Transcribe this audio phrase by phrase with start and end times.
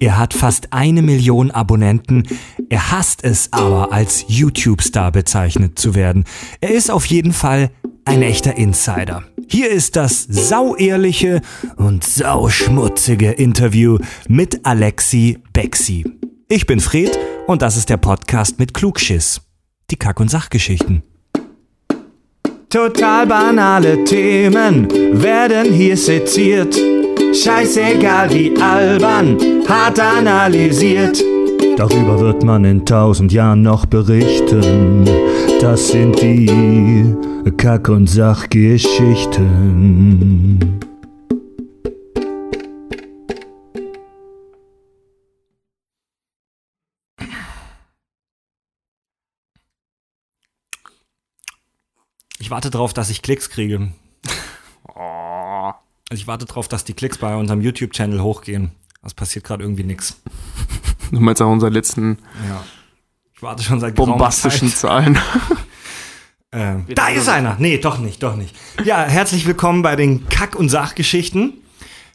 [0.00, 2.22] Er hat fast eine Million Abonnenten.
[2.68, 6.24] Er hasst es aber, als YouTube-Star bezeichnet zu werden.
[6.60, 7.70] Er ist auf jeden Fall
[8.04, 9.24] ein echter Insider.
[9.48, 11.40] Hier ist das sauehrliche
[11.76, 13.98] und sauschmutzige Interview
[14.28, 16.04] mit Alexi Bexi.
[16.48, 19.40] Ich bin Fred und das ist der Podcast mit Klugschiss.
[19.90, 21.02] Die Kack- und Sachgeschichten.
[22.70, 24.88] Total banale Themen
[25.22, 26.78] werden hier seziert.
[27.44, 29.38] Scheißegal wie albern,
[29.68, 31.22] hart analysiert.
[31.76, 35.04] Darüber wird man in tausend Jahren noch berichten.
[35.60, 37.14] Das sind die
[37.56, 40.80] Kack- und Sachgeschichten.
[52.40, 53.92] Ich warte darauf, dass ich Klicks kriege.
[56.10, 58.70] Also ich warte darauf, dass die Klicks bei unserem YouTube-Channel hochgehen.
[59.04, 60.20] Es passiert gerade irgendwie nichts.
[61.10, 62.18] Du meinst auch unsere letzten
[62.48, 62.64] Ja.
[63.34, 64.78] Ich warte schon seit geraumer bombastischen Zeit.
[64.78, 65.18] Zahlen.
[66.50, 67.56] Ähm, da ist einer.
[67.58, 68.56] Nee, doch nicht, doch nicht.
[68.82, 71.52] Ja, herzlich willkommen bei den Kack- und Sachgeschichten.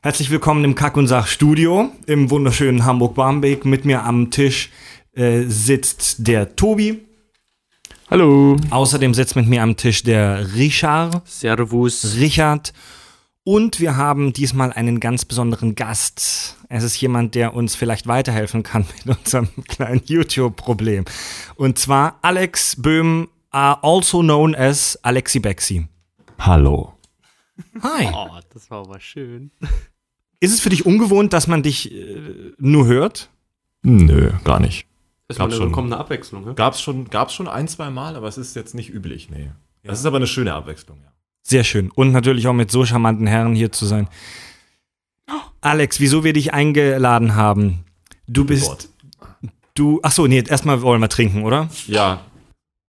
[0.01, 3.63] Herzlich willkommen im Kack- und Sach-Studio im wunderschönen Hamburg-Barmbek.
[3.63, 4.71] Mit mir am Tisch
[5.15, 7.05] äh, sitzt der Tobi.
[8.09, 8.57] Hallo.
[8.71, 11.21] Außerdem sitzt mit mir am Tisch der Richard.
[11.27, 12.15] Servus.
[12.17, 12.73] Richard.
[13.45, 16.55] Und wir haben diesmal einen ganz besonderen Gast.
[16.69, 21.03] Es ist jemand, der uns vielleicht weiterhelfen kann mit unserem kleinen YouTube-Problem.
[21.55, 25.87] Und zwar Alex Böhm, uh, also known as Alexi Bexi.
[26.39, 26.93] Hallo.
[27.81, 28.09] Hi.
[28.13, 29.51] Oh, das war aber schön.
[30.39, 33.29] Ist es für dich ungewohnt, dass man dich äh, nur hört?
[33.81, 34.87] Nö, gar nicht.
[35.27, 35.65] Das Gab war eine schon.
[35.67, 36.53] willkommene Abwechslung, ne?
[36.53, 39.51] Gab's schon, gab's schon ein, zwei Mal, aber es ist jetzt nicht üblich, nee.
[39.83, 41.12] Das ist aber eine schöne Abwechslung, ja.
[41.43, 41.91] Sehr schön.
[41.91, 44.07] Und natürlich auch mit so charmanten Herren hier zu sein.
[45.61, 47.85] Alex, wieso wir dich eingeladen haben?
[48.27, 48.89] Du bist, Gott.
[49.75, 51.69] du, ach so, nee, erstmal wollen wir trinken, oder?
[51.87, 52.21] Ja,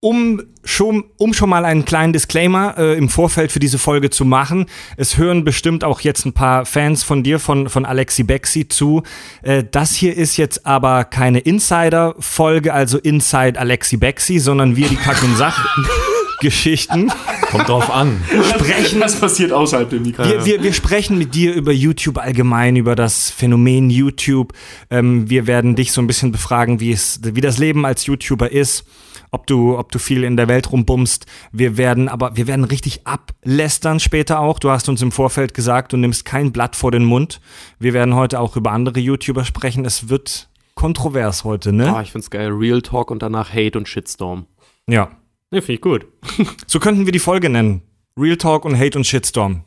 [0.05, 4.26] um schon, um schon mal einen kleinen Disclaimer äh, im Vorfeld für diese Folge zu
[4.26, 4.66] machen.
[4.98, 9.03] Es hören bestimmt auch jetzt ein paar Fans von dir, von, von Alexi Bexi zu.
[9.41, 14.97] Äh, das hier ist jetzt aber keine Insider-Folge, also Inside Alexi Bexi, sondern wir, die
[14.97, 15.37] Kack- und
[16.44, 17.10] Sach-Geschichten,
[17.50, 18.22] kommt drauf an.
[18.27, 20.25] sprechen Was passiert außerhalb dem Mikro?
[20.25, 24.53] wir, wir, wir sprechen mit dir über YouTube allgemein, über das Phänomen YouTube.
[24.91, 28.53] Ähm, wir werden dich so ein bisschen befragen, wie es, wie das Leben als YouTuber
[28.53, 28.84] ist,
[29.31, 31.25] ob du, ob du viel in der Welt rumbummst.
[31.50, 34.59] Wir werden, aber wir werden richtig ablästern später auch.
[34.59, 37.41] Du hast uns im Vorfeld gesagt, du nimmst kein Blatt vor den Mund.
[37.78, 39.87] Wir werden heute auch über andere YouTuber sprechen.
[39.87, 41.94] Es wird kontrovers heute, ne?
[41.97, 42.50] Ah, ich find's geil.
[42.50, 44.47] Real Talk und danach Hate und Shitstorm.
[44.87, 45.11] Ja.
[45.54, 46.06] Ne, finde ich gut.
[46.66, 47.82] So könnten wir die Folge nennen.
[48.19, 49.62] Real Talk und Hate und Shitstorm.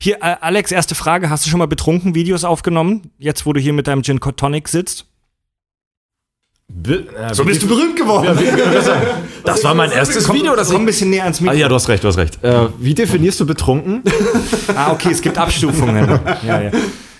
[0.00, 1.30] Hier, äh, Alex, erste Frage.
[1.30, 3.10] Hast du schon mal betrunken Videos aufgenommen?
[3.18, 5.06] Jetzt, wo du hier mit deinem Gin Tonic sitzt?
[6.68, 8.36] Bi- äh, So bist du berühmt geworden.
[9.44, 11.56] Das war mein erstes Video, das Komm ein bisschen näher ans Ah, Mikro.
[11.58, 12.42] ja, du hast recht, du hast recht.
[12.42, 14.02] Äh, wie definierst du betrunken?
[14.74, 16.08] Ah, okay, es gibt Abstufungen.
[16.46, 16.70] ja, ja.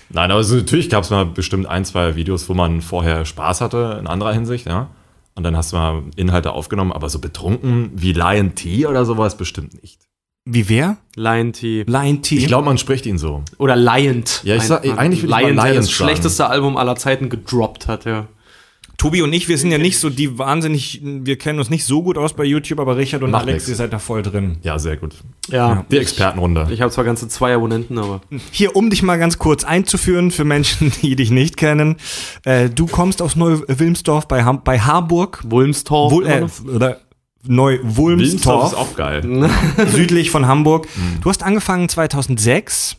[0.09, 3.61] Nein, aber so, natürlich gab es mal bestimmt ein, zwei Videos, wo man vorher Spaß
[3.61, 4.89] hatte, in anderer Hinsicht, ja.
[5.35, 9.35] Und dann hast du mal Inhalte aufgenommen, aber so betrunken wie Lion T oder sowas
[9.37, 10.01] bestimmt nicht.
[10.47, 10.97] Wie wer?
[11.15, 11.83] Lion T.
[11.87, 12.37] Lion T.
[12.37, 13.43] Ich glaube, man spricht ihn so.
[13.57, 14.23] Oder Lion.
[14.43, 15.91] Ja, ich sag- eigentlich will ich mal Lion, der das sagen.
[15.95, 18.27] schlechteste Album aller Zeiten gedroppt hat, ja.
[18.97, 22.01] Tobi und ich, wir sind ja nicht so die wahnsinnig, wir kennen uns nicht so
[22.01, 23.69] gut aus bei YouTube, aber Richard und Macht Alex, nix.
[23.69, 24.57] ihr seid da voll drin.
[24.63, 25.15] Ja, sehr gut.
[25.49, 25.85] Ja.
[25.91, 26.67] Die Expertenrunde.
[26.71, 28.21] Ich habe zwar ganze zwei Abonnenten, aber.
[28.51, 31.97] Hier, um dich mal ganz kurz einzuführen für Menschen, die dich nicht kennen.
[32.43, 35.41] Äh, du kommst aus Neu-Wilmsdorf bei, Ham bei Harburg.
[35.45, 36.11] Wulmstorf.
[36.11, 36.99] Wul äh, oder
[37.47, 39.23] Neu-Wulmsdorf, ist auch geil.
[39.87, 40.87] südlich von Hamburg.
[41.21, 42.97] Du hast angefangen 2006.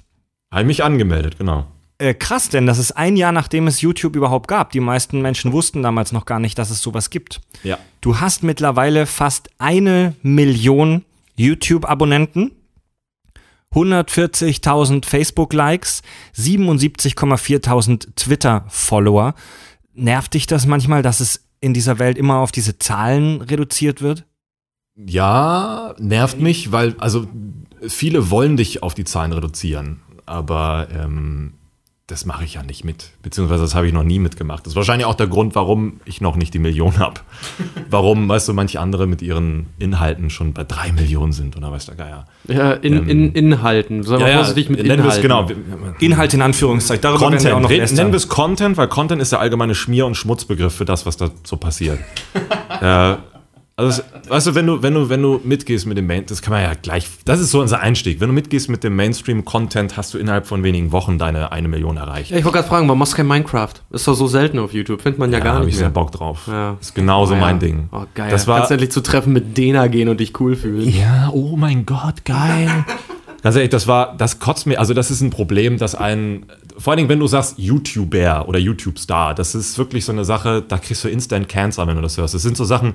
[0.52, 1.66] Habe ich mich angemeldet, genau.
[1.98, 4.70] Äh, krass, denn das ist ein Jahr, nachdem es YouTube überhaupt gab.
[4.72, 7.40] Die meisten Menschen wussten damals noch gar nicht, dass es sowas gibt.
[7.62, 7.78] Ja.
[8.02, 11.04] Du hast mittlerweile fast eine Million
[11.36, 12.52] YouTube-Abonnenten,
[13.74, 16.02] 140.000 Facebook-Likes,
[16.36, 19.34] 77,4.000 Twitter-Follower.
[19.94, 24.24] Nervt dich das manchmal, dass es in dieser Welt immer auf diese Zahlen reduziert wird?
[24.96, 27.26] Ja, nervt mich, weil, also
[27.86, 31.54] viele wollen dich auf die Zahlen reduzieren, aber ähm,
[32.08, 33.10] das mache ich ja nicht mit.
[33.22, 34.64] Beziehungsweise das habe ich noch nie mitgemacht.
[34.64, 37.20] Das ist wahrscheinlich auch der Grund, warum ich noch nicht die Million habe.
[37.90, 41.86] Warum, weißt du, manche andere mit ihren Inhalten schon bei drei Millionen sind oder weiß
[41.86, 42.26] der Geier.
[42.46, 44.04] Ja, in, in Inhalten.
[44.04, 45.64] Sei mal vorsichtig mit nennen wir es Inhalten.
[45.68, 45.94] genau.
[45.98, 47.02] Inhalt in Anführungszeichen.
[47.02, 47.54] Darüber werden wir Content.
[47.56, 50.74] auch noch Reden- nennen wir es Content, weil Content ist der allgemeine Schmier- und Schmutzbegriff
[50.74, 51.98] für das, was da so passiert.
[52.80, 53.14] äh,
[53.78, 56.54] Also, weißt du, wenn du, wenn du, wenn du mitgehst mit dem Main, das kann
[56.54, 58.20] man ja gleich, das ist so unser Einstieg.
[58.20, 61.98] Wenn du mitgehst mit dem Mainstream-Content, hast du innerhalb von wenigen Wochen deine eine Million
[61.98, 62.30] erreicht.
[62.30, 63.74] Ja, ich wollte gerade fragen, warum machst du kein Minecraft?
[63.90, 65.68] Ist doch so selten auf YouTube, findet man ja, ja gar nicht.
[65.68, 66.44] ich sehr Bock drauf.
[66.46, 66.78] Ja.
[66.80, 67.42] Ist genauso oh, ja.
[67.42, 67.90] mein Ding.
[67.92, 68.30] Oh, geil.
[68.30, 70.88] Das war, Kannst endlich zu Treffen mit Dena gehen und dich cool fühlen.
[70.88, 72.70] Ja, oh mein Gott, geil.
[73.42, 76.46] Ganz ehrlich, das war, das kotzt mir, also das ist ein Problem, dass ein,
[76.78, 80.64] vor allen Dingen, wenn du sagst YouTuber oder YouTube-Star, das ist wirklich so eine Sache,
[80.66, 82.32] da kriegst du Instant Cancer, wenn du das hörst.
[82.32, 82.94] Das sind so Sachen,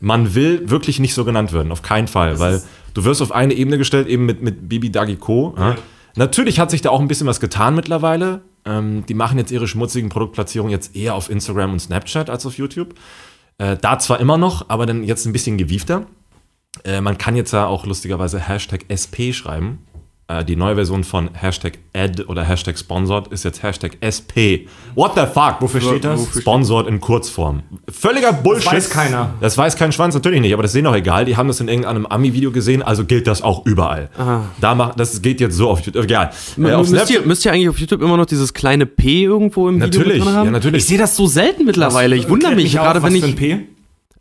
[0.00, 2.62] man will wirklich nicht so genannt werden, auf keinen Fall, das weil
[2.94, 5.54] du wirst auf eine Ebene gestellt, eben mit, mit Bibi Dagiko.
[5.56, 5.76] Ja.
[6.16, 8.42] Natürlich hat sich da auch ein bisschen was getan mittlerweile.
[8.64, 12.58] Ähm, die machen jetzt ihre schmutzigen Produktplatzierungen jetzt eher auf Instagram und Snapchat als auf
[12.58, 12.94] YouTube.
[13.58, 16.06] Äh, da zwar immer noch, aber dann jetzt ein bisschen gewiefter.
[16.84, 19.86] Äh, man kann jetzt ja auch lustigerweise Hashtag SP schreiben.
[20.30, 24.68] Äh, die neue Version von Hashtag Ad oder Hashtag Sponsored ist jetzt Hashtag SP.
[24.94, 25.56] What the fuck?
[25.60, 26.20] Wofür steht das?
[26.20, 27.62] Wofür Sponsored in Kurzform.
[27.90, 28.66] Völliger Bullshit.
[28.66, 29.34] Das weiß keiner.
[29.40, 31.24] Das weiß kein Schwanz, natürlich nicht, aber das ist denen auch egal.
[31.24, 34.10] Die haben das in irgendeinem Ami-Video gesehen, also gilt das auch überall.
[34.60, 36.04] Da macht, das geht jetzt so auf YouTube.
[36.04, 36.30] Egal.
[36.58, 39.78] Äh, müsst, ihr, müsst ihr eigentlich auf YouTube immer noch dieses kleine P irgendwo im
[39.78, 40.44] natürlich, Video drin haben?
[40.46, 40.82] Ja, natürlich.
[40.82, 42.16] Ich sehe das so selten mittlerweile.
[42.16, 43.34] Ich wundere mich, gerade wenn ich.
[43.34, 43.66] P?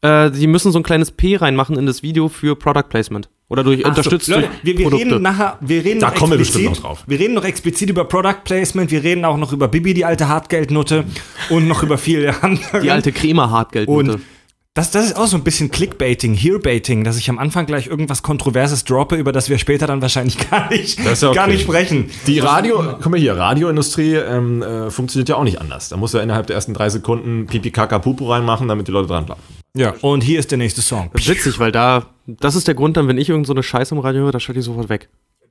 [0.02, 3.28] Äh, die müssen so ein kleines P reinmachen in das Video für Product Placement.
[3.50, 6.32] Oder durch Ach unterstützt so, Leute, wir, wir reden nachher, wir reden da noch kommen
[6.32, 7.04] wir bestimmt noch drauf.
[7.08, 10.28] Wir reden noch explizit über Product Placement, wir reden auch noch über Bibi, die alte
[10.28, 11.06] Hartgeldnutte
[11.50, 12.82] und noch über viele andere.
[12.82, 14.14] Die alte Crema Hartgeldnutte.
[14.14, 14.22] Und
[14.78, 18.22] das, das ist auch so ein bisschen Clickbaiting, Hearbaiting, dass ich am Anfang gleich irgendwas
[18.22, 21.34] Kontroverses droppe, über das wir später dann wahrscheinlich gar nicht, ja okay.
[21.34, 22.12] gar nicht sprechen.
[22.28, 25.90] Die Radio, guck mal hier, Radioindustrie ähm, äh, funktioniert ja auch nicht anders.
[25.90, 29.08] Da muss ja innerhalb der ersten drei Sekunden Pipi Kaka Pupu reinmachen, damit die Leute
[29.08, 29.42] dranbleiben.
[29.78, 31.10] Ja, und hier ist der nächste Song.
[31.14, 34.24] Witzig, weil da, das ist der Grund dann, wenn ich irgendeine so Scheiße im Radio
[34.24, 35.10] höre, da schalte ich sofort weg.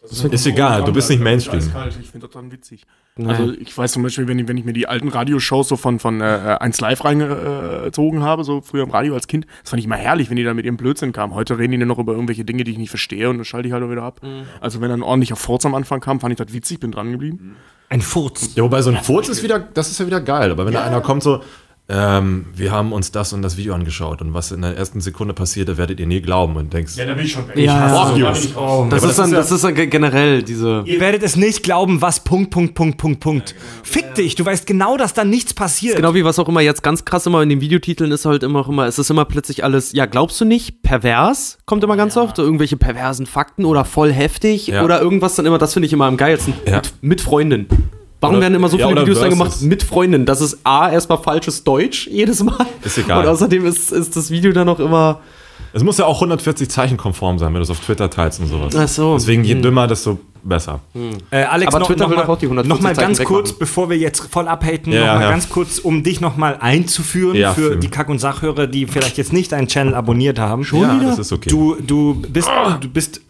[0.09, 1.59] Das ist egal, du bist nicht Mainstream.
[2.01, 2.87] Ich finde das dann witzig.
[3.17, 3.29] Nein.
[3.29, 5.99] Also ich weiß zum Beispiel, wenn ich, wenn ich mir die alten Radioshows so von,
[5.99, 9.87] von äh, 1 Live reingezogen habe, so früher im Radio als Kind, das fand ich
[9.87, 11.35] immer herrlich, wenn die da mit ihrem Blödsinn kamen.
[11.35, 13.69] Heute reden die nur noch über irgendwelche Dinge, die ich nicht verstehe und dann schalte
[13.69, 14.21] ich halt auch wieder ab.
[14.23, 14.43] Mhm.
[14.61, 17.11] Also wenn dann ein ordentlicher Furz am Anfang kam, fand ich das witzig, bin dran
[17.11, 17.57] geblieben.
[17.89, 18.55] Ein Furz.
[18.55, 20.51] Ja, wobei so ein Furz ist wieder, das ist ja wieder geil.
[20.51, 20.81] Aber wenn ja.
[20.81, 21.41] da einer kommt so,
[21.89, 25.35] ähm, wir haben uns das und das Video angeschaut und was in der ersten Sekunde
[25.35, 27.57] passiert, da werdet ihr nie glauben und denkst, ja, da bin ich schon weg.
[27.57, 28.33] Ja, ja.
[28.57, 30.83] Oh, das, ist dann, das ist dann generell diese.
[30.85, 33.51] Ihr werdet es nicht glauben, was Punkt, Punkt, Punkt, Punkt, Punkt.
[33.51, 33.85] Ja, genau.
[33.85, 35.95] Fick dich, du weißt genau, dass da nichts passiert.
[35.95, 38.61] Genau wie was auch immer jetzt ganz krass immer in den Videotiteln ist halt immer
[38.61, 42.17] auch immer, es ist immer plötzlich alles, ja, glaubst du nicht, pervers, kommt immer ganz
[42.17, 45.93] oft, so irgendwelche perversen Fakten oder voll heftig oder irgendwas dann immer, das finde ich
[45.93, 46.55] immer am geilsten.
[46.65, 47.67] Mit, mit Freundin.
[48.21, 50.25] Warum oder, werden immer so viele ja, Videos dann gemacht mit Freunden?
[50.25, 52.67] Das ist A, erstmal falsches Deutsch jedes Mal.
[52.83, 53.21] Ist egal.
[53.21, 55.21] Und außerdem ist, ist das Video dann auch immer.
[55.73, 58.47] Es muss ja auch 140 Zeichen konform sein, wenn du es auf Twitter teilst und
[58.47, 58.75] sowas.
[58.75, 59.15] Ach so.
[59.15, 59.63] Deswegen je hm.
[59.63, 60.81] dümmer, desto besser.
[60.93, 61.11] Hm.
[61.31, 63.29] Äh, Alex, Aber noch, Twitter noch will mal, auch die 140 noch mal ganz Zeichen
[63.29, 63.59] kurz, wegmachen.
[63.59, 65.31] bevor wir jetzt voll abhaten, ja, noch mal ja.
[65.31, 69.19] ganz kurz, um dich noch mal einzuführen ja, für die Kack- und Sachhörer, die vielleicht
[69.19, 70.65] jetzt nicht deinen Channel abonniert haben.
[70.65, 71.11] Schon ja, wieder?
[71.11, 71.51] das ist okay.
[71.51, 72.49] Du, du bist,
[72.81, 73.21] du bist,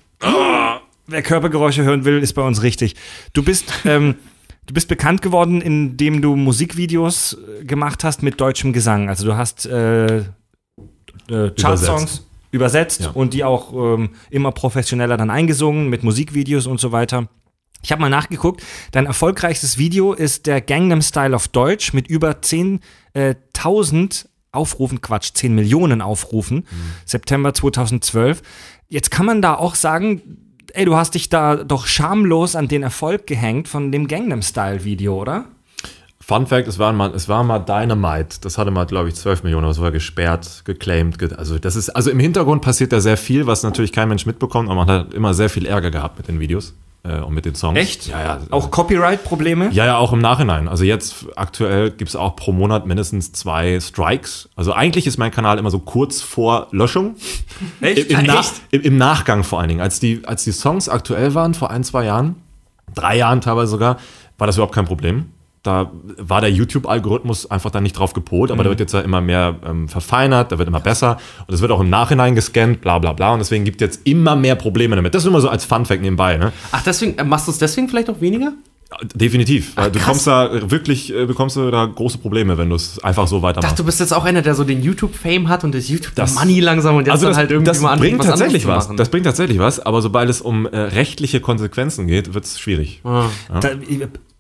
[1.07, 2.95] wer Körpergeräusche hören will, ist bei uns richtig.
[3.33, 4.15] Du bist, ähm,
[4.67, 9.09] Du bist bekannt geworden, indem du Musikvideos äh, gemacht hast mit deutschem Gesang.
[9.09, 10.23] Also du hast äh, äh,
[11.29, 13.11] Chartsongs übersetzt, übersetzt ja.
[13.11, 17.29] und die auch ähm, immer professioneller dann eingesungen mit Musikvideos und so weiter.
[17.83, 22.33] Ich habe mal nachgeguckt, dein erfolgreichstes Video ist der Gangnam Style auf Deutsch mit über
[22.33, 22.81] 10.000
[23.15, 26.93] äh, Aufrufen, Quatsch, 10 Millionen Aufrufen, mhm.
[27.05, 28.43] September 2012.
[28.89, 30.46] Jetzt kann man da auch sagen,
[30.77, 34.85] ey, du hast dich da doch schamlos an den Erfolg gehängt von dem Gangnam Style
[34.85, 35.47] Video, oder?
[36.21, 38.41] Fun Fact, es war mal, es war mal Dynamite.
[38.41, 41.33] Das hatte mal, glaube ich, 12 Millionen, aber es war gesperrt, geclaimed.
[41.39, 44.69] Also, das ist, also im Hintergrund passiert da sehr viel, was natürlich kein Mensch mitbekommt,
[44.69, 46.75] aber man hat immer sehr viel Ärger gehabt mit den Videos
[47.07, 47.79] äh, und mit den Songs.
[47.79, 48.07] Echt?
[48.07, 48.41] Ja, ja.
[48.51, 49.71] Auch Copyright-Probleme?
[49.73, 50.69] Ja, ja, auch im Nachhinein.
[50.69, 54.49] Also jetzt aktuell gibt es auch pro Monat mindestens zwei Strikes.
[54.57, 57.17] Also eigentlich ist mein Kanal immer so kurz vor Löschung.
[57.81, 58.11] Echt?
[58.11, 59.81] Im, im, Nach im, Im, Nachgang vor allen Dingen.
[59.81, 62.37] Als die, als die Songs aktuell waren, vor ein, zwei Jahren,
[62.95, 63.99] drei Jahren teilweise sogar,
[64.39, 65.27] war das überhaupt kein Problem
[65.67, 68.65] da war der YouTube-Algorithmus einfach dann nicht drauf gepolt, aber mhm.
[68.65, 71.73] der wird jetzt ja immer mehr ähm, verfeinert, der wird immer besser und es wird
[71.73, 74.97] auch im Nachhinein gescannt, bla bla bla und deswegen gibt es jetzt immer mehr Probleme
[74.97, 75.15] damit.
[75.15, 76.37] Das ist immer so als Fun-Fact nebenbei.
[76.37, 76.53] Ne?
[76.73, 78.53] Ach, deswegen, äh, machst du es deswegen vielleicht auch weniger?
[79.15, 79.73] Definitiv.
[79.75, 83.27] Ach, du kommst da wirklich, äh, bekommst du da große Probleme, wenn du es einfach
[83.27, 83.65] so weitermachst.
[83.65, 86.61] Ich dachte, du bist jetzt auch einer, der so den YouTube-Fame hat und das YouTube-Money
[86.61, 88.89] langsam und jetzt also das, dann halt irgendwie das mal bringt was tatsächlich was.
[88.95, 93.01] Das bringt tatsächlich was, aber sobald es um äh, rechtliche Konsequenzen geht, wird es schwierig.
[93.03, 93.25] Ah.
[93.53, 93.61] Ja.
[93.61, 93.71] Da,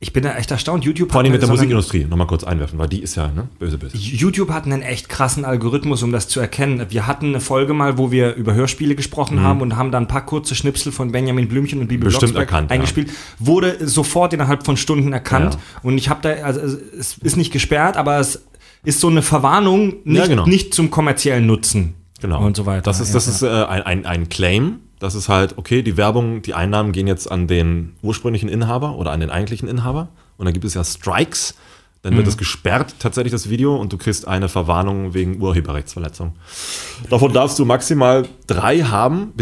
[0.06, 0.84] ich bin da echt erstaunt.
[0.84, 3.76] YouTube Vor allem mit der Musikindustrie, nochmal kurz einwerfen, weil die ist ja ne, böse,
[3.76, 3.96] böse.
[3.96, 6.86] YouTube hat einen echt krassen Algorithmus, um das zu erkennen.
[6.90, 9.42] Wir hatten eine Folge mal, wo wir über Hörspiele gesprochen mhm.
[9.42, 12.70] haben und haben dann ein paar kurze Schnipsel von Benjamin Blümchen und Bibi Bestimmt erkannt,
[12.70, 13.08] eingespielt.
[13.08, 13.14] Ja.
[13.40, 15.54] Wurde sofort innerhalb von Stunden erkannt.
[15.54, 15.80] Ja.
[15.82, 18.44] Und ich habe da, also es ist nicht gesperrt, aber es
[18.84, 20.46] ist so eine Verwarnung, nicht, ja, genau.
[20.46, 21.94] nicht zum kommerziellen Nutzen.
[22.20, 22.44] Genau.
[22.44, 22.82] Und so weiter.
[22.82, 24.80] Das ist, Ja, das ist äh, ein, ein, ein Claim.
[24.98, 29.10] Das ist halt, okay, die Werbung, die Einnahmen gehen jetzt an den ursprünglichen Inhaber oder
[29.12, 30.08] an den eigentlichen Inhaber.
[30.38, 31.54] Und dann gibt es ja Strikes.
[32.02, 32.18] Dann Mhm.
[32.18, 36.34] wird es gesperrt, tatsächlich das Video, und du kriegst eine Verwarnung wegen Urheberrechtsverletzung.
[37.10, 39.32] Davon darfst du maximal drei haben.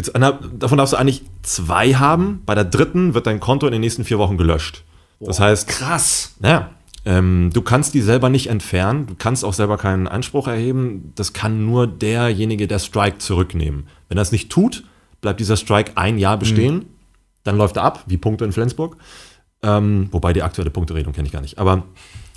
[0.58, 2.42] Davon darfst du eigentlich zwei haben.
[2.46, 4.82] Bei der dritten wird dein Konto in den nächsten vier Wochen gelöscht.
[5.20, 6.34] Das heißt, Krass.
[6.40, 6.70] naja,
[7.04, 11.12] ähm, du kannst die selber nicht entfernen, du kannst auch selber keinen Anspruch erheben.
[11.14, 13.86] Das kann nur derjenige, der Strike zurücknehmen.
[14.08, 14.84] Wenn er es nicht tut,
[15.20, 16.86] bleibt dieser Strike ein Jahr bestehen,
[17.42, 18.96] dann läuft er ab, wie Punkte in Flensburg.
[19.62, 21.58] Ähm, wobei die aktuelle Punkteregelung kenne ich gar nicht.
[21.58, 21.84] Aber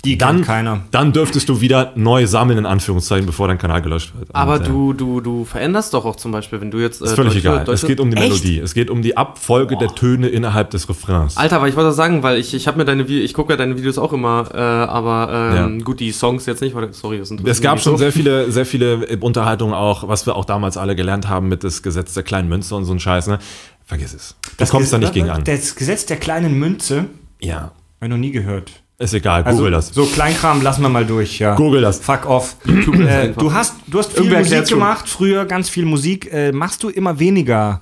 [0.04, 0.80] Die dann, kennt keiner.
[0.92, 4.32] dann dürftest du wieder neu sammeln, in Anführungszeichen, bevor dein Kanal gelöscht wird.
[4.32, 7.00] Aber Und, äh, du, du, du veränderst doch auch zum Beispiel, wenn du jetzt.
[7.02, 7.58] äh, ist völlig deutsche- egal.
[7.60, 8.28] es deutsche- geht um die Echt?
[8.28, 8.58] Melodie.
[8.60, 11.36] Es geht um die Abfolge der Töne innerhalb des Refrains.
[11.36, 13.56] Alter, aber ich wollte das sagen, weil ich, ich habe mir deine ich gucke ja
[13.56, 15.84] deine Videos auch immer, äh, aber ähm, Ja.
[15.84, 18.66] gut, die Songs jetzt nicht, weil, sorry, das sind Es gab schon sehr viele, sehr
[18.66, 22.48] viele Unterhaltungen auch, was wir auch damals alle gelernt haben mit das Gesetz der kleinen
[22.48, 23.40] Münze und so ein Scheiß, ne?
[23.84, 24.36] Vergiss es.
[24.58, 25.42] Du kommst da nicht gegen an.
[25.44, 27.06] Das Gesetz der kleinen Münze,
[27.40, 27.56] Ja.
[27.56, 28.70] habe ich noch nie gehört.
[29.00, 29.88] Ist egal, Also, google das.
[29.88, 31.54] So Kleinkram lassen wir mal durch, ja.
[31.54, 32.00] Google das.
[32.00, 32.56] Fuck off.
[32.66, 34.78] äh, du hast, du hast viel Irgendwer Musik erklärt's schon.
[34.80, 36.32] gemacht, früher ganz viel Musik.
[36.32, 37.80] Äh, machst du immer weniger.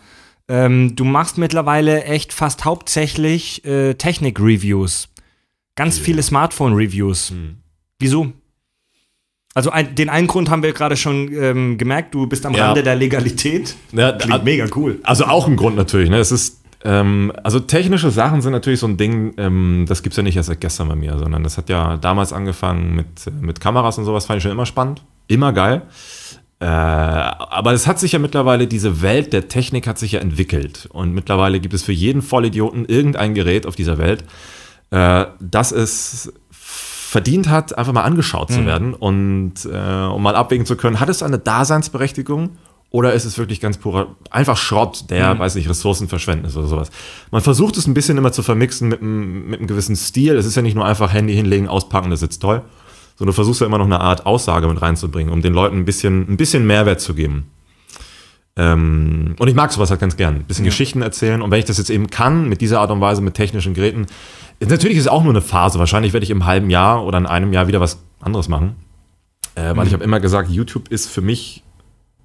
[0.49, 5.09] Ähm, du machst mittlerweile echt fast hauptsächlich äh, Technik-Reviews.
[5.75, 7.31] Ganz viele Smartphone-Reviews.
[7.31, 7.57] Hm.
[7.99, 8.33] Wieso?
[9.55, 12.67] Also ein, den einen Grund haben wir gerade schon ähm, gemerkt, du bist am Ja.
[12.67, 13.75] Rande der Legalität.
[13.93, 15.01] Ja, Klingt mega cool.
[15.03, 16.19] Also auch ein Grund natürlich, ne?
[16.19, 20.23] Es ist, ähm, also technische Sachen sind natürlich so ein Ding, ähm, das gibt's ja
[20.23, 23.99] nicht erst seit gestern bei mir, sondern das hat ja damals angefangen mit, mit Kameras
[23.99, 25.03] und sowas, fand ich schon immer spannend.
[25.29, 25.83] Immer geil.
[26.59, 30.89] Äh, aber es hat sich ja mittlerweile, diese Welt der Technik hat sich ja entwickelt.
[30.93, 34.25] Und mittlerweile gibt es für jeden Vollidioten irgendein Gerät auf dieser Welt,
[34.91, 40.67] äh, das es verdient hat, einfach mal angeschaut zu werden und äh, um mal abwägen
[40.67, 42.51] zu können, hat es eine Daseinsberechtigung
[42.91, 46.91] oder ist es wirklich ganz purer, einfach Schrott, der, weiß nicht, Ressourcenverschwendnis oder sowas.
[47.31, 50.37] Man versucht es ein bisschen immer zu vermixen mit einem, mit einem gewissen Stil.
[50.37, 52.63] Es ist ja nicht nur einfach Handy hinlegen, auspacken, das sitzt toll,
[53.17, 55.85] sondern du versuchst ja immer noch eine Art Aussage mit reinzubringen, um den Leuten ein
[55.85, 57.51] bisschen, ein bisschen Mehrwert zu geben.
[58.59, 60.37] Ähm, und ich mag sowas halt ganz gern.
[60.37, 61.43] Ein bisschen Geschichten erzählen.
[61.43, 64.07] Und wenn ich das jetzt eben kann, mit dieser Art und Weise, mit technischen Geräten,
[64.61, 65.79] natürlich ist es auch nur eine Phase.
[65.79, 68.77] Wahrscheinlich werde ich im halben Jahr oder in einem Jahr wieder was anderes machen.
[69.55, 71.63] Äh, weil ich habe immer gesagt, YouTube ist für mich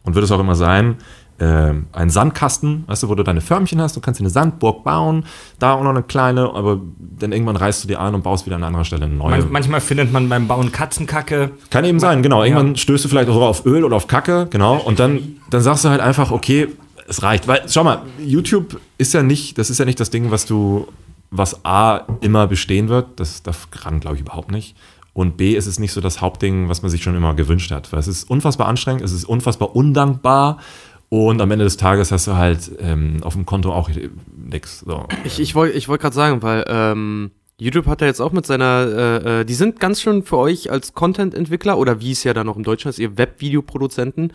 [0.04, 0.98] und wird es auch immer sein,
[1.42, 4.84] äh, ein Sandkasten, weißt du, wo du deine Förmchen hast, du kannst dir eine Sandburg
[4.84, 5.26] bauen,
[5.58, 8.58] da auch noch eine kleine, aber dann irgendwann reißt du die ein und baust wieder
[8.58, 9.40] an einer anderen Stelle eine neue.
[9.40, 11.52] Man, manchmal findet man beim Bauen Katzenkacke.
[11.72, 12.44] Kann eben sein, genau.
[12.44, 14.78] Irgendwann stößt du vielleicht auch auf Öl oder auf Kacke, genau.
[14.78, 16.68] Und dann, dann sagst du halt einfach, okay,
[17.08, 17.48] es reicht.
[17.48, 20.88] Weil, schau mal, YouTube ist ja nicht, das ist ja nicht das Ding, was du,
[21.32, 23.20] was A immer bestehen wird.
[23.20, 24.76] Das daran glaube ich überhaupt nicht.
[25.14, 27.92] Und B ist es nicht so das Hauptding, was man sich schon immer gewünscht hat.
[27.92, 30.60] Weil es ist unfassbar anstrengend, es ist unfassbar undankbar.
[31.10, 33.90] Und am Ende des Tages hast du halt ähm, auf dem Konto auch
[34.34, 34.80] nix.
[34.80, 35.06] So.
[35.26, 38.46] Ich, ich wollte ich wollt gerade sagen, weil ähm, YouTube hat ja jetzt auch mit
[38.46, 38.88] seiner,
[39.26, 42.48] äh, äh, die sind ganz schön für euch als Content-Entwickler oder wie es ja dann
[42.48, 44.34] noch im Deutschen ist, ihr Webvideoproduzenten,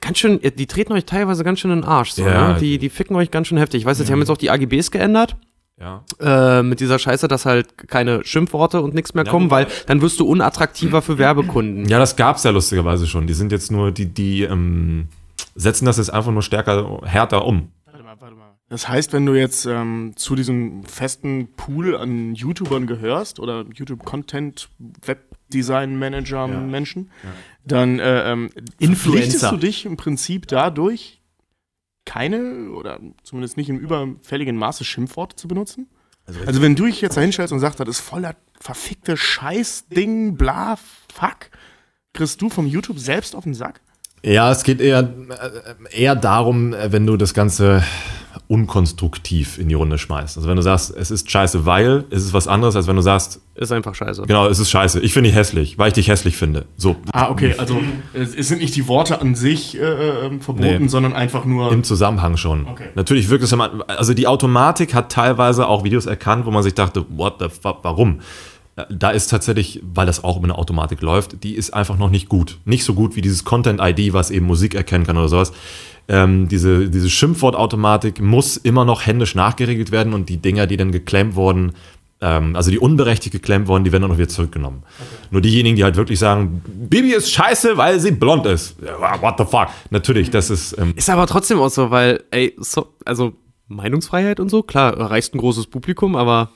[0.00, 2.12] ganz schön, die treten euch teilweise ganz schön in den Arsch.
[2.12, 2.54] So, Ja.
[2.54, 2.58] ne?
[2.58, 3.82] die, die ficken euch ganz schön heftig.
[3.82, 5.36] Ich weiß jetzt, die haben jetzt auch die AGBs geändert.
[5.78, 6.04] Ja.
[6.20, 10.00] Äh, mit dieser Scheiße, dass halt keine Schimpfworte und nichts mehr Ja, kommen, weil dann
[10.00, 11.86] wirst du unattraktiver für Werbekunden.
[11.86, 13.26] Ja, das gab's ja lustigerweise schon.
[13.26, 15.08] Die sind jetzt nur, die, die ähm,
[15.54, 17.72] setzen das jetzt einfach nur stärker, härter um.
[17.84, 18.52] Warte mal, warte mal.
[18.68, 24.70] Das heißt, wenn du jetzt ähm, zu diesem festen Pool an YouTubern gehörst oder YouTube-Content,
[25.04, 27.10] Webdesign-Manager, Menschen,
[27.64, 28.96] dann äh, ähm, Influencer.
[28.96, 31.15] verpflichtest du dich im Prinzip dadurch,
[32.06, 35.88] keine oder zumindest nicht im überfälligen Maße Schimpfworte zu benutzen?
[36.46, 40.76] Also, wenn du dich jetzt da hinstellst und sagst, das ist voller verfickte Scheißding, bla,
[41.12, 41.50] fuck,
[42.14, 43.80] kriegst du vom YouTube selbst auf den Sack?
[44.22, 45.08] Ja, es geht eher,
[45.90, 47.84] äh, eher darum, äh, wenn du das Ganze
[48.48, 50.36] unkonstruktiv in die Runde schmeißt.
[50.36, 53.02] Also wenn du sagst, es ist scheiße, weil, es ist was anderes, als wenn du
[53.02, 54.22] sagst, Ist einfach scheiße.
[54.26, 56.66] genau, es ist scheiße, ich finde dich hässlich, weil ich dich hässlich finde.
[56.76, 57.80] So, Ah, okay, also
[58.12, 60.88] es es sind nicht die Worte an sich äh, äh, verboten, Nee.
[60.88, 61.72] sondern einfach nur.
[61.72, 62.66] im Zusammenhang schon.
[62.66, 62.88] Okay.
[62.94, 66.74] Natürlich wirkt es immer, also die Automatik hat teilweise auch Videos erkannt, wo man sich
[66.74, 68.20] dachte, what the fuck, warum?
[68.90, 72.28] Da ist tatsächlich, weil das auch über eine Automatik läuft, die ist einfach noch nicht
[72.28, 72.58] gut.
[72.66, 75.52] Nicht so gut wie dieses Content-ID, was eben Musik erkennen kann oder sowas.
[76.08, 80.92] Ähm, diese, diese Schimpfwort-Automatik muss immer noch händisch nachgeregelt werden und die Dinger, die dann
[80.92, 81.72] geklemmt wurden,
[82.20, 84.82] ähm, also die unberechtigt geklemmt wurden, die werden dann noch wieder zurückgenommen.
[85.30, 88.76] Nur diejenigen, die halt wirklich sagen, Bibi ist scheiße, weil sie blond ist.
[89.20, 89.68] What the fuck?
[89.90, 93.32] Natürlich, das ist, ähm, Ist aber trotzdem auch so, weil, ey, so, also
[93.68, 96.50] Meinungsfreiheit und so, klar, erreichst ein großes Publikum, aber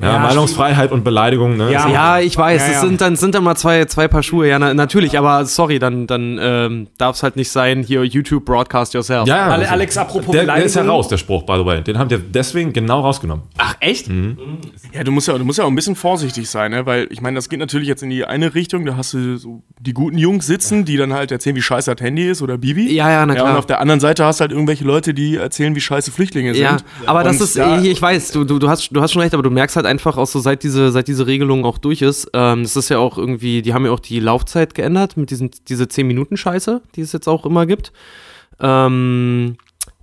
[0.00, 1.72] Ja, Ja, Meinungsfreiheit und Beleidigung, ne?
[1.72, 1.88] Ja.
[1.88, 4.58] Ja, ich weiß, Ja, es sind dann, sind dann mal zwei, zwei Paar Schuhe, ja,
[4.58, 8.94] na, natürlich, aber sorry, dann, dann ähm, darf es halt nicht sein, hier YouTube broadcast
[8.94, 9.26] yourself.
[9.26, 10.96] Ja, das- Alex, apropos der, der ist ja Beleidigung.
[10.96, 11.80] raus, der Spruch, by the way.
[11.82, 13.44] Den haben wir deswegen genau rausgenommen.
[13.58, 14.08] Ach, echt?
[14.92, 16.84] Ja, du musst ja, du musst ja auch ein bisschen vorsichtig sein, ne?
[16.86, 19.62] weil ich meine, das geht natürlich jetzt in die eine Richtung, da hast du so
[19.80, 22.92] die guten Jungs sitzen, die dann halt erzählen, wie scheiße das Handy ist oder Bibi.
[22.94, 23.58] Ja, ja, na Ja, und klar.
[23.58, 26.62] auf der anderen Seite hast du halt irgendwelche Leute, die erzählen, wie scheiße Flüchtlinge sind.
[26.62, 26.76] Ja,
[27.06, 29.22] aber das Und ist, da- hier, ich weiß, du, du, du, hast, du hast schon
[29.22, 32.02] recht, aber du merkst halt einfach auch so, seit diese, seit diese Regelung auch durch
[32.02, 35.30] ist, ähm, das ist ja auch irgendwie, die haben ja auch die Laufzeit geändert mit
[35.30, 37.92] diesen, diese 10-Minuten-Scheiße, die es jetzt auch immer gibt.
[38.60, 39.56] Ähm,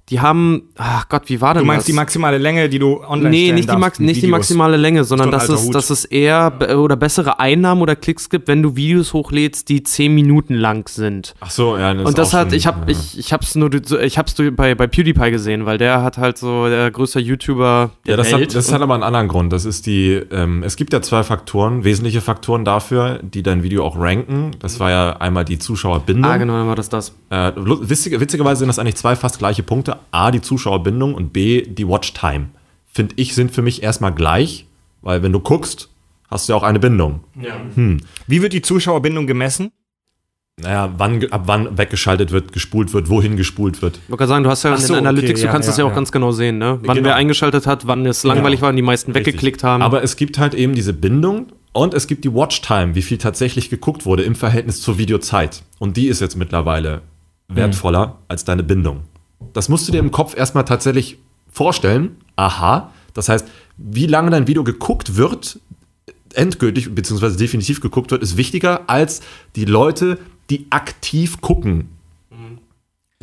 [0.10, 1.86] die haben, ach Gott, wie war denn Du meinst das?
[1.86, 5.32] die maximale Länge, die du online Nee, nicht die, Max nicht die maximale Länge, sondern
[5.32, 5.74] dass es, Hut.
[5.76, 10.14] dass es eher oder bessere Einnahmen oder Klicks gibt, wenn du Videos hochlädst, die 10
[10.14, 11.34] Minuten lang sind.
[11.40, 11.92] Ach so, ja.
[11.92, 12.90] Und das hat, schon- ich hab, ja.
[12.98, 16.68] ich, ich hab's nur, ich hab's bei, bei PewDiePie gesehen, weil der hat halt so
[16.68, 18.50] der größte YouTuber der Ja, das Welt.
[18.50, 19.54] hat, das hat aber einen anderen Grund.
[19.54, 23.86] Das ist die, ähm, es gibt ja zwei Faktoren, wesentliche Faktoren dafür, die dein Video
[23.86, 24.52] auch ranken.
[24.60, 26.30] Das war ja einmal die Zuschauerbindung.
[26.30, 27.16] ah, genau, dann war das das.
[27.30, 29.93] Äh, witzige, witzigerweise sind das eigentlich zwei fast gleiche Punkte.
[30.12, 32.50] A, die Zuschauerbindung und B, die Watchtime.
[32.92, 34.68] Finde ich, sind für mich erstmal gleich,
[35.02, 35.90] weil wenn du guckst,
[36.30, 37.22] hast du ja auch eine Bindung.
[38.28, 39.72] Wie wird die Zuschauerbindung gemessen?
[40.62, 43.98] Naja, wann, ab wann weggeschaltet wird, gespult wird, wohin gespult wird.
[43.98, 45.68] Ich wollte gerade sagen, du hast ja in so, den Analytics, okay, du ja, kannst
[45.68, 45.96] das ja ja, auch ja.
[45.96, 46.78] ganz genau sehen, ne?
[46.84, 47.08] Wann Genau.
[47.08, 49.82] wer eingeschaltet hat, wann es langweilig war und die meisten weggeklickt haben.
[49.82, 53.72] Aber es gibt halt eben diese Bindung und es gibt die Watchtime, wie viel tatsächlich
[53.72, 55.64] geguckt wurde im Verhältnis zur Videozeit.
[55.80, 57.02] Und die ist jetzt mittlerweile
[57.48, 59.02] wertvoller als deine Bindung.
[59.54, 61.18] Das musst du dir im Kopf erstmal tatsächlich
[61.52, 62.18] vorstellen.
[62.36, 62.92] Aha.
[63.14, 63.48] Das heißt,
[63.78, 65.60] wie lange dein Video geguckt wird,
[66.34, 67.36] endgültig bzw.
[67.38, 69.22] definitiv geguckt wird, ist wichtiger als
[69.56, 70.20] die Leute,
[70.50, 71.90] die aktiv gucken.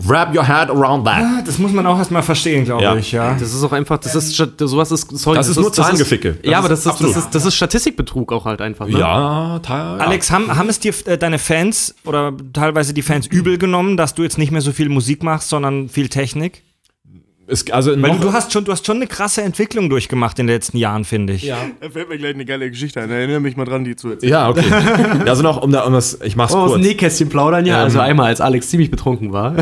[0.08, 1.18] Wrap your head around that.
[1.22, 2.96] Ah, Das muss man auch erstmal verstehen, glaube Ja.
[2.96, 3.34] ich, ja.
[3.34, 6.34] das ist auch einfach, das ist, sowas ist, sorry, Das ist nur Zahlengeficke.
[6.42, 7.16] Das ja, aber das ist, das absolut.
[7.16, 8.98] ist, das ist Statistikbetrug auch halt einfach, ne?
[8.98, 10.04] Ja, teil, ja.
[10.04, 14.14] Alex, haben, haben es dir äh, deine Fans oder teilweise die Fans übel genommen, dass
[14.14, 16.62] du jetzt nicht mehr so viel Musik machst, sondern viel Technik?
[17.50, 20.54] Es, also Weil du hast schon, du hast schon eine krasse Entwicklung durchgemacht in den
[20.54, 21.46] letzten Jahren, finde ich.
[21.48, 23.10] Da fällt mir gleich eine geile Geschichte ein.
[23.10, 24.30] Erinnere mich mal dran, die zu erzählen.
[24.32, 24.64] Ja, okay.
[25.26, 26.86] also noch, um, da, um das, ich mach's Oh, aus dem kurz.
[26.86, 27.78] Nähkästchen plaudern, ja.
[27.78, 29.54] Ähm, also einmal, als Alex ziemlich betrunken war.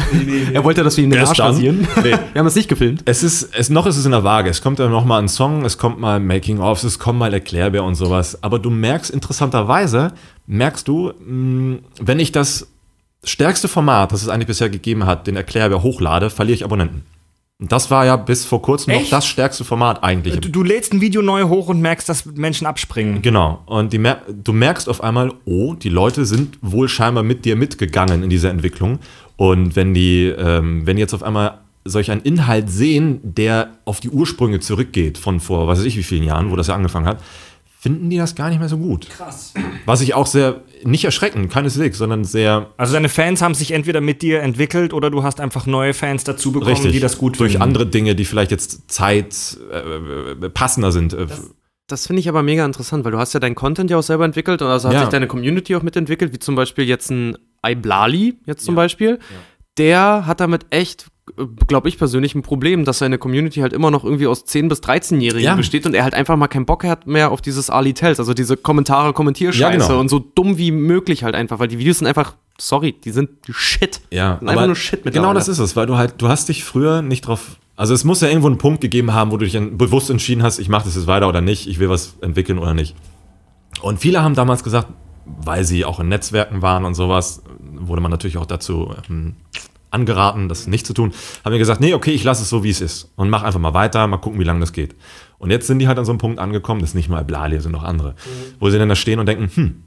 [0.52, 1.88] er wollte, dass wir ihn in den Arsch rasieren.
[2.02, 2.14] Nee.
[2.32, 3.02] Wir haben es nicht gefilmt.
[3.06, 4.50] Es ist, es, noch ist es in der Waage.
[4.50, 7.84] Es kommt dann noch mal ein Song, es kommt mal Making-ofs, es kommt mal Erklärbär
[7.84, 8.42] und sowas.
[8.42, 10.12] Aber du merkst interessanterweise,
[10.46, 12.68] merkst du, mh, wenn ich das
[13.24, 17.02] stärkste Format, das es eigentlich bisher gegeben hat, den Erklärbär hochlade, verliere ich Abonnenten.
[17.60, 19.12] Und das war ja bis vor kurzem noch Echt?
[19.12, 20.38] das stärkste Format eigentlich.
[20.38, 23.20] Du, du lädst ein Video neu hoch und merkst, dass Menschen abspringen.
[23.20, 23.62] Genau.
[23.66, 24.00] Und die
[24.44, 28.50] du merkst auf einmal, oh, die Leute sind wohl scheinbar mit dir mitgegangen in dieser
[28.50, 29.00] Entwicklung.
[29.36, 34.10] Und wenn die, ähm, wenn jetzt auf einmal solch einen Inhalt sehen, der auf die
[34.10, 37.20] Ursprünge zurückgeht von vor, weiß ich wie vielen Jahren, wo das ja angefangen hat,
[37.80, 39.08] finden die das gar nicht mehr so gut.
[39.08, 39.54] Krass.
[39.86, 44.00] Was ich auch sehr, nicht erschreckend, keineswegs, sondern sehr Also deine Fans haben sich entweder
[44.00, 47.38] mit dir entwickelt oder du hast einfach neue Fans dazu bekommen, richtig die das gut
[47.38, 47.62] durch finden.
[47.62, 49.76] andere Dinge, die vielleicht jetzt Zeit äh,
[50.44, 51.12] äh, passender sind.
[51.14, 51.26] Äh,
[51.86, 54.24] Das finde ich aber mega interessant, weil du hast ja deinen Content ja auch selber
[54.24, 55.00] entwickelt und also hat Ja.
[55.02, 59.18] sich deine Community auch mitentwickelt, wie zum Beispiel jetzt ein Iblali, jetzt zum Beispiel.
[59.78, 61.06] Der hat damit echt,
[61.66, 64.80] glaube ich persönlich, ein Problem, dass seine Community halt immer noch irgendwie aus 10- bis
[64.80, 65.54] 13-Jährigen Ja.
[65.54, 68.34] besteht und er halt einfach mal keinen Bock hat mehr auf dieses Ali Tells, also
[68.34, 70.00] diese Kommentare, Kommentierscheiße Ja, genau.
[70.00, 73.30] und so dumm wie möglich halt einfach, weil die Videos sind einfach, sorry, die sind
[73.50, 74.00] Shit.
[74.10, 75.34] Ja, Sind einfach nur Shit Genau mittlerweile.
[75.38, 77.56] das ist es, weil du halt, du hast dich früher nicht drauf.
[77.76, 80.58] Also es muss ja irgendwo einen Punkt gegeben haben, wo du dich bewusst entschieden hast,
[80.58, 82.96] ich mache das jetzt weiter oder nicht, ich will was entwickeln oder nicht.
[83.82, 84.88] Und viele haben damals gesagt,
[85.26, 87.42] weil sie auch in Netzwerken waren und sowas,
[87.80, 89.36] wurde man natürlich auch dazu ähm,
[89.90, 91.12] angeraten, das nicht zu tun,
[91.44, 93.61] haben wir gesagt, nee, okay, ich lasse es so, wie es ist und mach einfach
[93.61, 94.94] mal weiter, mal gucken, wie lange das geht.
[95.38, 97.61] Und jetzt sind die halt an so einem Punkt angekommen, das ist nicht mal Blali,
[97.61, 98.14] sind noch andere,
[98.59, 99.83] wo sie dann da stehen und denken, hm,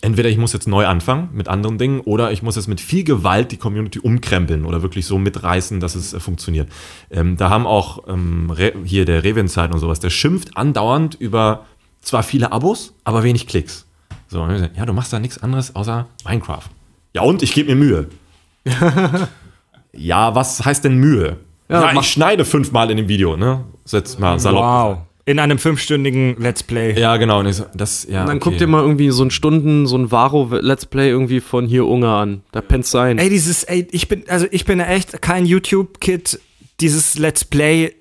[0.00, 3.04] entweder ich muss jetzt neu anfangen mit anderen Dingen oder ich muss jetzt mit viel
[3.04, 6.68] Gewalt die Community umkrempeln oder wirklich so mitreißen, dass es äh, funktioniert.
[7.10, 8.52] Ähm, da haben auch ähm,
[8.84, 11.66] hier der Reventzeit und sowas, der schimpft andauernd über
[12.00, 13.86] zwar viele Abos, aber wenig Klicks.
[14.28, 16.64] So, und wir sagen, ja, du machst da nichts anderes außer Minecraft.
[17.14, 18.08] Ja, und ich gebe mir Mühe.
[19.92, 21.38] ja, was heißt denn Mühe?
[21.68, 23.64] Ja, Ja, ich schneide fünfmal in dem Video, ne?
[23.84, 24.62] Setz mal salopp.
[24.62, 24.98] Wow.
[25.26, 26.98] In einem fünfstündigen Let's Play.
[26.98, 27.40] Ja, genau.
[27.40, 28.50] Und so, das, ja, Und dann okay.
[28.50, 32.22] guck dir mal irgendwie so ein Stunden, so ein Varo-Let's Play irgendwie von hier Ungar
[32.22, 32.42] an.
[32.52, 33.18] Da pennst du ein.
[33.18, 36.40] Ey, dieses, ey, ich bin, also ich bin echt kein YouTube-Kid.
[36.80, 37.92] Dieses Let's Play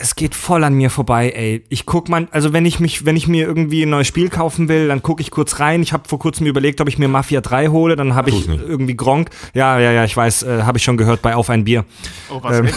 [0.00, 1.62] es geht voll an mir vorbei, ey.
[1.68, 4.68] Ich guck man, also wenn ich mich, wenn ich mir irgendwie ein neues Spiel kaufen
[4.68, 5.82] will, dann gucke ich kurz rein.
[5.82, 8.96] Ich habe vor kurzem überlegt, ob ich mir Mafia 3 hole, dann habe ich irgendwie
[8.96, 9.28] Gronk.
[9.52, 11.84] Ja, ja, ja, ich weiß, äh, habe ich schon gehört bei Auf ein Bier.
[12.30, 12.60] Oh, was?
[12.60, 12.68] Ähm,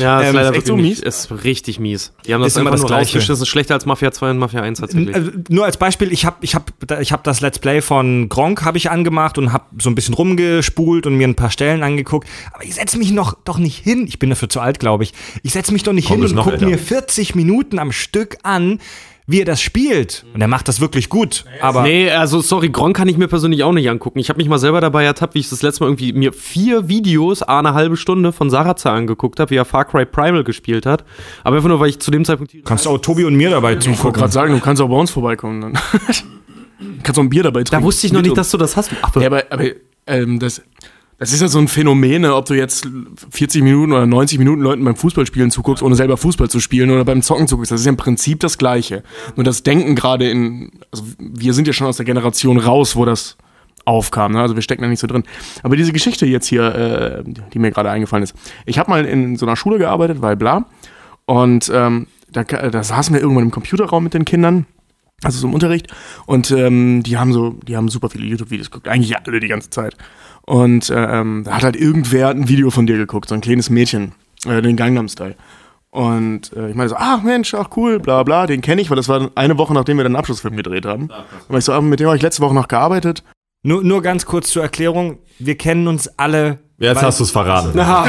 [0.00, 0.98] ja, ist ähm, leider ist so mies.
[0.98, 2.12] Ist richtig mies.
[2.26, 3.20] Die haben das ist immer das Gleiche.
[3.20, 5.14] Das ist schlechter als Mafia 2 und Mafia 1 tatsächlich.
[5.14, 8.64] Also, nur als Beispiel, ich habe ich hab, ich hab das Let's Play von Gronk
[8.64, 12.28] habe ich angemacht und habe so ein bisschen rumgespult und mir ein paar Stellen angeguckt.
[12.52, 14.06] Aber ich setze mich noch doch nicht hin.
[14.08, 15.12] Ich bin dafür zu alt, glaube ich.
[15.44, 18.78] Ich setze mich doch nicht Komm, hin und gucke mir 40 Minuten am Stück an,
[19.26, 20.24] wie er das spielt.
[20.34, 21.44] Und er macht das wirklich gut.
[21.60, 24.18] Aber nee, also sorry, Gronk kann ich mir persönlich auch nicht angucken.
[24.18, 26.88] Ich habe mich mal selber dabei ertappt, wie ich das letzte Mal irgendwie mir vier
[26.88, 31.04] Videos, eine halbe Stunde von Sarazar angeguckt habe, wie er Far Cry Primal gespielt hat.
[31.44, 32.54] Aber einfach nur, weil ich zu dem Zeitpunkt.
[32.64, 33.94] Kannst du auch Tobi und mir dabei zugucken.
[33.94, 35.60] Ich wollte gerade sagen, du kannst auch bei uns vorbeikommen.
[35.60, 35.72] Dann.
[37.02, 37.82] kannst auch ein Bier dabei trinken.
[37.82, 38.90] Da wusste ich noch nicht, dass du das hast.
[39.02, 39.64] Ach, ja, aber, aber
[40.06, 40.62] ähm, das,
[41.18, 42.88] das ist ja so ein Phänomen, ne, ob du jetzt
[43.30, 47.04] 40 Minuten oder 90 Minuten Leuten beim Fußballspielen zuguckst, ohne selber Fußball zu spielen oder
[47.04, 47.70] beim Zocken zuguckst.
[47.70, 49.02] Das ist ja im Prinzip das Gleiche.
[49.36, 53.04] Nur das Denken gerade in, also wir sind ja schon aus der Generation raus, wo
[53.04, 53.36] das
[53.84, 54.32] aufkam.
[54.32, 54.40] Ne?
[54.40, 55.24] Also wir stecken da nicht so drin.
[55.62, 58.34] Aber diese Geschichte jetzt hier, äh, die mir gerade eingefallen ist.
[58.66, 60.66] Ich habe mal in so einer Schule gearbeitet, weil bla.
[61.24, 64.66] Und ähm, da, da saßen wir irgendwann im Computerraum mit den Kindern
[65.24, 65.86] also so im Unterricht
[66.26, 69.70] und ähm, die haben so, die haben super viele YouTube-Videos geguckt, eigentlich alle die ganze
[69.70, 69.96] Zeit.
[70.52, 73.70] Und äh, ähm, da hat halt irgendwer ein Video von dir geguckt, so ein kleines
[73.70, 74.12] Mädchen,
[74.44, 75.34] äh, den Gangnam-Style.
[75.88, 78.98] Und äh, ich meine so, ach Mensch, ach cool, bla bla, den kenne ich, weil
[78.98, 81.08] das war eine Woche, nachdem wir den Abschlussfilm gedreht haben.
[81.48, 83.24] Und ich so, ah, mit dem habe ich letzte Woche noch gearbeitet.
[83.62, 87.70] Nur, nur ganz kurz zur Erklärung, wir kennen uns alle Jetzt hast du es verraten.
[87.74, 88.04] Na,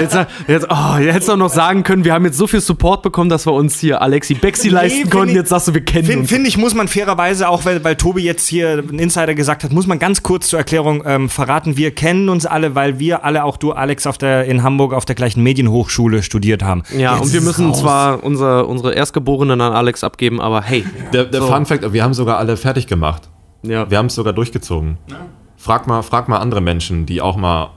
[0.00, 3.02] jetzt, jetzt, oh, jetzt hättest du noch sagen können, wir haben jetzt so viel Support
[3.02, 5.30] bekommen, dass wir uns hier Alexi Bexi nee, leisten konnten.
[5.30, 6.28] Ich, jetzt sagst du, wir kennen find, uns.
[6.28, 9.72] Finde ich, muss man fairerweise, auch weil, weil Tobi jetzt hier einen Insider gesagt hat,
[9.72, 13.42] muss man ganz kurz zur Erklärung ähm, verraten, wir kennen uns alle, weil wir alle,
[13.42, 16.84] auch du, Alex, auf der, in Hamburg auf der gleichen Medienhochschule studiert haben.
[16.96, 17.80] Ja, jetzt und wir müssen raus.
[17.80, 20.84] zwar unser, unsere Erstgeborenen an Alex abgeben, aber hey.
[21.12, 21.48] Der, der so.
[21.48, 23.28] Fun Fact, wir haben sogar alle fertig gemacht.
[23.62, 23.90] Ja.
[23.90, 24.98] Wir haben es sogar durchgezogen.
[25.10, 25.16] Ja.
[25.56, 27.70] Frag mal, frag mal andere Menschen, die auch mal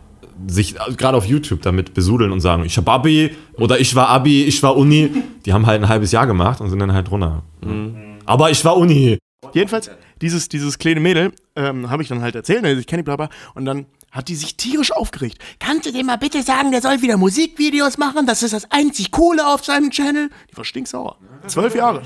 [0.48, 4.44] sich gerade auf YouTube damit besudeln und sagen, ich habe Abi oder ich war Abi,
[4.44, 5.10] ich war Uni.
[5.46, 7.44] Die haben halt ein halbes Jahr gemacht und sind dann halt runter.
[7.64, 8.18] Mhm.
[8.26, 9.18] Aber ich war Uni.
[9.54, 9.90] Jedenfalls,
[10.22, 13.30] dieses, dieses kleine Mädel ähm, habe ich dann halt erzählt, also ich kenne die Blabla,
[13.56, 15.38] und dann hat die sich tierisch aufgeregt.
[15.60, 18.26] Kannst du dem mal bitte sagen, der soll wieder Musikvideos machen?
[18.26, 20.30] Das ist das einzig Coole auf seinem Channel.
[20.52, 21.18] Die war stinksauer.
[21.48, 22.02] Zwölf Jahre.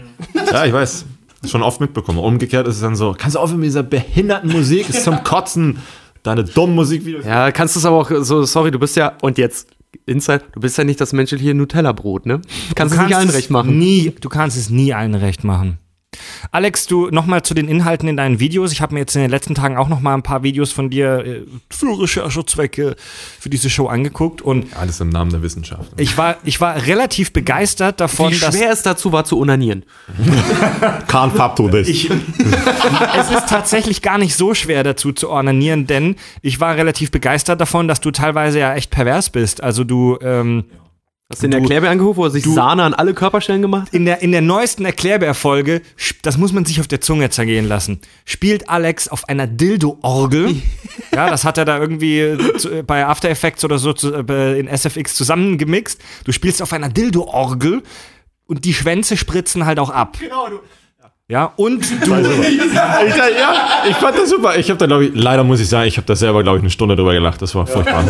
[0.52, 1.06] Ja, ich weiß.
[1.46, 2.20] Schon oft mitbekommen.
[2.20, 4.90] Umgekehrt ist es dann so, kannst du aufhören mit dieser behinderten Musik?
[4.90, 5.80] Ist zum Kotzen
[6.24, 7.26] deine dummen Musikvideos.
[7.26, 9.70] Ja, kannst du es aber auch so, sorry, du bist ja, und jetzt,
[10.06, 12.42] Inside, du bist ja nicht das menschliche Nutella-Brot, ne?
[12.42, 13.78] Kannst du kannst es nicht allen recht machen.
[13.78, 15.80] Nie, du kannst es nie allen recht machen.
[16.52, 18.74] Alex, du nochmal zu den Inhalten in deinen Videos.
[18.74, 20.90] Ich habe mir jetzt in den letzten Tagen auch noch mal ein paar Videos von
[20.90, 22.98] dir äh, für Recherchezwecke
[23.40, 25.90] für diese Show angeguckt und alles im Namen der Wissenschaft.
[25.96, 29.86] Ich war, ich war relativ begeistert davon, Wie schwer es dazu war zu unanieren.
[31.08, 31.88] Can't pop to this.
[31.88, 37.12] Ich, es ist tatsächlich gar nicht so schwer dazu zu onanieren, denn ich war relativ
[37.12, 39.64] begeistert davon, dass du teilweise ja echt pervers bist.
[39.64, 40.66] Also du ähm,
[41.32, 43.90] Hast du in der Erklärbär angerufen, wo er sich du, Sahne an alle Körperstellen gemacht
[43.94, 45.82] In der, in der neuesten Erklärbär-Folge,
[46.22, 50.56] das muss man sich auf der Zunge zergehen lassen, spielt Alex auf einer Dildo-Orgel.
[51.12, 54.68] ja, das hat er da irgendwie zu, bei After Effects oder so zu, äh, in
[54.68, 56.02] SFX zusammengemixt.
[56.26, 57.84] Du spielst auf einer Dildo-Orgel
[58.46, 60.18] und die Schwänze spritzen halt auch ab.
[60.20, 60.60] Genau, du
[61.32, 62.16] ja, und du.
[62.16, 63.54] ich, ja,
[63.90, 64.58] ich fand das super.
[64.58, 66.64] Ich habe da, glaube ich, leider muss ich sagen, ich habe da selber, glaube ich,
[66.64, 67.42] eine Stunde drüber gelacht.
[67.42, 68.04] Das war furchtbar.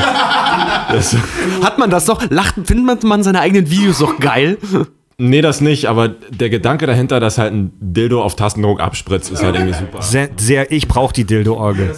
[0.92, 1.16] das,
[1.64, 2.24] Hat man das doch?
[2.32, 4.58] Lacht, findet man seine eigenen Videos doch geil?
[5.20, 9.44] Nee, das nicht, aber der Gedanke dahinter, dass halt ein Dildo auf Tastendruck abspritzt, ist
[9.44, 10.02] halt irgendwie super.
[10.02, 11.94] Sehr, sehr ich brauche die Dildo-Orgel.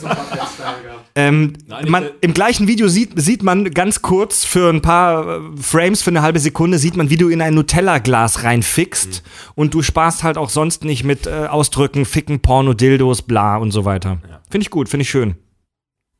[1.15, 5.39] Ähm, Nein, man, Im gleichen Video sieht, sieht man ganz kurz für ein paar äh,
[5.61, 9.23] Frames, für eine halbe Sekunde, sieht man, wie du in ein Nutella-Glas reinfickst.
[9.23, 9.51] Mhm.
[9.55, 13.71] Und du sparst halt auch sonst nicht mit äh, Ausdrücken, Ficken, Porno, Dildos, bla und
[13.71, 14.17] so weiter.
[14.27, 14.41] Ja.
[14.49, 15.35] Finde ich gut, finde ich schön.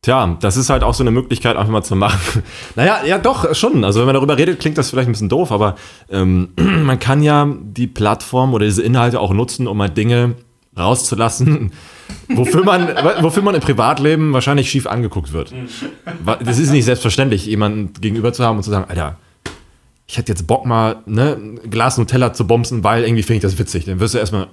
[0.03, 2.43] Tja, das ist halt auch so eine Möglichkeit, einfach mal zu machen.
[2.75, 3.83] naja, ja, doch, schon.
[3.83, 5.75] Also, wenn man darüber redet, klingt das vielleicht ein bisschen doof, aber
[6.11, 10.35] ähm, man kann ja die Plattform oder diese Inhalte auch nutzen, um mal Dinge
[10.77, 11.71] rauszulassen,
[12.29, 12.87] wofür man,
[13.21, 15.53] wofür man im Privatleben wahrscheinlich schief angeguckt wird.
[16.43, 19.17] Das ist nicht selbstverständlich, jemanden gegenüber zu haben und zu sagen, Alter,
[20.07, 23.41] ich hätte jetzt Bock mal ne, ein Glas Nutella zu bomben, weil irgendwie finde ich
[23.41, 23.85] das witzig.
[23.85, 24.47] Dann wirst du erstmal,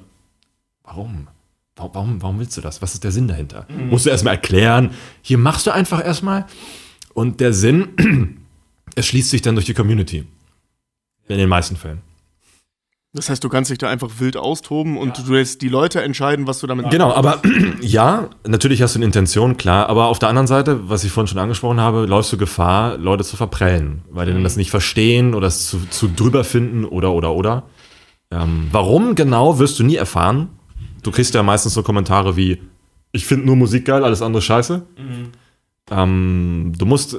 [0.85, 1.29] warum?
[1.77, 2.83] Warum, warum willst du das?
[2.83, 3.67] Was ist der Sinn dahinter?
[3.69, 3.89] Mhm.
[3.89, 4.91] Musst du erstmal erklären.
[5.23, 6.47] Hier machst du einfach erstmal.
[7.15, 8.39] Und der Sinn
[8.95, 10.27] erschließt sich dann durch die Community.
[11.29, 12.03] In den meisten Fällen.
[13.13, 15.25] Das heißt, du kannst dich da einfach wild austoben und ja.
[15.25, 17.43] du lässt die Leute entscheiden, was du damit Genau, aber
[17.81, 21.27] ja, natürlich hast du eine Intention, klar, aber auf der anderen Seite, was ich vorhin
[21.27, 25.35] schon angesprochen habe, läufst du Gefahr, Leute zu verprellen, weil die dann das nicht verstehen
[25.35, 27.65] oder es zu, zu drüber finden oder oder oder.
[28.31, 30.49] Ähm, warum genau wirst du nie erfahren?
[31.03, 32.63] Du kriegst ja meistens so Kommentare wie,
[33.11, 34.87] ich finde nur Musik geil, alles andere scheiße.
[34.97, 35.33] Mhm.
[35.91, 37.19] Ähm, du musst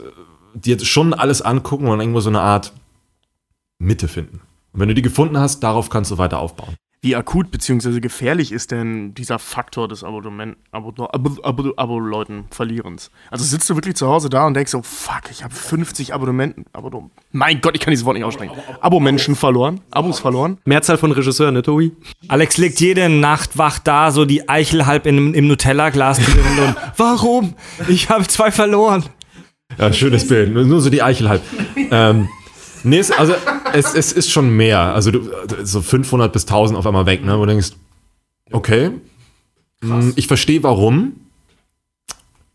[0.53, 2.71] dir schon alles angucken und irgendwo so eine Art
[3.77, 4.39] Mitte finden.
[4.73, 6.75] Und wenn du die gefunden hast, darauf kannst du weiter aufbauen.
[7.03, 7.99] Wie akut bzw.
[7.99, 13.09] gefährlich ist denn dieser Faktor des Abonnement, Abo, Abo, Abo, Abo Leuten Verlierens?
[13.31, 16.65] Also sitzt du wirklich zu Hause da und denkst so, fuck, ich habe 50 Abonnementen,
[16.73, 18.53] Abo, mein Gott, ich kann dieses Wort nicht aussprechen.
[18.81, 20.59] Abo-Menschen verloren, Abos verloren.
[20.63, 21.91] Mehrzahl von Regisseuren, ne, Tobi?
[22.27, 26.75] Alex legt jede Nacht wach da, so die Eichel halb in, im Nutella-Glas drin und
[26.97, 27.55] warum?
[27.87, 29.05] Ich habe zwei verloren.
[29.79, 31.41] Ja, schönes Bild, nur so die Eichel halb.
[31.89, 32.29] ähm,
[32.83, 33.33] Nee, also
[33.73, 34.79] es, es ist schon mehr.
[34.79, 35.29] Also du,
[35.63, 37.37] so 500 bis 1000 auf einmal weg, ne?
[37.37, 37.71] Wo du denkst,
[38.51, 38.91] okay,
[39.81, 40.05] Krass.
[40.05, 41.13] Hm, ich verstehe warum,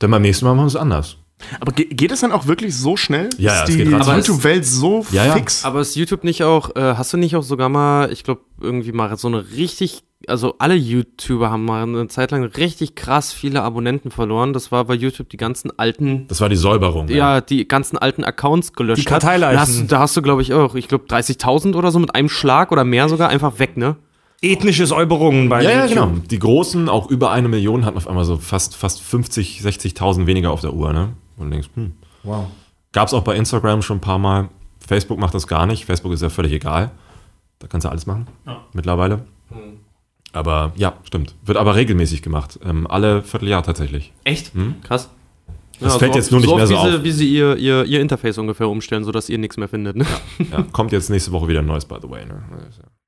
[0.00, 1.16] denn beim nächsten Mal machen wir es anders.
[1.60, 3.28] Aber ge geht es dann auch wirklich so schnell?
[3.36, 5.64] Ja, ist ja, die YouTube-Welt so ja, fix?
[5.64, 8.92] Aber ist YouTube nicht auch, äh, hast du nicht auch sogar mal, ich glaube, irgendwie
[8.92, 13.62] mal so eine richtig, also alle YouTuber haben mal eine Zeit lang richtig krass viele
[13.62, 14.52] Abonnenten verloren.
[14.52, 16.26] Das war bei YouTube die ganzen alten.
[16.28, 17.08] Das war die Säuberung.
[17.08, 17.40] Ja, ja.
[17.40, 19.02] die ganzen alten Accounts gelöscht.
[19.02, 19.56] Die Karteileichen.
[19.56, 22.28] Da hast, da hast du, glaube ich, auch, ich glaube, 30.000 oder so mit einem
[22.28, 23.96] Schlag oder mehr sogar einfach weg, ne?
[24.42, 25.96] ethnische Säuberungen bei Ja, YouTube.
[25.96, 26.20] ja, genau.
[26.30, 30.50] Die großen, auch über eine Million, hatten auf einmal so fast, fast 50, 60.000 weniger
[30.50, 31.14] auf der Uhr, ne?
[31.36, 31.92] Und du denkst, hm.
[32.22, 32.46] Wow.
[32.92, 34.48] Gab es auch bei Instagram schon ein paar Mal.
[34.86, 35.84] Facebook macht das gar nicht.
[35.84, 36.90] Facebook ist ja völlig egal.
[37.58, 38.62] Da kannst du alles machen ja.
[38.72, 39.24] mittlerweile.
[39.50, 39.80] Mhm.
[40.36, 41.34] Aber ja, stimmt.
[41.44, 42.58] Wird aber regelmäßig gemacht.
[42.64, 44.12] Ähm, alle Vierteljahr tatsächlich.
[44.24, 44.52] Echt?
[44.54, 44.76] Hm?
[44.82, 45.10] Krass.
[45.80, 46.90] Das ja, fällt so jetzt nur nicht so mehr so wie auf.
[46.90, 49.96] Sie, wie sie ihr, ihr, ihr Interface ungefähr umstellen, sodass ihr nichts mehr findet.
[49.96, 50.06] Ne?
[50.38, 52.24] Ja, ja, kommt jetzt nächste Woche wieder ein neues, by the way.
[52.24, 52.42] Ne?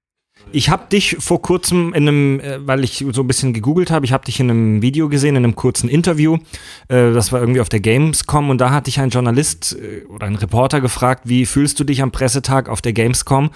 [0.51, 4.07] Ich habe dich vor kurzem in einem, äh, weil ich so ein bisschen gegoogelt habe,
[4.07, 6.39] ich habe dich in einem Video gesehen, in einem kurzen Interview.
[6.89, 10.27] Äh, das war irgendwie auf der Gamescom und da hat dich ein Journalist äh, oder
[10.27, 13.51] ein Reporter gefragt, wie fühlst du dich am Pressetag auf der Gamescom?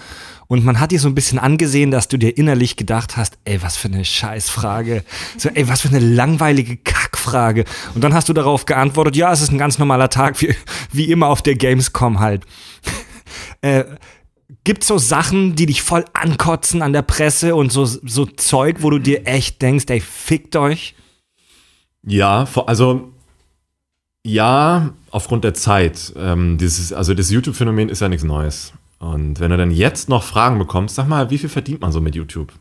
[0.48, 3.62] Und man hat dir so ein bisschen angesehen, dass du dir innerlich gedacht hast, ey,
[3.62, 5.02] was für eine Scheißfrage.
[5.38, 7.64] So, ey, was für eine langweilige Kackfrage.
[7.94, 10.55] Und dann hast du darauf geantwortet, ja, es ist ein ganz normaler Tag, wie,
[10.92, 12.44] wie immer auf der Gamescom halt.
[13.62, 13.85] äh,
[14.64, 18.90] Gibt so Sachen, die dich voll ankotzen an der Presse und so, so Zeug, wo
[18.90, 20.94] du dir echt denkst, ey, fickt euch?
[22.05, 23.12] Ja, also
[24.25, 26.12] ja, aufgrund der Zeit.
[26.16, 28.72] Ähm, dieses, also das YouTube-Phänomen ist ja nichts Neues.
[28.98, 32.01] Und wenn du dann jetzt noch Fragen bekommst, sag mal, wie viel verdient man so
[32.01, 32.53] mit YouTube?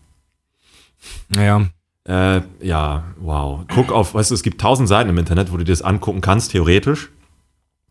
[1.30, 1.68] Naja.
[2.08, 3.64] Äh, ja, wow.
[3.74, 6.22] Guck auf, weißt du, es gibt tausend Seiten im Internet, wo du dir das angucken
[6.22, 7.12] kannst, theoretisch.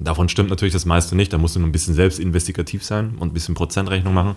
[0.00, 1.32] Davon stimmt natürlich das meiste nicht.
[1.32, 4.34] Da musst du nur ein bisschen selbst investigativ sein und ein bisschen Prozentrechnung machen.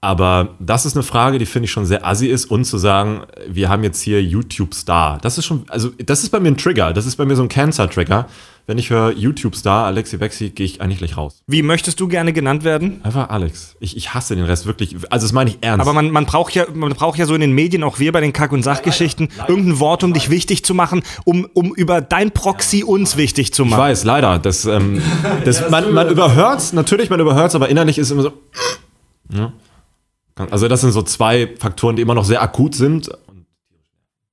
[0.00, 3.22] Aber das ist eine Frage, die finde ich schon sehr assi ist und zu sagen,
[3.48, 5.16] wir haben jetzt hier YouTube-Star.
[5.22, 6.92] Das ist schon, also das ist bei mir ein Trigger.
[6.92, 8.26] Das ist bei mir so ein Cancer-Trigger.
[8.66, 11.42] Wenn ich höre YouTube-Star, Alexi Bexi, gehe ich eigentlich gleich raus.
[11.46, 13.00] Wie möchtest du gerne genannt werden?
[13.02, 13.76] Einfach Alex.
[13.78, 14.96] Ich, ich hasse den Rest wirklich.
[15.10, 15.82] Also das meine ich ernst.
[15.82, 18.22] Aber man, man, braucht ja, man braucht ja so in den Medien, auch wir bei
[18.22, 19.50] den Kack- und Sachgeschichten, leider, leider.
[19.50, 23.66] irgendein Wort, um dich wichtig zu machen, um, um über dein Proxy uns wichtig zu
[23.66, 23.80] machen.
[23.80, 24.38] Ich weiß, leider.
[24.38, 25.02] Das, ähm,
[25.44, 28.32] das, man, man überhört es, natürlich, man überhört es, aber innerlich ist es immer so.
[29.30, 29.52] Ja.
[30.50, 33.10] Also das sind so zwei Faktoren, die immer noch sehr akut sind.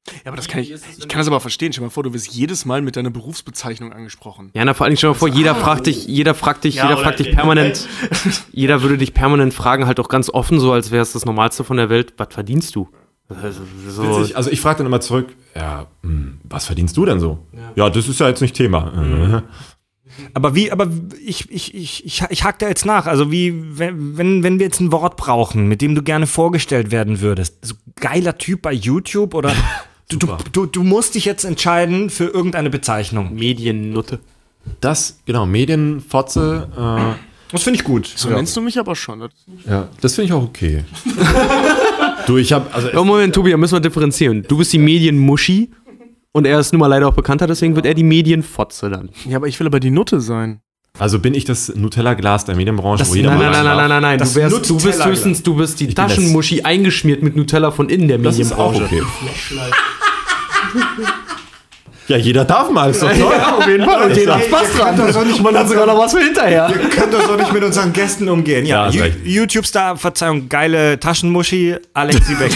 [0.07, 1.71] Ja, aber das kann ich, ich kann das aber verstehen.
[1.71, 4.49] Stell dir mal vor, du wirst jedes Mal mit deiner Berufsbezeichnung angesprochen.
[4.53, 6.89] Ja, na, vor allem, stell dir mal vor, jeder fragt dich, jeder fragt dich, ja,
[6.89, 7.87] jeder fragt dich permanent,
[8.51, 11.63] jeder würde dich permanent fragen, halt auch ganz offen, so als wäre es das Normalste
[11.63, 12.89] von der Welt, was verdienst du?
[13.29, 14.35] Also, so.
[14.35, 17.45] also ich frage dann immer zurück, ja, hm, was verdienst du denn so?
[17.53, 17.71] Ja.
[17.75, 18.91] ja, das ist ja jetzt nicht Thema.
[18.91, 19.43] Mhm.
[20.33, 20.89] Aber wie, aber
[21.25, 23.07] ich, ich, ich, ich, ich hack da jetzt nach.
[23.07, 27.21] Also wie, wenn, wenn wir jetzt ein Wort brauchen, mit dem du gerne vorgestellt werden
[27.21, 27.65] würdest.
[27.65, 29.53] So geiler Typ bei YouTube oder
[30.17, 33.35] du, du, du, musst dich jetzt entscheiden für irgendeine Bezeichnung.
[33.35, 34.19] Mediennutte.
[34.79, 36.67] Das, genau, Medienfotze.
[36.77, 38.11] Äh, das finde ich gut.
[38.15, 38.35] So ja.
[38.35, 39.19] nennst du mich aber schon.
[39.19, 39.31] Das
[39.67, 40.85] ja, das finde ich auch okay.
[42.27, 42.89] du, ich habe also.
[42.95, 44.45] Oh, Moment, Tobi, da müssen wir differenzieren.
[44.47, 45.71] Du bist die Medienmuschi
[46.31, 49.09] und er ist nun mal leider auch bekannter, deswegen wird er die Medienfotze dann.
[49.27, 50.61] Ja, aber ich will aber die Nutte sein.
[50.99, 54.01] Also bin ich das Nutella-Glas der Medienbranche, das, wo jeder Nein, nein, nein, nein, nein,
[54.01, 54.19] nein.
[54.19, 58.17] Du, wärst, du bist höchstens, du bist die Taschenmuschi eingeschmiert mit Nutella von innen der
[58.17, 58.83] das Medienbranche.
[58.83, 59.71] Ist auch okay.
[62.07, 63.33] Ja, jeder darf mal, ist doch toll.
[63.37, 64.09] Ja, auf jeden Fall.
[64.09, 65.43] Und jeder hat Spaß dran.
[65.43, 66.69] Man hat sogar noch was für hinterher.
[66.69, 68.65] Wir können doch so nicht mit unseren Gästen umgehen.
[68.65, 72.51] Ja, ja YouTube-Star, Verzeihung, geile Taschenmuschi, Alexi Beck.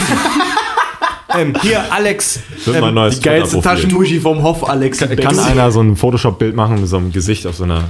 [1.38, 2.40] ähm, hier, Alex.
[2.68, 3.62] Ähm, mein neues Die geilste.
[3.62, 5.00] Taschentuschi vom Hof, Alex.
[5.00, 7.84] Kann einer so ein Photoshop-Bild machen mit so einem Gesicht auf so einer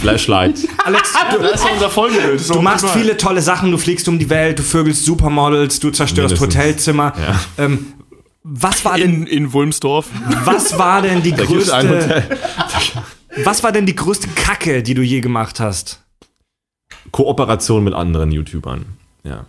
[0.00, 0.54] Flashlight?
[0.84, 2.48] Alex, du, Das ist unser Folgebild.
[2.48, 3.70] du machst viele tolle Sachen.
[3.70, 6.56] Du fliegst um die Welt, du vögelst Supermodels, du zerstörst Mindestens.
[6.56, 7.12] Hotelzimmer.
[7.58, 7.92] Ähm,
[8.48, 10.08] was war denn, in, in Wulmsdorf.
[10.44, 12.22] was war denn die größte,
[13.44, 16.02] was war denn die größte Kacke, die du je gemacht hast?
[17.10, 18.86] Kooperation mit anderen YouTubern.
[19.24, 19.46] Ja.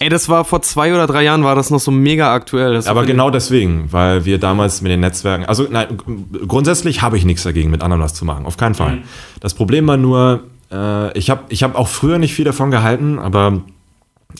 [0.00, 2.74] Ey, das war vor zwei oder drei Jahren war das noch so mega aktuell.
[2.74, 5.98] Das Aber genau deswegen, weil wir damals mit den Netzwerken, also nein,
[6.46, 9.02] grundsätzlich habe ich nichts dagegen, mit anderen was zu machen, auf keinen Fall.
[9.40, 13.18] Das Problem war nur, äh, ich habe ich hab auch früher nicht viel davon gehalten,
[13.18, 13.62] aber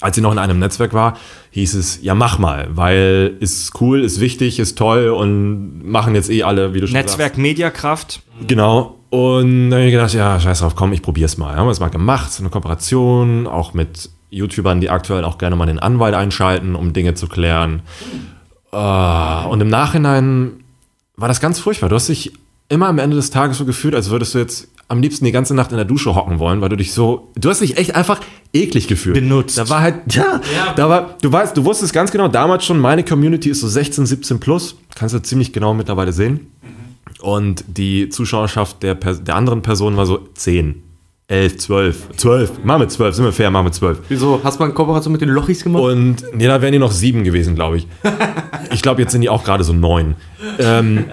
[0.00, 1.16] als ich noch in einem Netzwerk war,
[1.50, 6.30] hieß es, ja mach mal, weil ist cool, ist wichtig, ist toll und machen jetzt
[6.30, 8.12] eh alle, wie du schon Netzwerk Mediakraft.
[8.12, 8.48] sagst.
[8.48, 8.96] Genau.
[9.10, 11.56] Und dann habe ich gedacht, ja, scheiß drauf, komm, ich probier's mal.
[11.56, 15.56] Haben wir es mal gemacht, so eine Kooperation, auch mit YouTubern, die aktuell auch gerne
[15.56, 17.80] mal den Anwalt einschalten, um Dinge zu klären.
[18.70, 20.64] Ah, und im Nachhinein
[21.16, 21.88] war das ganz furchtbar.
[21.88, 22.32] Du hast dich
[22.68, 25.54] immer am Ende des Tages so gefühlt, als würdest du jetzt am liebsten die ganze
[25.54, 28.20] Nacht in der Dusche hocken wollen, weil du dich so, du hast dich echt einfach
[28.54, 29.14] eklig gefühlt.
[29.14, 29.58] Benutzt.
[29.58, 30.40] Da war halt, ja,
[30.76, 34.06] da war, du weißt, du wusstest ganz genau damals schon, meine Community ist so 16,
[34.06, 36.48] 17 plus, kannst du ziemlich genau mittlerweile sehen.
[37.20, 40.82] Und die Zuschauerschaft der, der anderen Person war so 10,
[41.26, 43.98] 11, 12, 12, machen wir 12, sind wir fair, machen wir 12.
[44.08, 44.40] Wieso?
[44.42, 45.82] Hast du mal eine Kooperation mit den Lochis gemacht?
[45.82, 47.86] Und nee, da wären die noch sieben gewesen, glaube ich.
[48.72, 50.14] Ich glaube, jetzt sind die auch gerade so neun.
[50.58, 51.04] Ähm,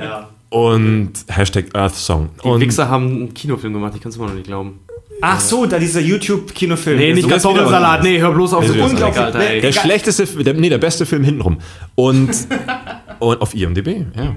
[0.50, 2.30] Und Hashtag Earth Song.
[2.44, 4.80] die und Wichser haben einen Kinofilm gemacht, ich kann es immer noch nicht glauben.
[5.22, 6.98] Ach so, da dieser YouTube-Kinofilm.
[6.98, 9.42] Nee, nicht So- Kartoffelsalat, nee, hör bloß auf, so Nee, Unglaublich, unglaublich.
[9.42, 9.62] Alter, ey.
[9.62, 11.58] der schlechteste, der, nee, der beste Film hintenrum.
[11.96, 12.30] Und,
[13.20, 14.36] und auf IMDb, ja.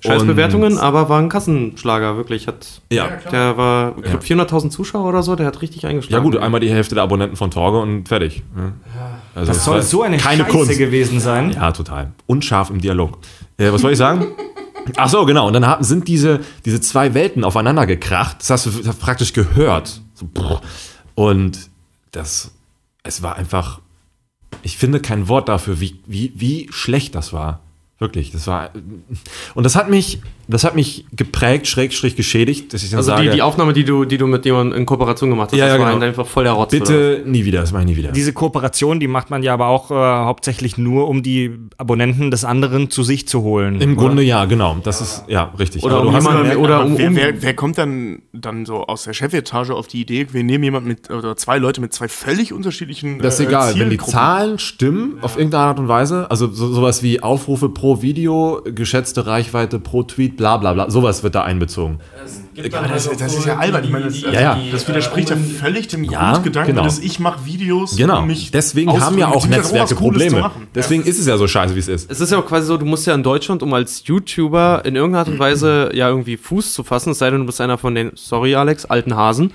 [0.00, 2.46] Scheiß Und- Bewertungen, aber war ein Kassenschlager, wirklich.
[2.46, 3.08] Hat, Ja.
[3.32, 6.22] Der war, ich glaube, 400.000 Zuschauer oder so, der hat richtig Ja eingeschlagen.
[6.24, 8.44] gut, einmal die Hälfte der Abonnenten von Torge und fertig.
[8.56, 8.72] Ja.
[9.34, 10.78] Also Das soll so eine keine Scheiße Kunst.
[10.78, 11.50] gewesen sein.
[11.52, 12.12] Ja, total.
[12.26, 13.18] Unscharf im Dialog.
[13.58, 14.26] Äh, was soll ich sagen?
[14.96, 15.46] Ach so, genau.
[15.46, 18.38] Und dann sind diese, diese zwei Welten aufeinander gekracht.
[18.40, 20.00] Das hast du praktisch gehört.
[21.14, 21.70] Und
[22.12, 22.52] das,
[23.02, 23.80] es war einfach,
[24.62, 27.60] ich finde kein Wort dafür, wie, wie, wie schlecht das war.
[27.98, 28.70] Wirklich, das war,
[29.54, 33.24] und das hat mich, das hat mich geprägt, schrägstrich geschädigt, dass ich dann Also sage,
[33.24, 35.76] die, die Aufnahme, die du, die du mit jemandem in Kooperation gemacht hast, Ja, das
[35.78, 36.04] ja, war genau.
[36.06, 36.72] einfach voll der Rotz.
[36.74, 36.80] oder?
[36.80, 38.12] bitte nie wieder, das mache ich nie wieder.
[38.12, 42.44] Diese Kooperation, die macht man ja aber auch äh, hauptsächlich nur, um die Abonnenten des
[42.44, 43.80] anderen zu sich zu holen.
[43.80, 44.00] Im oder?
[44.08, 44.76] Grunde ja, genau.
[44.82, 45.82] Das ist, ja, richtig.
[45.84, 49.12] Oder um jemanden- mal- oder um- wer, wer, wer kommt dann, dann so aus der
[49.12, 53.18] Chefetage auf die Idee, wir nehmen jemanden mit, oder zwei Leute mit zwei völlig unterschiedlichen
[53.20, 53.98] Das ist äh, egal, wenn die.
[53.98, 59.26] Zahlen stimmen auf irgendeine Art und Weise, also so, sowas wie Aufrufe pro Video, geschätzte
[59.26, 62.00] Reichweite pro Tweet, bla bla bla, sowas wird da einbezogen.
[62.74, 63.84] Aber das, das ist ja albern.
[63.84, 64.58] Ich meine, das, Ja, ja.
[64.72, 66.84] das widerspricht ja völlig dem Ja, Grundgedanken, genau.
[66.84, 68.20] dass ich mache Videos, Genau.
[68.20, 70.50] um mich Deswegen haben ja auch Netzwerke Probleme.
[70.74, 72.10] Deswegen ist es ja so scheiße, wie es ist.
[72.10, 74.96] Es ist ja auch quasi so, du musst ja in Deutschland, um als YouTuber in
[74.96, 77.76] irgendeiner Art und Weise ja irgendwie Fuß zu fassen, es sei denn, du bist einer
[77.78, 79.52] von den, sorry Alex, alten Hasen.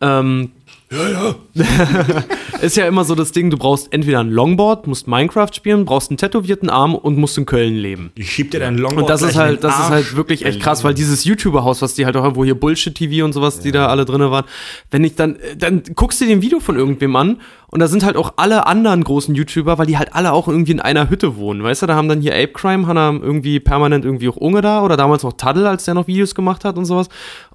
[0.00, 0.52] Ähm,
[0.90, 1.34] ja, ja.
[2.62, 6.10] ist ja immer so das Ding, du brauchst entweder ein Longboard, musst Minecraft spielen, brauchst
[6.10, 8.10] einen tätowierten Arm und musst in Köln leben.
[8.14, 10.84] Ich schieb dir deinen Longboard Und das ist halt, das ist halt wirklich echt krass,
[10.84, 13.88] weil dieses YouTuber-Haus, was die halt auch haben, wo hier Bullshit-TV und sowas, die da
[13.88, 14.44] alle drinne waren,
[14.90, 18.02] wenn ich dann, dann guckst du dir ein Video von irgendwem an und da sind
[18.02, 21.36] halt auch alle anderen großen YouTuber, weil die halt alle auch irgendwie in einer Hütte
[21.36, 24.62] wohnen, weißt du, da haben dann hier Ape Crime, haben irgendwie permanent irgendwie auch Unge
[24.62, 27.08] da oder damals auch Taddle, als der noch Videos gemacht hat und sowas.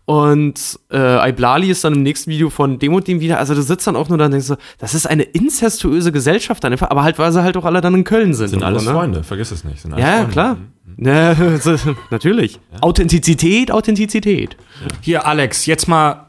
[0.06, 3.40] Und äh, Iblali ist dann im nächsten Video von dem und dem wieder.
[3.40, 6.64] Also du sitzt dann auch nur da und denkst so, das ist eine inzestuöse Gesellschaft
[6.64, 8.50] dann einfach, aber halt, weil sie halt auch alle dann in Köln sind.
[8.50, 8.96] Sind alles so, ne?
[8.98, 9.86] Freunde, vergiss es nicht.
[9.86, 10.32] Ja, ja, Freunde.
[10.32, 10.58] klar.
[10.98, 12.60] Ja, so, natürlich.
[12.82, 14.58] Authentizität, Authentizität.
[15.02, 16.28] Hier, Alex, jetzt mal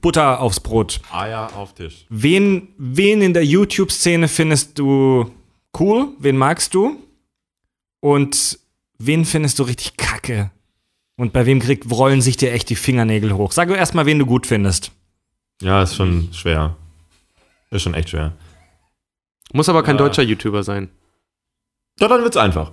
[0.00, 1.00] Butter aufs Brot.
[1.12, 2.06] Eier auf Tisch.
[2.08, 5.30] Wen, wen in der YouTube-Szene findest du
[5.78, 6.08] cool?
[6.18, 6.96] Wen magst du?
[8.00, 8.58] Und
[8.98, 10.50] wen findest du richtig kacke?
[11.16, 13.52] Und bei wem krieg, rollen sich dir echt die Fingernägel hoch?
[13.52, 14.92] Sag doch erstmal, wen du gut findest.
[15.60, 16.76] Ja, ist schon schwer.
[17.70, 18.32] Ist schon echt schwer.
[19.52, 20.02] Muss aber kein Ja.
[20.02, 20.88] deutscher YouTuber sein.
[22.00, 22.72] Ja, dann wird's einfach.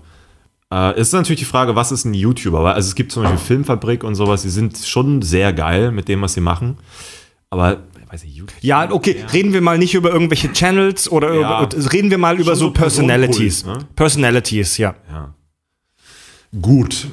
[0.71, 2.63] Äh, es ist natürlich die Frage, was ist ein YouTuber?
[2.63, 6.08] Weil, also es gibt zum Beispiel Filmfabrik und sowas, die sind schon sehr geil mit
[6.08, 6.78] dem, was sie machen.
[7.49, 8.58] Aber, ich weiß nicht, YouTube.
[8.62, 11.63] Ja, okay, reden wir mal nicht über irgendwelche Channels oder Ja.
[11.63, 13.65] über, reden wir mal über so so Personalities.
[13.65, 13.80] Ne?
[13.95, 14.95] Personalities, ja.
[15.12, 15.34] Ja.
[16.62, 17.08] Gut.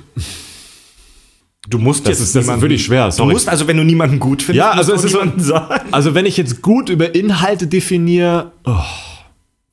[1.68, 3.32] Du musst Das jetzt ist- das ist wirklich schwer, Du sorry.
[3.32, 5.80] musst also, wenn du niemanden gut findest, Ja, also es du ist so- sagen.
[5.92, 8.74] Also, wenn ich jetzt gut über Inhalte definiere, oh,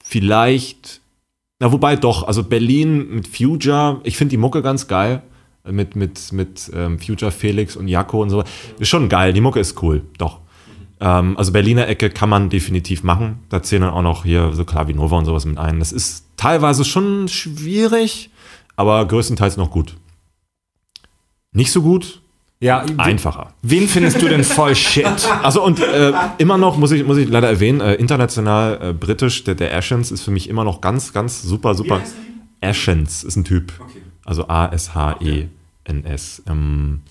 [0.04, 1.02] vielleicht.
[1.60, 5.22] Na, wobei doch, also Berlin mit Future, ich finde die Mucke ganz geil.
[5.70, 8.44] Mit, mit, mit ähm, Future Felix und Jaco und so.
[8.80, 10.40] Ist schon geil, die Mucke ist cool, doch.
[11.00, 13.40] Ähm, also Berliner Ecke kann man definitiv machen.
[13.48, 15.80] Da zählen dann auch noch hier so Klavinova und sowas mit ein.
[15.80, 18.30] Das ist teilweise schon schwierig,
[18.76, 19.96] aber größtenteils noch gut.
[21.54, 22.22] Nicht so gut,
[22.60, 23.54] Ja, einfacher.
[23.62, 25.06] wen findest du denn voll shit?
[25.44, 29.44] Also und äh, immer noch, muss ich, muss ich leider erwähnen, äh, international äh, britisch,
[29.44, 32.02] der, der Ashens ist für mich immer noch ganz, ganz super, super.
[32.62, 33.72] Ashens ist ein Typ.
[34.26, 36.44] Also A-S-H-E-N-S.
[36.48, 37.02] Ähm,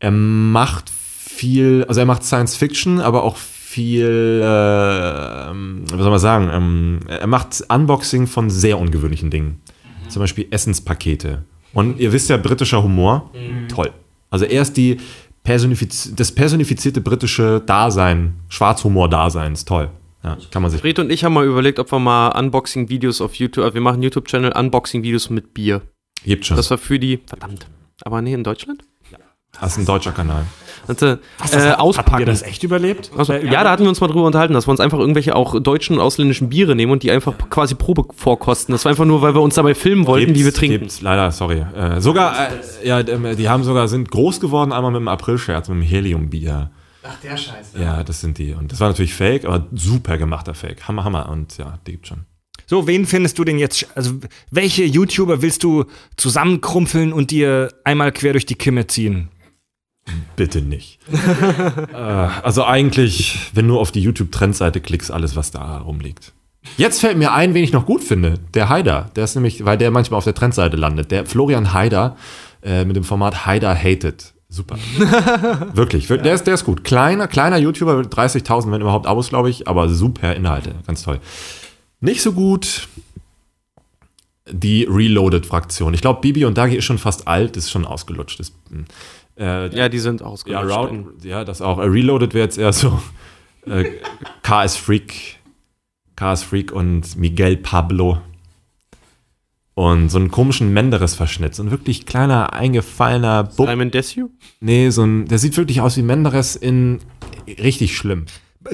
[0.00, 6.10] er macht viel, also er macht Science Fiction, aber auch viel, äh, ähm, was soll
[6.10, 9.60] man sagen, ähm, er macht Unboxing von sehr ungewöhnlichen Dingen.
[10.08, 11.42] Zum Beispiel Essenspakete.
[11.72, 13.30] Und ihr wisst ja, britischer Humor,
[13.68, 13.90] toll.
[14.30, 14.98] Also er ist die
[15.42, 19.90] personifiz das personifizierte britische Dasein, Schwarzhumor-Dasein, ist toll.
[20.22, 20.80] Ja, kann man sich.
[20.80, 24.02] Fred und ich haben mal überlegt, ob wir mal Unboxing-Videos auf YouTube, also wir machen
[24.02, 25.82] YouTube-Channel Unboxing-Videos mit Bier.
[26.24, 26.56] Gibt schon.
[26.56, 27.66] Das war für die, verdammt.
[28.02, 28.84] Aber nee, in Deutschland?
[29.60, 30.44] Das ist ein deutscher Kanal.
[30.86, 32.26] Und, äh, Was, äh, Habt ihr auspacken.
[32.26, 33.10] das echt überlebt?
[33.16, 35.60] Also, ja, da hatten wir uns mal drüber unterhalten, dass wir uns einfach irgendwelche auch
[35.60, 38.72] deutschen und ausländischen Biere nehmen und die einfach quasi Probe vorkosten.
[38.72, 40.80] Das war einfach nur, weil wir uns dabei filmen wollten, wie wir trinken.
[40.80, 41.64] Gibt's leider, sorry.
[41.76, 45.68] Äh, sogar, äh, ja, ähm, die haben sogar, sind groß geworden, einmal mit dem April-Scherz,
[45.68, 46.70] mit dem Helium-Bier.
[47.02, 47.78] Ach, der Scheiße.
[47.80, 48.54] Ja, das sind die.
[48.54, 50.88] Und das war natürlich fake, aber super gemachter Fake.
[50.88, 51.28] Hammer, Hammer.
[51.28, 52.24] Und ja, die gibt's schon.
[52.66, 54.12] So, wen findest du denn jetzt, also
[54.50, 55.84] welche YouTuber willst du
[56.16, 59.28] zusammenkrumpeln und dir einmal quer durch die Kimme ziehen?
[60.36, 60.98] Bitte nicht.
[61.92, 66.32] äh, also eigentlich, wenn du auf die YouTube-Trendseite klickst, alles, was da rumliegt.
[66.76, 68.34] Jetzt fällt mir ein, wen ich noch gut finde.
[68.54, 69.10] Der Haider.
[69.16, 71.10] Der ist nämlich, weil der manchmal auf der Trendseite landet.
[71.10, 72.16] Der Florian Haider
[72.62, 74.32] äh, mit dem Format Haider Hated.
[74.50, 74.76] Super.
[75.74, 76.08] Wirklich.
[76.10, 76.84] wir- Der, ist, der ist gut.
[76.84, 80.74] Kleiner, kleiner YouTuber, 30.000, wenn überhaupt Abos, glaube ich, aber super Inhalte.
[80.86, 81.20] Ganz toll.
[82.00, 82.88] Nicht so gut
[84.50, 85.92] die Reloaded-Fraktion.
[85.92, 88.40] Ich glaube, Bibi und Dagi ist schon fast alt, ist schon ausgelutscht.
[88.40, 88.54] Ist,
[89.38, 90.76] äh, Ja, die sind ja, ausgelutscht.
[90.76, 91.78] Route, ja, das auch.
[91.78, 93.00] Äh, Reloaded wäre jetzt eher so
[93.66, 93.84] äh,
[94.42, 95.36] KS Freak,
[96.16, 98.18] KS Freak und Miguel Pablo.
[99.74, 101.54] Und so einen komischen Menderes-Verschnitt.
[101.54, 103.68] So ein wirklich kleiner, eingefallener Bub.
[103.68, 104.28] Simon Desue?
[104.60, 106.98] Nee, so ein, der sieht wirklich aus wie Menderes in
[107.46, 108.26] richtig schlimm.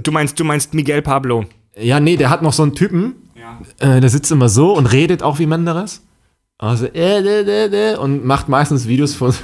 [0.02, 1.44] Du meinst, du meinst Miguel Pablo.
[1.78, 3.60] Ja, nee, der hat noch so einen Typen, Ja.
[3.96, 6.02] äh, der sitzt immer so und redet auch wie Menderes.
[6.56, 9.34] Also, äh, äh, äh, äh, und macht meistens Videos von,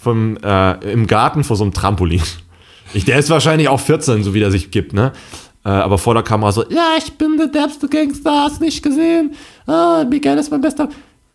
[0.00, 2.22] vom, äh, im Garten vor so einem Trampolin.
[2.92, 5.12] Ich, der ist wahrscheinlich auch 14, so wie der sich gibt, ne?
[5.64, 9.34] Äh, aber vor der Kamera so, ja, ich bin der derbste Gangster, hast nicht gesehen.
[9.66, 10.88] Ah, Miguel ist mein bester.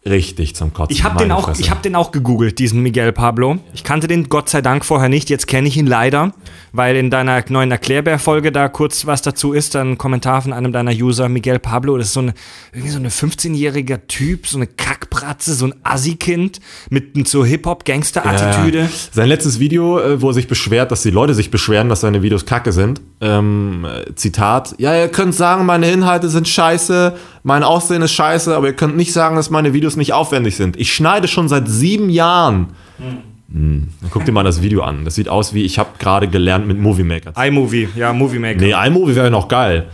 [0.07, 0.95] Richtig zum Kotzen.
[0.95, 3.57] Ich habe den, auch- ich hab den auch gegoogelt, diesen Miguel Pablo.
[3.73, 6.31] Ich kannte den Gott sei Dank vorher nicht, jetzt kenne ich ihn leider,
[6.73, 10.71] weil in deiner neuen Erklärbär-Folge da kurz was dazu ist, dann ein Kommentar von einem
[10.71, 12.35] deiner User, Miguel Pablo, das ist so eine,
[12.71, 16.59] irgendwie so eine 15-jähriger Typ, so eine Kackbratze, so ein Assi-Kind
[16.91, 18.81] mit so Hip-Hop-Gangster-Attitüde.
[18.81, 18.89] Ja.
[19.11, 22.21] Sein letztes Video, äh, wo er sich beschwert, dass die Leute sich beschweren, dass seine
[22.21, 23.01] Videos kacke sind.
[23.21, 28.55] Ähm, äh, Zitat: Ja, ihr könnt sagen, meine Inhalte sind scheiße, mein Aussehen ist scheiße,
[28.55, 30.77] aber ihr könnt nicht sagen, dass meine Videos nicht aufwendig sind.
[30.77, 32.67] Ich schneide schon seit sieben Jahren.
[32.97, 33.87] Hm.
[34.01, 35.05] Dann guck dir mal das Video an.
[35.05, 37.31] Das sieht aus wie, ich habe gerade gelernt mit Movie Maker.
[37.37, 38.59] iMovie, ja, Movie Maker.
[38.59, 39.87] Nee, iMovie wäre noch geil.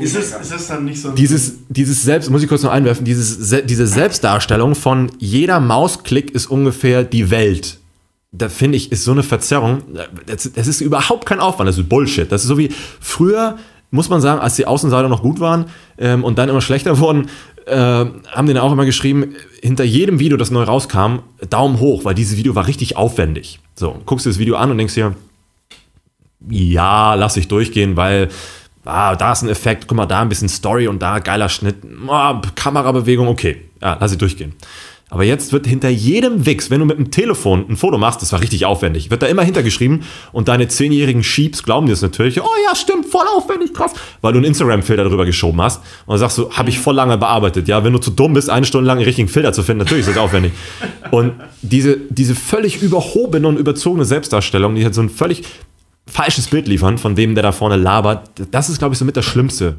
[0.00, 3.04] Ist es, ist es dann nicht so Dieses, dieses Selbst, muss ich kurz noch einwerfen,
[3.04, 7.78] dieses, Se- diese Selbstdarstellung von jeder Mausklick ist ungefähr die Welt.
[8.32, 9.82] Da finde ich, ist so eine Verzerrung.
[10.26, 12.30] Das, das ist überhaupt kein Aufwand, das ist Bullshit.
[12.32, 13.56] Das ist so wie früher,
[13.90, 15.66] muss man sagen, als die Außenseiter noch gut waren
[15.98, 17.28] ähm, und dann immer schlechter wurden,
[17.66, 21.18] äh, haben dann auch immer geschrieben, hinter jedem Video, das neu rauskam,
[21.50, 23.60] Daumen hoch, weil dieses Video war richtig aufwendig.
[23.74, 25.14] So, guckst du das Video an und denkst dir,
[26.48, 28.28] ja, lass ich durchgehen, weil
[28.84, 31.76] ah, da ist ein Effekt, guck mal, da ein bisschen Story und da geiler Schnitt,
[32.08, 34.54] ah, Kamerabewegung, okay, ja, lass ich durchgehen.
[35.08, 38.32] Aber jetzt wird hinter jedem Wix, wenn du mit dem Telefon ein Foto machst, das
[38.32, 40.02] war richtig aufwendig, wird da immer hintergeschrieben
[40.32, 44.32] und deine zehnjährigen Sheeps glauben dir das natürlich, oh ja, stimmt, voll aufwendig, krass, weil
[44.32, 47.68] du einen Instagram-Filter drüber geschoben hast und dann sagst du, habe ich voll lange bearbeitet,
[47.68, 50.08] ja, wenn du zu dumm bist, eine Stunde lang den richtigen Filter zu finden, natürlich
[50.08, 50.52] ist das aufwendig.
[51.12, 55.44] Und diese, diese völlig überhobene und überzogene Selbstdarstellung, die hat so ein völlig
[56.08, 59.16] falsches Bild liefern von dem, der da vorne labert, das ist, glaube ich, so mit
[59.16, 59.78] das Schlimmste.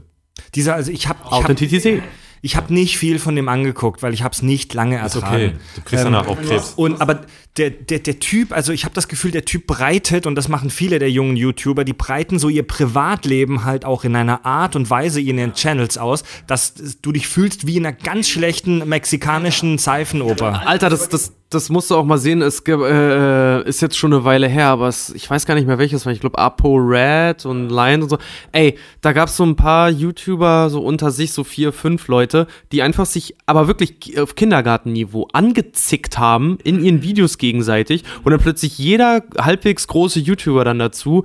[0.55, 2.01] Dieser, also ich habe hab, Authentizität.
[2.41, 5.35] Ich hab nicht viel von dem angeguckt, weil ich habe es nicht lange Ist ertragen.
[5.35, 5.53] okay.
[5.75, 6.73] Du kriegst danach auch Krebs.
[6.75, 7.21] Und aber
[7.57, 10.69] der, der, der Typ, also ich habe das Gefühl, der Typ breitet, und das machen
[10.69, 14.89] viele der jungen YouTuber, die breiten so ihr Privatleben halt auch in einer Art und
[14.89, 19.77] Weise in ihren Channels aus, dass du dich fühlst wie in einer ganz schlechten mexikanischen
[19.77, 20.67] Seifenoper.
[20.67, 22.41] Alter, das, das, das musst du auch mal sehen.
[22.41, 25.77] Es äh, ist jetzt schon eine Weile her, aber es, ich weiß gar nicht mehr
[25.77, 26.11] welches war.
[26.11, 28.17] Ich glaube Apo Red und Lion und so.
[28.51, 32.47] Ey, da gab es so ein paar YouTuber so unter sich, so vier, fünf Leute,
[32.71, 38.41] die einfach sich aber wirklich auf Kindergartenniveau angezickt haben in ihren Videos gegenseitig und dann
[38.41, 41.23] plötzlich jeder halbwegs große YouTuber dann dazu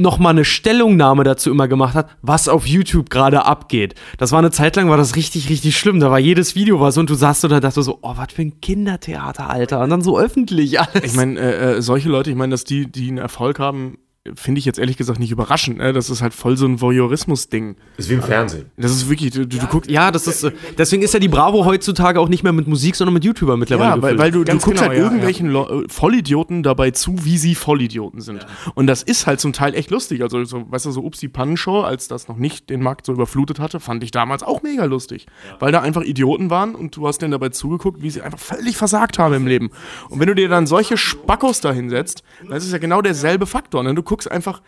[0.00, 3.94] nochmal eine Stellungnahme dazu immer gemacht hat, was auf YouTube gerade abgeht.
[4.18, 6.00] Das war eine Zeit lang, war das richtig, richtig schlimm.
[6.00, 8.60] Da war jedes Video was und du saßt da dachte so, oh, was für ein
[8.60, 9.80] Kindertheater, Alter.
[9.80, 11.04] Und dann so öffentlich alles.
[11.04, 13.98] Ich meine, äh, äh, solche Leute, ich meine, dass die, die einen Erfolg haben,
[14.34, 15.78] finde ich jetzt ehrlich gesagt nicht überraschend.
[15.78, 15.94] Ne?
[15.94, 17.76] Das ist halt voll so ein Voyeurismus-Ding.
[17.96, 18.66] Ist wie im Fernsehen.
[18.76, 19.90] Das ist wirklich, du, du, du guckst.
[19.90, 22.96] Ja, das ist, äh, deswegen ist ja die Bravo heutzutage auch nicht mehr mit Musik,
[22.96, 23.96] sondern mit YouTuber mittlerweile.
[23.96, 27.24] Ja, weil, weil du, du guckst genau, halt ja, irgendwelchen Lo- äh, Vollidioten dabei zu,
[27.24, 28.46] wie sie Vollidioten sind.
[28.74, 30.22] Und das ist halt zum Teil echt lustig.
[30.22, 33.12] Also, so, weißt du, so Ups die Pannenshow, als das noch nicht den Markt so
[33.14, 35.28] überflutet hatte, fand ich damals auch mega lustig.
[35.60, 38.76] Weil da einfach Idioten waren und du hast denen dabei zugeguckt, wie sie einfach völlig
[38.76, 39.70] versagt haben im Leben.
[40.10, 43.46] Und wenn du dir dann solche Spackos da hinsetzt, dann ist es ja genau derselbe
[43.46, 43.82] Faktor.
[43.82, 43.94] Ne?
[43.94, 44.60] Du guckst einfach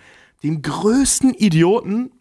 [0.45, 2.13] dem größten Idioten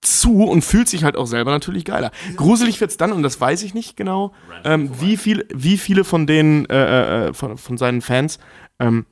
[0.00, 2.12] zu und fühlt sich halt auch selber natürlich geiler.
[2.36, 4.32] Gruselig wird's dann, und das weiß ich nicht genau,
[4.64, 8.38] ähm, wie, viel, wie viele von den, äh, äh, von, von seinen Fans,
[8.78, 9.06] ähm,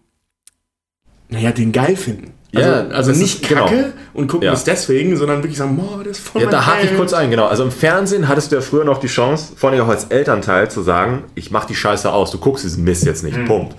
[1.29, 2.35] naja, den geil finden.
[2.55, 3.65] Also, Ja, also das nicht genau.
[3.65, 4.53] kacke und gucken Ja.
[4.53, 7.31] es deswegen, sondern wirklich sagen, boah, das ist voll Ja, da hake ich kurz ein,
[7.31, 7.47] genau.
[7.47, 10.71] Also im Fernsehen hattest du ja früher noch die Chance, vor allem auch als Elternteil,
[10.71, 13.43] zu sagen, ich mach die Scheiße aus, du guckst diesen Mist jetzt nicht.
[13.47, 13.75] Punkt.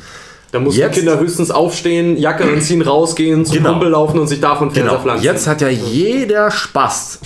[0.53, 3.71] Da mussten Jetzt- Kinder höchstens aufstehen, Jacke anziehen, rausgehen, zum Genau.
[3.71, 4.99] Kumpel laufen und sich davon Genau.
[4.99, 5.25] pflanzen.
[5.25, 7.19] Jetzt hat ja jeder Spaß,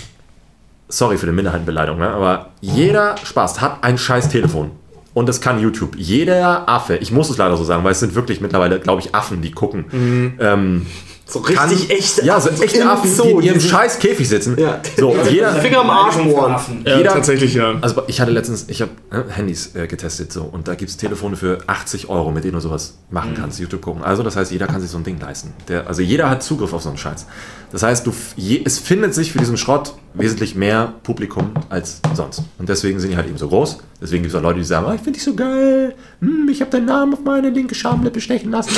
[0.87, 2.09] sorry für die Minderheitenbeleidigung, ne?
[2.09, 4.71] aber jeder Spaß hat ein scheiß Telefon.
[5.13, 5.95] Und das kann YouTube.
[5.97, 9.13] Jeder Affe, ich muss es leider so sagen, weil es sind wirklich mittlerweile, glaube ich,
[9.13, 10.35] Affen, die gucken.
[10.39, 10.85] Ähm,
[11.29, 14.27] so kann- richtig echte Ja, so echte im Affen, Zoo, die in ihrem scheiß Käfig
[14.29, 14.55] sitzen.
[14.57, 14.79] Ja.
[14.97, 16.55] So, jeder, Finger am Arsch bohren.
[16.85, 17.75] Ja, jeder- tatsächlich, ja.
[17.81, 20.97] Also ich hatte letztens, ich habe äh, Handys äh, getestet so und da gibt es
[20.97, 24.03] Telefone für 80 Euro, mit denen du sowas machen kannst, YouTube gucken.
[24.03, 25.53] Also das heißt, jeder kann sich so ein Ding leisten.
[25.67, 27.25] Der, also jeder hat Zugriff auf so einen Scheiß.
[27.71, 31.99] Das heißt, du, f- je, es findet sich für diesen Schrott wesentlich mehr Publikum als
[32.15, 32.41] sonst.
[32.57, 33.79] Und deswegen sind die halt eben so groß.
[34.01, 36.61] Deswegen gibt es auch Leute, die sagen, oh, ich finde dich so geil, hm, ich
[36.61, 38.71] habe deinen Namen auf meine linke Schamlippe stechen lassen.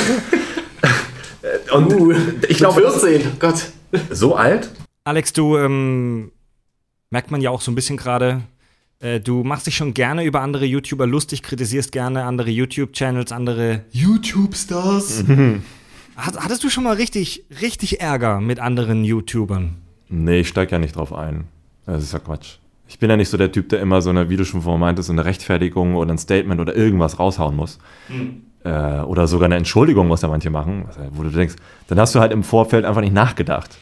[1.42, 3.70] Äh, und ich glaube, das ist 14, Gott.
[4.10, 4.70] so alt.
[5.04, 6.30] Alex, du ähm,
[7.10, 8.42] merkt man ja auch so ein bisschen gerade.
[9.00, 13.84] Äh, du machst dich schon gerne über andere YouTuber lustig, kritisierst gerne andere YouTube-Channels, andere
[13.92, 15.24] YouTube-Stars.
[16.16, 19.76] Hat, hattest du schon mal richtig, richtig Ärger mit anderen YouTubern?
[20.08, 21.44] Nee, ich steige ja nicht drauf ein.
[21.86, 22.58] Das ist ja Quatsch.
[22.88, 24.80] Ich bin ja nicht so der Typ, der immer so eine, wie du schon vorhin
[24.80, 27.78] meintest, so eine Rechtfertigung oder ein Statement oder irgendwas raushauen muss.
[28.62, 31.56] Äh, oder sogar eine Entschuldigung, was ja manche machen, wo du denkst,
[31.88, 33.78] dann hast du halt im Vorfeld einfach nicht nachgedacht.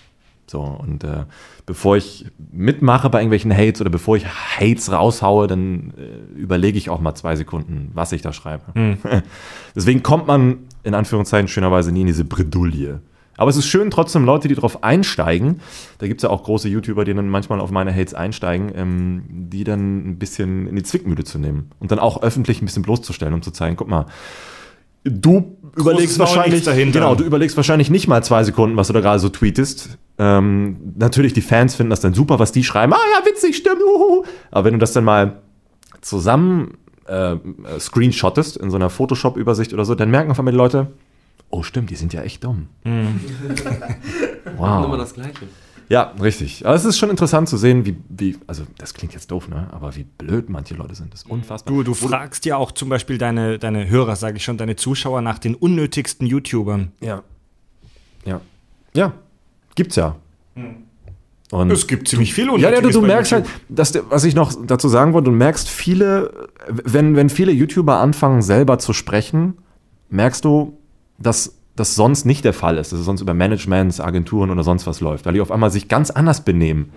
[0.47, 1.25] So, und äh,
[1.67, 6.89] bevor ich mitmache bei irgendwelchen Hates oder bevor ich Hates raushaue, dann äh, überlege ich
[6.91, 8.65] auch mal zwei Sekunden, was ich da schreibe.
[9.77, 13.01] Deswegen kommt man in Anführungszeichen schönerweise nie in diese Bredouille.
[13.37, 15.61] Aber es ist schön, trotzdem Leute, die darauf einsteigen.
[15.99, 19.23] Da gibt es ja auch große YouTuber, die dann manchmal auf meine Hates einsteigen, ähm,
[19.29, 22.83] die dann ein bisschen in die Zwickmühle zu nehmen und dann auch öffentlich ein bisschen
[22.83, 24.07] bloßzustellen, um zu zeigen, guck mal,
[25.11, 26.99] du überlegst wahrscheinlich, dahinter.
[26.99, 29.99] genau, du überlegst wahrscheinlich nicht mal zwei Sekunden, was du da gerade so tweetest.
[30.19, 32.93] Ähm, natürlich, die Fans finden das dann super, was die schreiben.
[32.93, 33.83] Ah ja, witzig, stimmt.
[33.83, 34.25] Uhu.
[34.51, 35.41] Aber wenn du das dann mal
[36.01, 37.39] zusammen äh, äh,
[37.79, 40.89] screenshottest in so einer Photoshop-Übersicht oder so, dann merken auf einmal die Leute,
[41.51, 42.69] oh stimmt, die sind ja echt dumm.
[42.85, 43.09] Immer
[44.57, 44.97] wow.
[44.97, 45.47] das Gleiche.
[45.89, 46.67] Ja, richtig.
[46.67, 49.69] Aber es ist schon interessant zu sehen, wie, wie, also das klingt jetzt doof, ne?
[49.73, 51.13] Aber wie blöd manche Leute sind.
[51.15, 51.73] Das ist unfassbar.
[51.75, 55.23] Du, du fragst ja auch zum Beispiel deine, deine Hörer, sage ich schon, deine Zuschauer
[55.23, 56.93] nach den unnötigsten YouTubern.
[57.01, 57.23] Ja.
[58.27, 58.41] Ja.
[58.95, 59.15] Ja.
[59.75, 60.17] Gibt's ja.
[61.51, 63.49] Und Es gibt ziemlich viel Ja, ja, du, Unnötiges du merkst YouTube.
[63.49, 67.99] halt, dass, was ich noch dazu sagen wollte, du merkst viele, wenn, wenn viele YouTuber
[67.99, 69.57] anfangen, selber zu sprechen,
[70.11, 70.77] merkst du,
[71.19, 74.87] dass das sonst nicht der Fall ist, dass es sonst über Managements, Agenturen oder sonst
[74.87, 76.91] was läuft, weil die auf einmal sich ganz anders benehmen.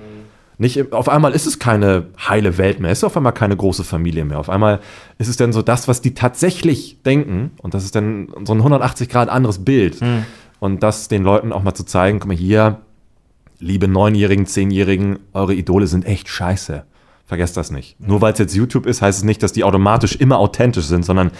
[0.57, 3.83] Nicht, auf einmal ist es keine heile Welt mehr, es ist auf einmal keine große
[3.83, 4.39] Familie mehr.
[4.39, 4.79] Auf einmal
[5.17, 8.59] ist es dann so das, was die tatsächlich denken und das ist dann so ein
[8.59, 9.99] 180 Grad anderes Bild.
[10.59, 12.81] Und das den Leuten auch mal zu zeigen, guck mal hier,
[13.59, 16.83] liebe Neunjährigen, Zehnjährigen, eure Idole sind echt scheiße.
[17.31, 17.95] Vergesst das nicht.
[18.05, 21.05] Nur weil es jetzt YouTube ist, heißt es nicht, dass die automatisch immer authentisch sind,
[21.05, 21.31] sondern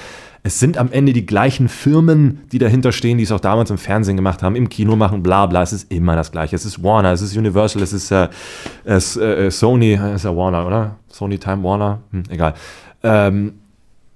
[0.42, 3.78] es sind am Ende die gleichen Firmen, die dahinter stehen, die es auch damals im
[3.78, 5.62] Fernsehen gemacht haben, im Kino machen, bla bla.
[5.64, 6.56] Es ist immer das Gleiche.
[6.56, 8.30] Es ist Warner, es ist Universal, es ist äh,
[8.86, 10.96] es, äh, Sony, äh, ist ja Warner, oder?
[11.10, 12.54] Sony Time Warner, hm, egal.
[13.04, 13.56] Ähm,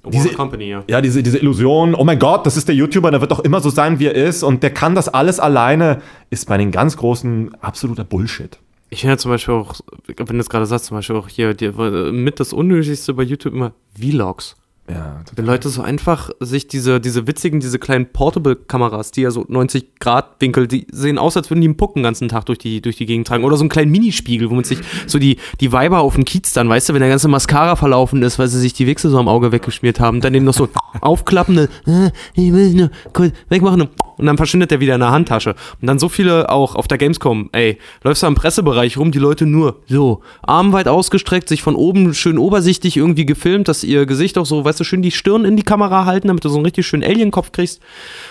[0.07, 0.81] Diese- Company, ja.
[0.87, 3.59] ja, diese, diese Illusion, oh mein Gott, das ist der YouTuber, der wird doch immer
[3.59, 5.97] so sein, wie er ist und der kann das alles alleine,
[6.29, 8.59] ist bei den ganz Großen absoluter Bullshit.
[8.89, 9.75] Ich finde ja zum Beispiel auch,
[10.07, 11.71] wenn du es gerade sagst, zum Beispiel auch hier die,
[12.11, 14.55] mit das Unnötigste bei YouTube immer Vlogs.
[14.87, 19.43] Ja, Wenn Leute so einfach sich diese, diese witzigen, diese kleinen Portable-Kameras, die ja so
[19.47, 22.59] 90 Grad Winkel, die sehen aus, als würden die einen Puck den ganzen Tag durch
[22.59, 23.43] die, durch die Gegend tragen.
[23.45, 24.77] Oder so einen kleinen Minispiegel, womit sich
[25.07, 28.21] so die, die Weiber auf dem Kiez dann, weißt du, wenn der ganze Mascara verlaufen
[28.21, 30.69] ist, weil sie sich die Wichse so am Auge weggeschmiert haben, dann eben noch so
[31.01, 33.81] aufklappende, äh, ich will nur kurz wegmachen.
[33.81, 35.55] und und dann verschwindet der wieder in der Handtasche.
[35.81, 39.19] Und dann so viele auch auf der Gamescom, ey, läufst du am Pressebereich rum, die
[39.19, 44.05] Leute nur so, Arm weit ausgestreckt, sich von oben schön obersichtig irgendwie gefilmt, dass ihr
[44.05, 46.55] Gesicht auch so, weißt du, schön die Stirn in die Kamera halten, damit du so
[46.57, 47.81] einen richtig schönen Alien-Kopf kriegst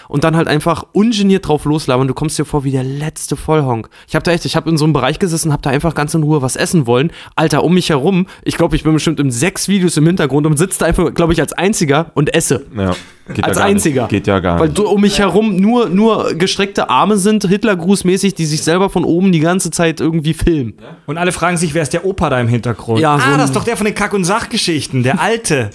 [0.09, 2.09] und dann halt einfach ungeniert drauf loslabern.
[2.09, 3.89] Du kommst dir vor wie der letzte Vollhonk.
[4.09, 6.15] Ich hab da echt, ich hab in so einem Bereich gesessen, hab da einfach ganz
[6.15, 7.11] in Ruhe was essen wollen.
[7.37, 10.57] Alter, um mich herum, ich glaube, ich bin bestimmt in sechs Videos im Hintergrund und
[10.57, 12.67] sitze da einfach, glaube ich, als einziger und esse.
[12.77, 12.95] Ja.
[13.33, 14.03] Geht als einziger.
[14.03, 14.11] Nicht.
[14.11, 14.79] Geht ja gar Weil nicht.
[14.79, 19.33] du, um mich herum nur, nur gestreckte Arme sind, Hitlergrußmäßig, die sich selber von oben
[19.33, 20.75] die ganze Zeit irgendwie filmen.
[21.07, 23.01] Und alle fragen sich, wer ist der Opa da im Hintergrund?
[23.01, 25.71] Ja, so ah, das ist doch der von den Kack- und Sachgeschichten, der alte.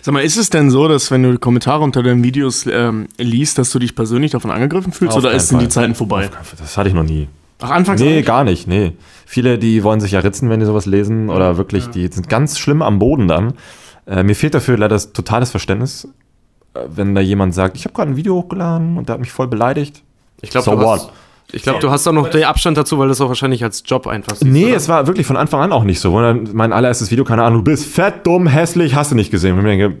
[0.00, 3.08] Sag mal, ist es denn so, dass wenn du die Kommentare unter deinen Videos ähm,
[3.18, 5.68] liest, dass du dich persönlich davon angegriffen fühlst Auf oder sind die.
[5.68, 6.30] Zeiten vorbei?
[6.58, 7.28] Das hatte ich noch nie.
[7.60, 8.26] Ach, anfangs Nee, nicht?
[8.26, 8.92] gar nicht, nee.
[9.26, 12.58] Viele, die wollen sich ja ritzen, wenn die sowas lesen oder wirklich, die sind ganz
[12.58, 13.54] schlimm am Boden dann.
[14.06, 16.08] Äh, mir fehlt dafür leider das totales Verständnis,
[16.88, 19.46] wenn da jemand sagt, ich habe gerade ein Video hochgeladen und der hat mich voll
[19.48, 20.02] beleidigt.
[20.40, 21.10] Ich glaube, So du, hast-
[21.52, 24.06] ich glaub, du hast auch noch den Abstand dazu, weil das auch wahrscheinlich als Job
[24.06, 24.76] einfach siehst, Nee, oder?
[24.76, 26.14] es war wirklich von Anfang an auch nicht so.
[26.14, 29.30] Und dann mein allererstes Video, keine Ahnung, du bist fett, dumm, hässlich, hast du nicht
[29.30, 29.52] gesehen.
[29.52, 29.98] Und ich mir denke,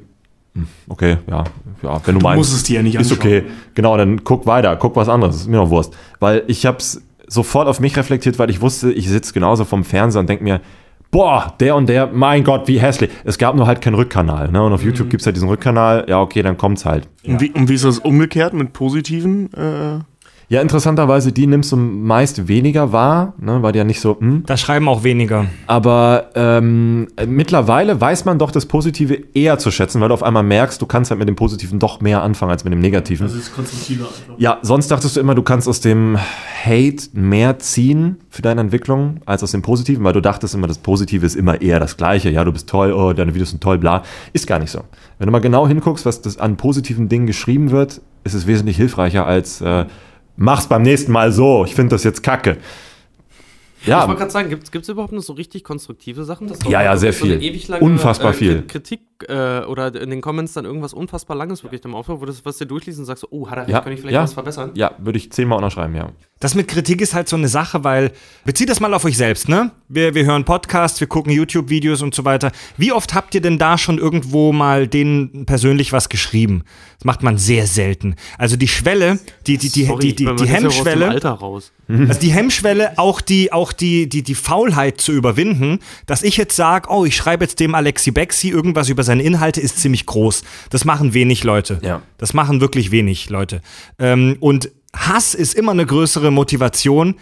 [0.54, 1.44] hm, okay, ja,
[1.82, 2.38] ja, wenn du, meinst.
[2.38, 3.18] musst es dir ja nicht Ist anschauen.
[3.18, 3.42] okay.
[3.74, 5.94] Genau, dann guck weiter, guck was anderes, ist mir noch Wurst.
[6.20, 10.20] Weil ich hab's sofort auf mich reflektiert, weil ich wusste, ich sitze genauso vom Fernseher
[10.20, 10.60] und denk mir,
[11.12, 13.10] boah, der und der, mein Gott, wie hässlich.
[13.22, 14.50] Es gab nur halt keinen Rückkanal.
[14.50, 14.60] Ne?
[14.60, 17.08] Und auf YouTube gibt's halt diesen Rückkanal, ja, okay, dann kommt's halt.
[17.24, 19.52] Und, wie, und wie ist das umgekehrt mit positiven?
[19.52, 20.00] Äh,
[20.52, 23.62] Ja, interessanterweise, die nimmst du meist weniger wahr, ne?
[23.62, 25.46] weil die ja nicht so, hm, Da schreiben auch weniger.
[25.66, 30.42] Aber ähm, mittlerweile weiß man doch das Positive eher zu schätzen, weil du auf einmal
[30.42, 33.26] merkst, du kannst halt mit dem Positiven doch mehr anfangen als mit dem Negativen.
[33.28, 34.34] ist konstruktiver einfach.
[34.36, 39.20] ja, sonst dachtest du immer, du kannst aus dem Hate mehr ziehen für deine Entwicklung
[39.24, 42.28] als aus dem Positiven, weil du dachtest immer, das Positive ist immer eher das Gleiche.
[42.28, 44.02] Ja, du bist toll, oh, deine Videos sind toll, bla.
[44.34, 44.80] Ist gar nicht so.
[45.18, 48.76] Wenn du mal genau hinguckst, was das an positiven Dingen geschrieben wird, ist es wesentlich
[48.76, 49.86] hilfreicher als äh,
[50.42, 51.64] mach's beim nächsten Mal so.
[51.64, 52.58] Ich finde das jetzt kacke.
[53.84, 56.46] Ich wollte Ja, gerade sagen, gibt es überhaupt noch so richtig konstruktive Sachen?
[56.46, 57.42] Das Ja, ja, sehr so viel.
[57.42, 58.62] ewig lange, Unfassbar äh, viel.
[58.66, 62.32] Kritik äh, oder in den Comments dann irgendwas unfassbar Langes wirklich im Aufbau, wo du
[62.32, 64.22] das, was dir durchliest und sagst, oh, hat er recht, ja, kann ich vielleicht ja,
[64.22, 64.70] was verbessern?
[64.74, 66.10] Ja, würde ich zehnmal unterschreiben, ja.
[66.40, 68.10] Das mit Kritik ist halt so eine Sache, weil
[68.44, 69.70] bezieht das mal auf euch selbst, ne?
[69.88, 72.50] Wir, wir hören Podcasts, wir gucken YouTube-Videos und so weiter.
[72.76, 76.64] Wie oft habt ihr denn da schon irgendwo mal denen persönlich was geschrieben?
[76.98, 78.16] Das macht man sehr selten.
[78.38, 81.70] Also die Schwelle, die, die, die, Sorry, die, die, die ja dem Hemmschwelle, Alter raus.
[81.88, 86.56] also die Hemmschwelle, auch die, auch die, die, die Faulheit zu überwinden, dass ich jetzt
[86.56, 90.42] sage, oh, ich schreibe jetzt dem Alexi Bexi irgendwas über seine Inhalte, ist ziemlich groß.
[90.70, 91.80] Das machen wenig Leute.
[91.82, 92.02] Ja.
[92.18, 93.60] Das machen wirklich wenig Leute.
[93.98, 97.16] Ähm, und Hass ist immer eine größere Motivation,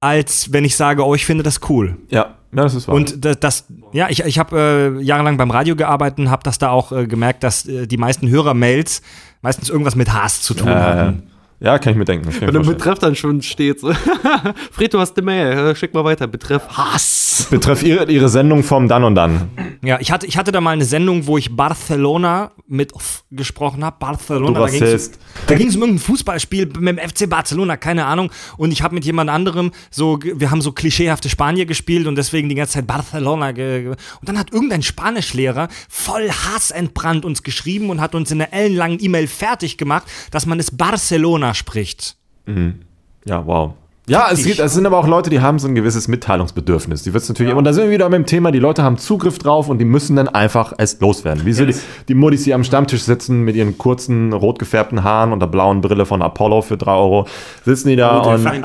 [0.00, 1.96] als wenn ich sage, oh, ich finde das cool.
[2.08, 2.94] Ja, ja das ist wahr.
[2.94, 6.58] Und das, das ja, ich, ich habe äh, jahrelang beim Radio gearbeitet und habe das
[6.58, 9.02] da auch äh, gemerkt, dass äh, die meisten Hörermails
[9.42, 11.22] meistens irgendwas mit Hass zu tun haben.
[11.60, 12.28] Ja, kann ich mir denken.
[12.40, 12.62] Wenn im.
[12.62, 13.92] Betreff dann schon steht, so,
[14.70, 17.48] Fred, du hast eine Mail, schick mal weiter, Betreff Hass.
[17.50, 19.48] Betreff ihre, ihre Sendung vom Dann und Dann.
[19.82, 22.92] Ja, ich hatte, ich hatte da mal eine Sendung, wo ich Barcelona mit
[23.30, 23.96] gesprochen habe.
[23.98, 24.46] Barcelona.
[24.46, 25.18] Du da ging's- Rassist.
[25.46, 28.30] Da ging es um irgendein Fußballspiel mit dem FC Barcelona, keine Ahnung.
[28.56, 32.48] Und ich habe mit jemand anderem so, wir haben so klischeehafte Spanier gespielt und deswegen
[32.48, 33.48] die ganze Zeit Barcelona.
[33.48, 38.52] Und dann hat irgendein Spanischlehrer voll Hass entbrannt uns geschrieben und hat uns in einer
[38.52, 42.16] ellenlangen E-Mail fertig gemacht, dass man es Barcelona spricht.
[43.24, 43.74] Ja, wow.
[44.08, 47.02] Ja, es, gibt, es sind aber auch Leute, die haben so ein gewisses Mitteilungsbedürfnis.
[47.02, 49.68] Die wird's natürlich, und da sind wir wieder beim Thema, die Leute haben Zugriff drauf
[49.68, 51.44] und die müssen dann einfach es loswerden.
[51.44, 51.74] Wie so die,
[52.08, 55.82] die Muddis, die am Stammtisch sitzen mit ihren kurzen, rot gefärbten Haaren und der blauen
[55.82, 57.26] Brille von Apollo für 3 Euro,
[57.64, 58.44] sitzen die da und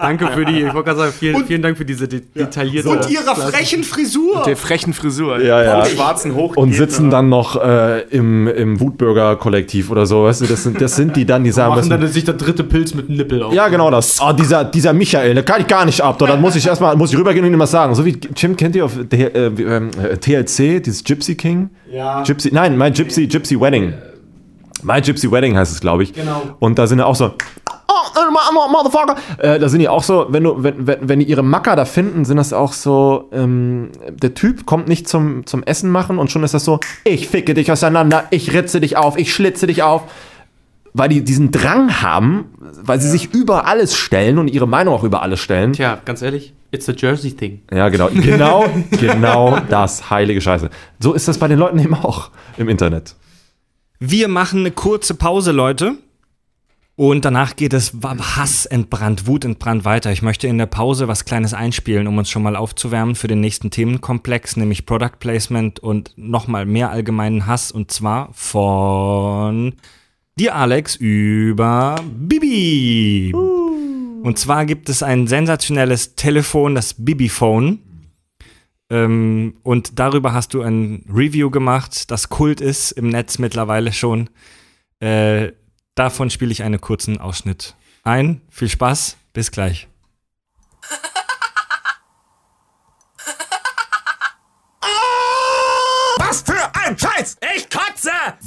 [0.00, 3.08] Danke für die, ich wollte gerade sagen, vielen, vielen Dank für diese de detaillierte.
[3.10, 4.42] ihrer frechen Frisur.
[4.44, 5.40] Der frechen Frisur.
[5.40, 5.84] Ja, ja.
[5.84, 6.56] Vom schwarzen Hoch.
[6.56, 10.96] und sitzen dann noch äh, im, im Wutbürger-Kollektiv oder so, weißt du, das sind, das
[10.96, 13.42] sind die dann, die sagen, machen was, dann sich der dritte Pilz mit einem Nippel
[13.42, 13.52] auf.
[13.52, 14.18] Ja, genau das.
[14.20, 16.18] Oh, dieser, dieser Michael, da kann ich gar nicht ab.
[16.18, 17.94] Da, dann muss ich erstmal muss ich rübergehen und ihm was sagen.
[17.94, 21.68] So wie Jim kennt ihr auf der, äh, ähm, äh, TLC, dieses Gypsy King?
[21.92, 22.22] Ja.
[22.22, 23.92] Gypsy, nein, mein Gypsy, Gypsy Wedding.
[24.82, 26.12] My Gypsy Wedding heißt es, glaube ich.
[26.14, 26.42] Genau.
[26.60, 27.32] Und da sind ja auch so.
[27.90, 29.16] Oh, mo- mo- Motherfucker!
[29.38, 31.84] Äh, da sind die auch so, wenn du, wenn, wenn, wenn die ihre Macker da
[31.84, 36.30] finden, sind das auch so, ähm, der Typ kommt nicht zum, zum Essen machen und
[36.30, 39.82] schon ist das so, ich ficke dich auseinander, ich ritze dich auf, ich schlitze dich
[39.82, 40.02] auf
[40.98, 42.46] weil die diesen Drang haben,
[42.82, 45.72] weil sie sich über alles stellen und ihre Meinung auch über alles stellen.
[45.72, 47.62] Tja, ganz ehrlich, it's a Jersey thing.
[47.72, 50.70] Ja, genau, genau, genau das heilige Scheiße.
[50.98, 53.14] So ist das bei den Leuten eben auch im Internet.
[54.00, 55.94] Wir machen eine kurze Pause, Leute.
[56.94, 60.10] Und danach geht es Hass entbrannt, Wut entbrannt weiter.
[60.10, 63.40] Ich möchte in der Pause was Kleines einspielen, um uns schon mal aufzuwärmen für den
[63.40, 69.74] nächsten Themenkomplex, nämlich Product Placement und nochmal mehr allgemeinen Hass und zwar von
[70.38, 73.32] dir, Alex, über Bibi.
[73.34, 77.80] Und zwar gibt es ein sensationelles Telefon, das Bibi-Phone.
[78.90, 84.30] Ähm, und darüber hast du ein Review gemacht, das Kult ist im Netz mittlerweile schon.
[85.00, 85.52] Äh,
[85.94, 87.74] davon spiele ich einen kurzen Ausschnitt
[88.04, 88.40] ein.
[88.48, 89.88] Viel Spaß, bis gleich.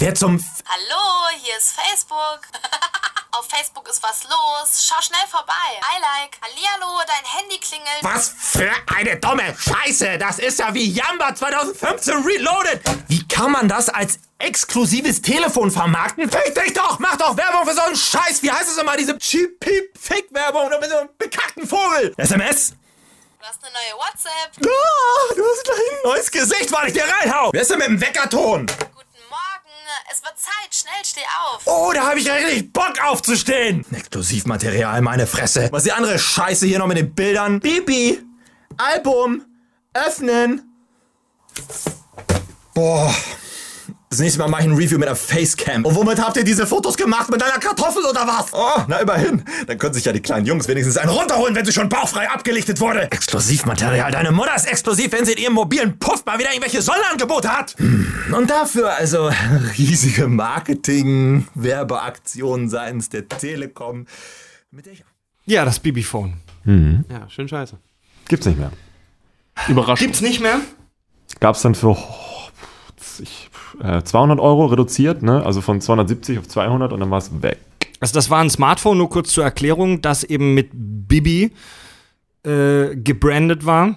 [0.01, 2.39] Wer zum F Hallo, hier ist Facebook.
[3.33, 4.83] Auf Facebook ist was los.
[4.87, 5.53] Schau schnell vorbei.
[5.77, 6.39] I like.
[6.41, 7.99] Hallihallo, dein Handy klingelt.
[8.01, 10.17] Was für eine dumme Scheiße!
[10.17, 12.81] Das ist ja wie Jamba 2015 Reloaded!
[13.09, 16.31] Wie kann man das als exklusives Telefon vermarkten?
[16.31, 16.97] Fick dich doch!
[16.97, 18.41] Mach doch Werbung für so einen Scheiß!
[18.41, 18.97] Wie heißt es immer?
[18.97, 22.11] Diese Cheap-Peep-Fick-Werbung mit so einem bekackten Vogel!
[22.17, 22.73] SMS?
[23.39, 24.51] Du hast eine neue WhatsApp.
[24.65, 27.51] Ah, du hast gleich ein neues Gesicht, weil ich dir reinhau!
[27.53, 28.65] Wer ist denn mit dem Weckerton?
[30.11, 30.73] Es wird Zeit.
[30.73, 31.61] Schnell, steh auf.
[31.65, 33.85] Oh, da habe ich ja richtig Bock aufzustehen.
[33.91, 35.69] Exklusivmaterial, meine Fresse.
[35.71, 37.59] Was die andere Scheiße hier noch mit den Bildern?
[37.59, 38.21] Bibi,
[38.77, 39.45] Album,
[39.93, 40.63] öffnen.
[42.73, 43.13] Boah.
[44.11, 45.85] Das nächste Mal mache ich ein Review mit einer Facecam.
[45.85, 47.31] Und womit habt ihr diese Fotos gemacht?
[47.31, 48.47] Mit einer Kartoffel oder was?
[48.51, 49.45] Oh, na immerhin.
[49.67, 52.81] Dann können sich ja die kleinen Jungs wenigstens einen runterholen, wenn sie schon bauchfrei abgelichtet
[52.81, 53.09] wurde.
[53.09, 54.11] Exklusivmaterial.
[54.11, 57.75] Deine Mutter ist exklusiv, wenn sie in ihrem mobilen Puff mal wieder irgendwelche Sonderangebote hat.
[57.77, 58.13] Hm.
[58.35, 59.31] Und dafür also
[59.77, 64.07] riesige Marketing-Werbeaktionen seitens der Telekom.
[64.71, 65.05] Mit der ich
[65.45, 66.33] Ja, das Bibi-Phone.
[66.65, 67.77] Ja, schön scheiße.
[68.27, 68.73] Gibt's nicht mehr.
[69.69, 70.05] Überraschend.
[70.05, 70.59] Gibt's nicht mehr?
[71.39, 71.95] Gab's dann für
[73.21, 73.49] ich,
[73.81, 75.45] äh, 200 Euro reduziert, ne?
[75.45, 77.57] Also von 270 auf 200 und dann war's weg.
[77.99, 81.51] Also das war ein Smartphone, nur kurz zur Erklärung, das eben mit Bibi
[82.43, 83.95] äh, gebrandet war.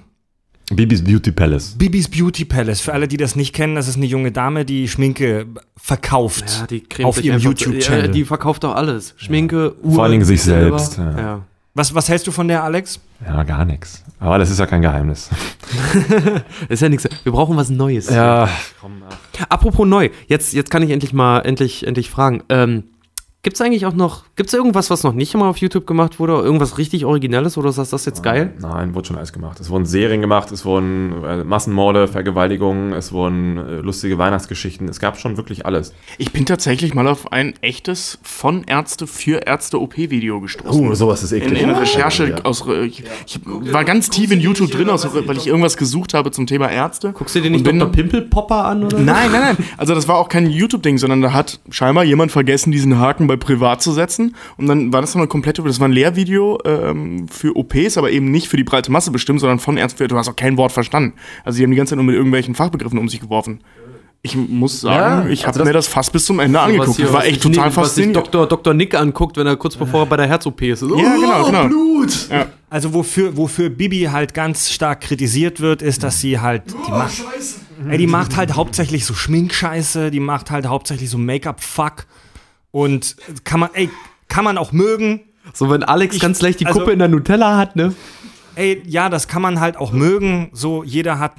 [0.71, 1.75] Bibis Beauty Palace.
[1.77, 2.81] Bibis Beauty Palace.
[2.81, 5.47] Für alle, die das nicht kennen, das ist eine junge Dame, die Schminke
[5.77, 8.07] verkauft Ja, die auf ihrem YouTube-Channel.
[8.07, 9.15] Ja, die verkauft doch alles.
[9.17, 10.79] Schminke, Uhr, Vor allen Dingen sich Silber.
[10.79, 11.19] selbst, ja.
[11.19, 11.43] Ja.
[11.75, 13.01] Was, was hältst du von der, Alex?
[13.27, 14.05] Ja, gar nichts.
[14.21, 15.29] Aber das ist ja kein Geheimnis.
[16.69, 17.09] Ist ja nichts.
[17.25, 18.09] Wir brauchen was Neues.
[18.09, 18.49] Ja,
[19.49, 22.43] Apropos neu, jetzt, jetzt kann ich endlich mal endlich, endlich fragen.
[22.49, 22.85] Ähm,
[23.45, 26.19] Gibt es eigentlich auch noch, gibt es irgendwas, was noch nicht mal auf YouTube gemacht
[26.19, 26.33] wurde?
[26.33, 28.55] Irgendwas richtig Originelles oder ist das jetzt geil?
[28.59, 29.61] Nein, wurde schon alles gemacht.
[29.61, 34.89] Es wurden Serien gemacht, es wurden äh, Massenmorde, Vergewaltigungen, es wurden äh, lustige Weihnachtsgeschichten.
[34.89, 35.93] Es gab schon wirklich alles.
[36.17, 40.89] Ich bin tatsächlich mal auf ein echtes von Ärzte für Ärzte OP-Video gestoßen.
[40.89, 41.61] Oh, sowas ist eklig.
[41.61, 42.45] in, in Recherche ja.
[42.45, 46.31] aus ich, ich war ganz tief in YouTube drin, aus, weil ich irgendwas gesucht habe
[46.31, 47.13] zum Thema Ärzte.
[47.13, 47.93] Guckst du dir nicht Und bin Dr.
[47.93, 49.01] Pimpelpopper an oder?
[49.01, 49.57] Nein, nein, nein.
[49.77, 53.34] Also das war auch kein YouTube-Ding, sondern da hat scheinbar jemand vergessen, diesen Haken bei
[53.37, 54.35] Privat zu setzen.
[54.57, 58.11] Und dann war das noch eine komplette, das war ein Lehrvideo ähm, für OPs, aber
[58.11, 60.07] eben nicht für die breite Masse bestimmt, sondern von Ärzten.
[60.09, 61.15] Du hast auch kein Wort verstanden.
[61.45, 63.61] Also die haben die ganze Zeit nur mit irgendwelchen Fachbegriffen um sich geworfen.
[64.27, 66.97] Ich muss sagen, Ja, ich habe also das- mir das fast bis zum Ende angeguckt.
[66.97, 68.17] Hier- Das war echt total Nick- Was sich faszinierend.
[68.17, 68.47] Dr.
[68.47, 68.73] Dr.
[68.73, 70.83] Nick anguckt, wenn er kurz bevor er bei der Herz-OP ist.
[70.83, 71.69] Oh, Ja, genau, genau.
[71.69, 72.29] Blut!
[72.31, 72.47] Ja.
[72.71, 77.13] Also wofür, wofür Bibi halt ganz stark kritisiert wird, ist, dass sie halt, die macht,
[77.91, 82.07] ey, die macht halt hauptsächlich so Schminkscheiße, die macht halt hauptsächlich so Make-up-Fuck
[82.75, 83.15] und
[83.45, 83.89] kann man, ey,
[84.27, 85.21] kann man auch mögen,
[85.53, 87.95] So, wenn Alex Ich- ganz leicht die also- Kuppe in der Nutella hat, ne?
[88.57, 90.49] ey, ja, das kann man halt auch mögen.
[90.53, 91.35] So, jeder hat.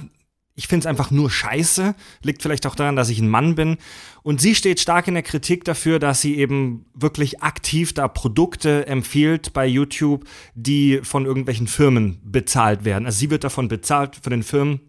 [0.54, 1.94] Ich finde es einfach nur scheiße.
[2.22, 3.76] Liegt vielleicht auch daran, dass ich ein Mann bin.
[4.22, 8.86] Und sie steht stark in der Kritik dafür, dass sie eben wirklich aktiv da Produkte
[8.86, 10.24] empfiehlt bei YouTube,
[10.54, 13.04] die von irgendwelchen Firmen bezahlt werden.
[13.04, 14.80] Also sie wird davon bezahlt von den Firmen,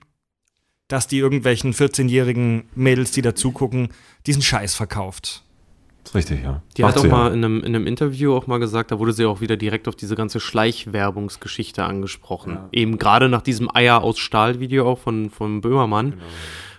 [0.88, 3.90] dass die irgendwelchen 14-jährigen Mädels, die da zugucken,
[4.26, 5.44] diesen Scheiß verkauft.
[6.16, 6.62] Richtig, ja.
[6.76, 7.14] Die hat auch sie, ja.
[7.14, 9.88] mal in einem, in einem Interview auch mal gesagt, da wurde sie auch wieder direkt
[9.88, 12.60] auf diese ganze Schleichwerbungsgeschichte angesprochen.
[12.72, 16.14] Eben gerade nach diesem Eier aus Stahl-Video auch von, von Böhmermann.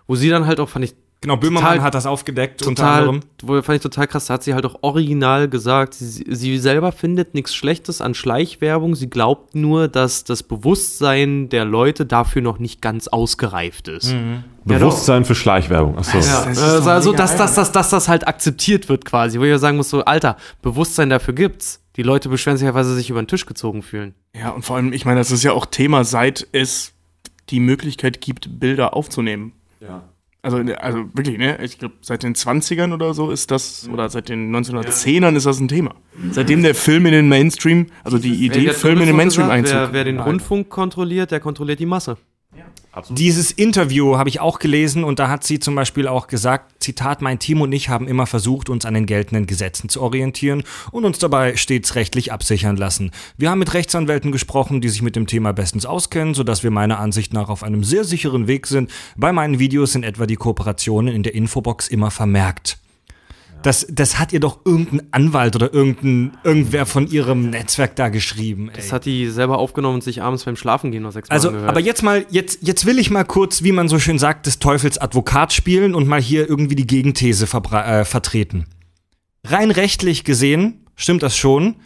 [0.07, 2.98] Wo sie dann halt auch, fand ich Genau, Böhmermann Total- hat das aufgedeckt, unter total,
[3.00, 3.20] anderem.
[3.42, 6.92] wo fand ich total krass, da hat sie halt auch original gesagt, sie, sie selber
[6.92, 12.60] findet nichts Schlechtes an Schleichwerbung, sie glaubt nur, dass das Bewusstsein der Leute dafür noch
[12.60, 14.14] nicht ganz ausgereift ist.
[14.64, 15.98] Bewusstsein für Schleichwerbung.
[15.98, 16.18] Achso.
[16.18, 19.44] Ja, Das ist also, also dass, dass, dass, dass das halt akzeptiert wird quasi, wo
[19.44, 21.80] ich ja sagen muss, so, Alter, Bewusstsein dafür gibt's.
[21.96, 24.14] Die Leute beschweren sich ja, weil sie sich über den Tisch gezogen fühlen.
[24.38, 26.92] Ja, und vor allem, ich meine, das ist ja auch Thema, seit es
[27.50, 29.52] die Möglichkeit gibt, Bilder aufzunehmen.
[29.80, 30.02] Ja.
[30.41, 31.59] Also, also wirklich, ne?
[31.64, 35.59] Ich glaube, seit den 20ern oder so ist das, oder seit den 1910ern ist das
[35.59, 35.97] ein Thema.
[36.30, 39.55] Seitdem der Film in den Mainstream, also die Idee, Wer- Film in den Mainstream wer,
[39.55, 39.89] einzug.
[39.93, 42.16] wer den Rundfunk kontrolliert, der kontrolliert die Masse.
[43.11, 47.22] Dieses Interview habe ich auch gelesen und da hat sie zum Beispiel auch gesagt, Zitat,
[47.22, 51.05] mein Team und ich haben immer versucht, uns an den geltenden Gesetzen zu orientieren und
[51.05, 53.11] uns dabei stets rechtlich absichern lassen.
[53.36, 56.99] Wir haben mit Rechtsanwälten gesprochen, die sich mit dem Thema bestens auskennen, sodass wir meiner
[56.99, 58.91] Ansicht nach auf einem sehr sicheren Weg sind.
[59.16, 62.78] Bei meinen Videos sind etwa die Kooperationen in der Infobox immer vermerkt.
[63.62, 68.68] Das, das hat ihr doch irgendein Anwalt oder irgendein, irgendwer von ihrem Netzwerk da geschrieben.
[68.68, 68.76] Ey.
[68.76, 71.68] Das hat die selber aufgenommen und sich abends beim Schlafengehen noch sechsmal Also, angehört.
[71.70, 74.61] aber jetzt mal, jetzt, jetzt will ich mal kurz, wie man so schön sagt, des
[74.61, 78.66] Teufels Advokat spielen und mal hier irgendwie die Gegenthese äh, vertreten.
[79.44, 81.76] Rein rechtlich gesehen, stimmt das schon,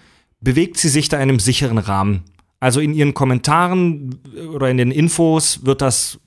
[0.40, 2.24] bewegt sie sich da in einem sicheren Rahmen.
[2.60, 4.20] Also in ihren Kommentaren
[4.52, 6.20] oder in den Infos wird das,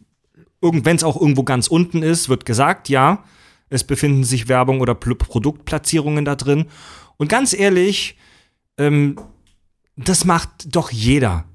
[0.62, 3.24] wenn es auch irgendwo ganz unten ist, wird gesagt, ja,
[3.70, 6.66] es befinden sich Werbung oder Pl Produktplatzierungen da drin.
[7.18, 8.18] Und ganz ehrlich,
[8.78, 9.18] ähm,
[9.96, 11.46] das macht doch jeder.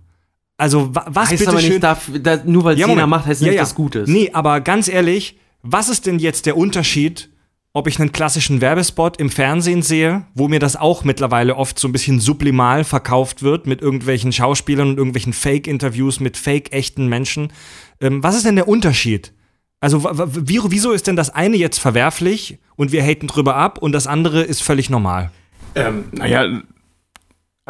[0.57, 3.43] Also wa was heißt bitte aber schön, darf, da, nur weil es jeder macht, heißt
[3.43, 4.09] nicht, dass es gut ist.
[4.09, 7.31] Nee, aber ganz ehrlich, was ist denn jetzt der Unterschied,
[7.73, 11.87] ob ich einen klassischen Werbespot im Fernsehen sehe, wo mir das auch mittlerweile oft so
[11.87, 17.53] ein bisschen sublimal verkauft wird mit irgendwelchen Schauspielern und irgendwelchen Fake-Interviews mit fake-echten Menschen.
[18.01, 19.33] Ähm, was ist denn der Unterschied?
[19.81, 23.93] Also wie, wieso ist denn das eine jetzt verwerflich und wir haten drüber ab und
[23.93, 25.31] das andere ist völlig normal?
[25.75, 26.63] Ähm, naja,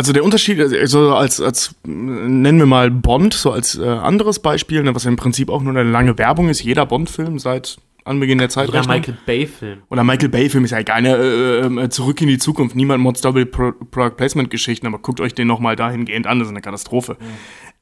[0.00, 4.82] also der Unterschied, also als, als nennen wir mal Bond, so als äh, anderes Beispiel,
[4.82, 6.62] ne, was im Prinzip auch nur eine lange Werbung ist.
[6.62, 8.96] Jeder Bond-Film seit Anbeginn der Jeder Zeitrechnung.
[8.96, 9.82] Michael Bay-Film.
[9.90, 12.76] Oder Michael Bay-Film ist ja egal, ne, äh, äh, zurück in die Zukunft.
[12.76, 16.52] Niemand mods Double Pro Product Placement-Geschichten, aber guckt euch den nochmal dahingehend an, das ist
[16.52, 17.18] eine Katastrophe.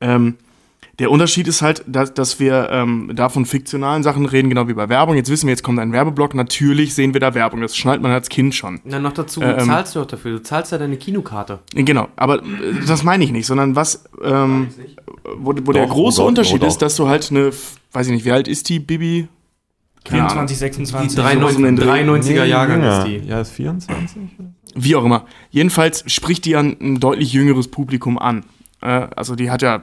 [0.00, 0.38] Ähm,
[0.98, 4.74] der Unterschied ist halt, dass, dass wir ähm, da von fiktionalen Sachen reden, genau wie
[4.74, 5.14] bei Werbung.
[5.14, 6.34] Jetzt wissen wir, jetzt kommt ein Werbeblock.
[6.34, 7.60] Natürlich sehen wir da Werbung.
[7.60, 8.80] Das schnallt man als Kind schon.
[8.84, 10.32] Na, noch dazu Ähm, zahlst du auch dafür.
[10.32, 11.60] Du zahlst ja deine Kinokarte.
[11.72, 14.68] Genau, aber äh, das meine ich nicht, sondern was, ähm,
[15.36, 16.68] wo, wo der Doch, große oh Gott, Unterschied oh doch.
[16.68, 17.52] ist, dass du halt eine,
[17.92, 19.28] weiß ich nicht, wie alt ist die Bibi?
[20.02, 20.48] Keine Ahnung.
[20.48, 21.18] 26.
[21.18, 22.02] 93, in den Dreh.
[22.02, 22.98] 93er Jahrgang ja.
[22.98, 23.16] ist die.
[23.18, 24.20] Ja, ist 24.
[24.74, 25.26] Wie auch immer.
[25.50, 28.44] Jedenfalls spricht die an ein deutlich jüngeres Publikum an.
[28.80, 29.82] Äh, also die hat ja,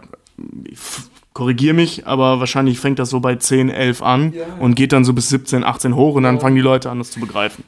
[0.71, 5.03] f- korrigier mich, aber wahrscheinlich fängt das so bei 10, 11 an und geht dann
[5.05, 7.63] so bis 17, 18 hoch und dann fangen die Leute an, das zu begreifen.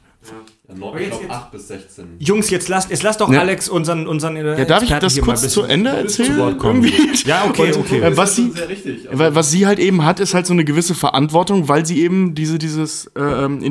[0.70, 1.00] Ich glaube
[1.30, 2.04] 8 bis 16.
[2.18, 3.40] Jungs, jetzt lasst, jetzt lasst doch Ja.
[3.40, 6.36] Alex unseren, unseren äh, Ja, darf ich das kurz zu Ende erzählen?
[6.38, 6.84] Wort kommen.
[6.84, 7.26] Irgendwie?
[7.26, 8.00] Ja, okay, okay.
[8.00, 9.08] Äh, was sie, richtig.
[9.10, 12.58] Was sie halt eben hat, ist halt so eine gewisse Verantwortung, weil sie eben diese,
[12.58, 13.62] dieses äh, ähm,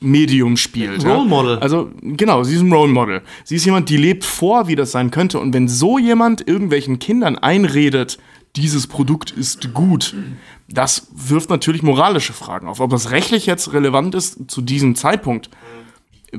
[0.00, 1.04] Identifikationsmedium spielt.
[1.04, 1.58] Role Model.
[1.58, 3.22] Also genau, sie ist ein Role Model.
[3.44, 5.38] Sie ist jemand, die lebt vor, wie das sein könnte.
[5.38, 8.18] Und wenn so jemand irgendwelchen Kindern einredet,
[8.56, 10.14] dieses Produkt ist gut,
[10.68, 12.80] das wirft natürlich moralische Fragen auf.
[12.80, 15.50] Ob das rechtlich jetzt relevant ist zu diesem Zeitpunkt,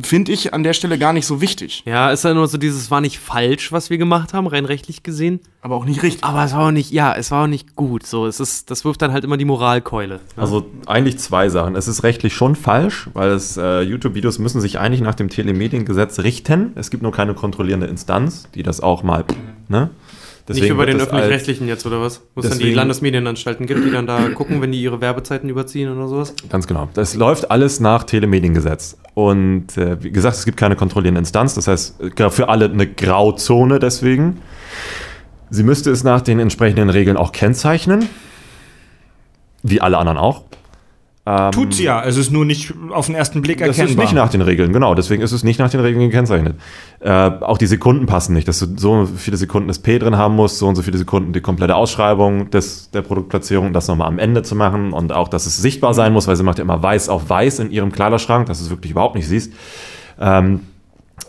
[0.02, 1.84] finde ich an der Stelle gar nicht so wichtig.
[1.86, 5.04] Ja, ist ja nur so dieses, war nicht falsch, was wir gemacht haben, rein rechtlich
[5.04, 5.42] gesehen.
[5.62, 6.24] Aber auch nicht richtig.
[6.24, 8.06] Aber es war auch nicht, ja, es war auch nicht gut.
[8.06, 10.20] So, es ist, das wirft dann halt immer die Moralkeule.
[10.38, 11.76] Also eigentlich zwei Sachen.
[11.76, 16.20] Es ist rechtlich schon falsch, weil es äh, YouTube-Videos müssen sich eigentlich nach dem Telemediengesetz
[16.20, 16.72] richten.
[16.76, 19.26] Es gibt nur keine kontrollierende Instanz, die das auch mal.
[19.68, 19.90] Ne?
[20.56, 22.22] Nicht über den öffentlich-rechtlichen jetzt oder was?
[22.36, 25.50] Wo es dann die Deswegen- Landesmedienanstalten gibt, die dann da gucken, wenn die ihre Werbezeiten
[25.50, 26.34] überziehen oder sowas.
[26.50, 26.90] Ganz genau.
[26.94, 28.98] Das läuft alles nach Telemediengesetz.
[29.14, 31.56] Und äh, wie gesagt, es gibt keine kontrollierende Instanz.
[31.56, 34.38] Das heißt, äh, für alle eine Grauzone deswegen.
[35.50, 38.08] Sie müsste es nach den entsprechenden Regeln auch kennzeichnen.
[39.64, 40.44] Wie alle anderen auch.
[41.24, 43.92] Ähm, Tut sie ja, es ist nur nicht auf den ersten Blick Das erkennbar.
[43.92, 44.96] ist nicht nach den Regeln, genau.
[44.96, 46.56] Deswegen ist es nicht nach den Regeln gekennzeichnet.
[47.00, 50.36] Äh, auch die Sekunden passen nicht, dass du so viele Sekunden das P drin haben
[50.36, 54.18] musst, so und so viele Sekunden die komplette Ausschreibung des, der Produktplatzierung, das nochmal am
[54.18, 56.82] Ende zu machen und auch, dass es sichtbar sein muss, weil sie macht ja immer
[56.82, 59.54] weiß auf weiß in ihrem Kleiderschrank, dass du es wirklich überhaupt nicht siehst.
[60.20, 60.62] Ähm,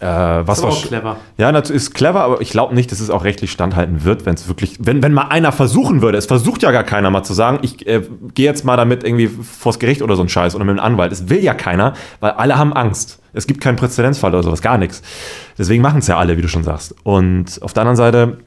[0.01, 1.17] äh, was war auch clever.
[1.39, 4.35] Ja, das ist clever, aber ich glaube nicht, dass es auch rechtlich standhalten wird, wenn
[4.35, 7.35] es wirklich, wenn, wenn mal einer versuchen würde, es versucht ja gar keiner mal zu
[7.35, 8.03] sagen, ich äh,
[8.35, 11.13] gehe jetzt mal damit irgendwie vors Gericht oder so ein Scheiß oder mit einem Anwalt.
[11.13, 13.21] Es will ja keiner, weil alle haben Angst.
[13.33, 15.03] Es gibt keinen Präzedenzfall oder sowas, gar nichts.
[15.57, 16.95] Deswegen machen es ja alle, wie du schon sagst.
[17.05, 18.39] Und auf der anderen Seite,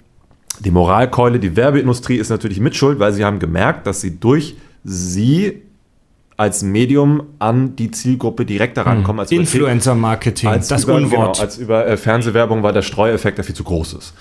[0.60, 5.65] die Moralkeule, die Werbeindustrie ist natürlich mitschuld, weil sie haben gemerkt, dass sie durch sie
[6.38, 9.22] als Medium an die Zielgruppe direkt herankommen.
[9.22, 11.12] Als über- Influencer-Marketing, als das über, Unwort.
[11.12, 14.14] Genau, als über äh, Fernsehwerbung, weil der Streueffekt dafür zu groß ist.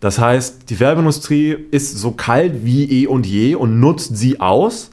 [0.00, 4.90] Das heißt, die Werbeindustrie ist so kalt wie eh und je und nutzt sie aus.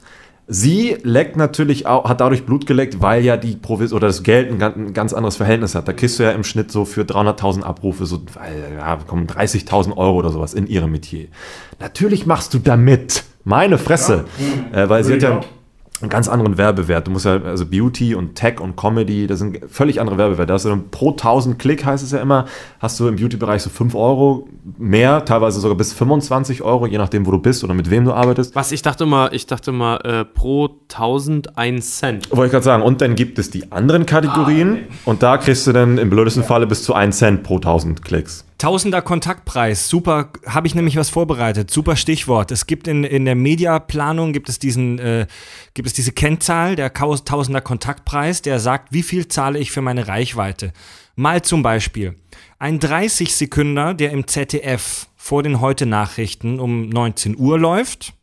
[0.52, 4.50] Sie leckt natürlich auch, hat dadurch Blut geleckt, weil ja die Provis oder das Geld
[4.50, 5.86] ein ganz, anderes Verhältnis hat.
[5.86, 8.20] Da kriegst du ja im Schnitt so für 300.000 Abrufe so
[8.76, 11.28] ja, kommen 30.000 Euro oder sowas in ihrem Metier.
[11.78, 13.24] Natürlich machst du damit.
[13.44, 14.24] Meine Fresse.
[14.72, 15.40] Äh, weil sie hat ja
[16.02, 17.06] einen ganz anderen Werbewert.
[17.06, 20.46] Du musst ja, also Beauty und Tech und Comedy, das sind völlig andere Werbewerte.
[20.46, 22.46] Da hast du dann pro 1000 Klick, heißt es ja immer,
[22.78, 24.48] hast du im Beauty-Bereich so 5 Euro
[24.78, 28.12] mehr, teilweise sogar bis 25 Euro, je nachdem, wo du bist oder mit wem du
[28.12, 28.54] arbeitest.
[28.54, 32.30] Was, ich dachte mal, ich dachte mal, äh, pro 1000 ein Cent.
[32.30, 32.82] Wollte ich gerade sagen.
[32.82, 36.66] Und dann gibt es die anderen Kategorien und da kriegst du dann im blödesten Falle
[36.66, 38.44] bis zu 1 Cent pro 1000 Klicks.
[38.60, 42.50] Tausender Kontaktpreis, super, habe ich nämlich was vorbereitet, super Stichwort.
[42.50, 45.26] Es gibt in, in der Mediaplanung, gibt es diesen, äh,
[45.72, 50.08] gibt es diese Kennzahl, der Tausender Kontaktpreis, der sagt, wie viel zahle ich für meine
[50.08, 50.72] Reichweite.
[51.16, 52.16] Mal zum Beispiel,
[52.58, 58.14] ein 30 Sekünder, der im ZDF vor den Heute-Nachrichten um 19 Uhr läuft,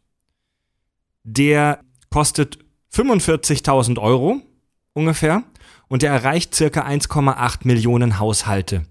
[1.24, 2.60] der kostet
[2.94, 4.42] 45.000 Euro
[4.94, 5.44] ungefähr
[5.88, 8.86] und der erreicht circa 1,8 Millionen Haushalte.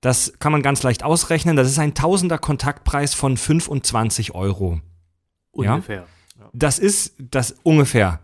[0.00, 1.56] Das kann man ganz leicht ausrechnen.
[1.56, 4.80] Das ist ein Tausender Kontaktpreis von 25 Euro.
[5.52, 5.96] Ungefähr.
[5.96, 6.06] Ja?
[6.52, 8.20] Das ist das ungefähr.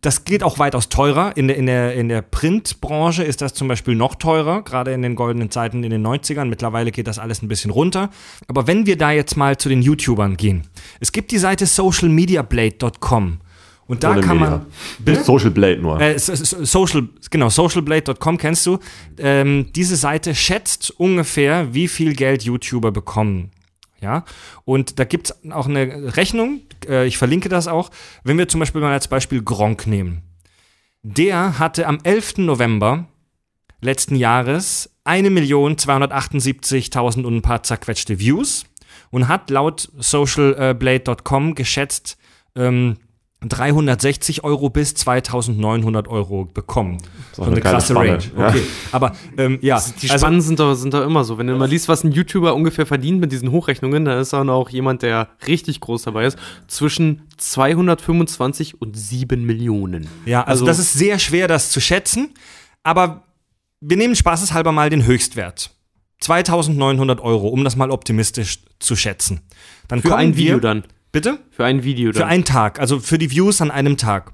[0.00, 1.36] Das geht auch weitaus teurer.
[1.36, 5.02] In der, in, der, in der Printbranche ist das zum Beispiel noch teurer, gerade in
[5.02, 6.46] den goldenen Zeiten in den 90ern.
[6.46, 8.08] Mittlerweile geht das alles ein bisschen runter.
[8.48, 10.62] Aber wenn wir da jetzt mal zu den YouTubern gehen.
[11.00, 13.38] Es gibt die Seite socialmediablade.com.
[13.86, 14.64] Und da kann Media.
[15.04, 15.24] man.
[15.24, 16.00] Social Blade nur.
[16.00, 18.78] Äh, so- so- Social, genau, socialblade.com kennst du.
[19.18, 23.50] Ähm, diese Seite schätzt ungefähr, wie viel Geld YouTuber bekommen.
[24.02, 24.24] Ja,
[24.64, 27.92] und da gibt es auch eine Rechnung, äh, ich verlinke das auch,
[28.24, 30.22] wenn wir zum Beispiel mal als Beispiel Gronk nehmen.
[31.02, 32.38] Der hatte am 11.
[32.38, 33.06] November
[33.80, 38.64] letzten Jahres 1.278.000 und ein paar zerquetschte Views
[39.10, 42.18] und hat laut socialblade.com geschätzt
[42.56, 42.96] ähm,
[43.48, 46.98] 360 Euro bis 2900 Euro bekommen.
[47.32, 48.22] So eine eine geile krasse Spanne, Range.
[48.38, 48.48] ja.
[48.48, 48.62] Okay.
[48.92, 51.38] Aber ähm, ja, Die also- Spannen sind doch, sind doch immer so.
[51.38, 54.50] Wenn du mal liest, was ein YouTuber ungefähr verdient mit diesen Hochrechnungen, dann ist dann
[54.50, 56.38] auch jemand, der richtig groß dabei ist,
[56.68, 60.08] zwischen 225 und 7 Millionen.
[60.26, 62.34] Ja, also, das ist sehr schwer, das zu schätzen.
[62.82, 63.24] Aber
[63.80, 65.70] wir nehmen spaßeshalber mal den Höchstwert.
[66.20, 69.40] 2900 Euro, um das mal optimistisch zu schätzen.
[69.88, 70.84] Dann für kommen ein Video wir, dann.
[71.12, 71.38] Bitte?
[71.50, 72.22] Für ein Video dann.
[72.22, 74.32] Für einen Tag, also für die Views an einem Tag.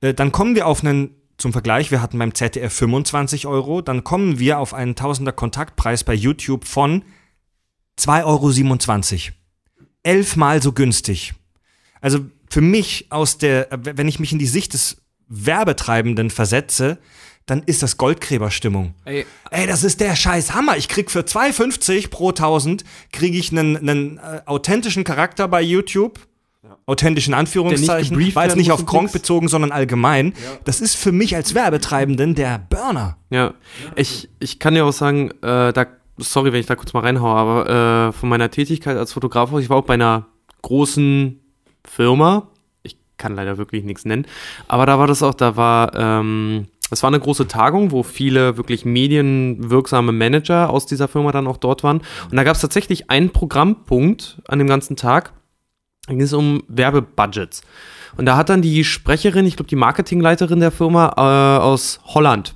[0.00, 4.02] Äh, dann kommen wir auf einen, zum Vergleich, wir hatten beim ZDF 25 Euro, dann
[4.02, 7.04] kommen wir auf einen Tausender Kontaktpreis bei YouTube von
[7.98, 9.34] 2,27 Euro.
[10.02, 11.34] Elfmal so günstig.
[12.00, 16.98] Also für mich aus der, äh, wenn ich mich in die Sicht des Werbetreibenden versetze,
[17.48, 18.94] dann ist das Goldgräberstimmung.
[19.04, 20.76] Ey, Ey, das ist der scheiß Hammer.
[20.76, 26.20] Ich krieg für 2,50 pro 1000 kriege ich einen, einen äh, authentischen Charakter bei YouTube.
[26.84, 28.34] Authentischen Anführungszeichen.
[28.34, 30.34] War jetzt nicht auf Kronk bezogen, sondern allgemein.
[30.64, 33.16] Das ist für mich als Werbetreibenden der Burner.
[33.30, 33.54] Ja,
[33.94, 35.86] ich, ich kann dir auch sagen, äh, da,
[36.18, 39.62] sorry, wenn ich da kurz mal reinhaue, aber äh, von meiner Tätigkeit als Fotograf, aus,
[39.62, 40.26] ich war auch bei einer
[40.62, 41.40] großen
[41.84, 42.48] Firma.
[42.82, 44.26] Ich kann leider wirklich nichts nennen,
[44.66, 48.56] aber da war das auch, da war, ähm, es war eine große Tagung, wo viele
[48.56, 51.98] wirklich medienwirksame Manager aus dieser Firma dann auch dort waren.
[52.30, 55.32] Und da gab es tatsächlich einen Programmpunkt an dem ganzen Tag.
[56.06, 57.62] Da ging es um Werbebudgets.
[58.16, 62.54] Und da hat dann die Sprecherin, ich glaube die Marketingleiterin der Firma äh, aus Holland,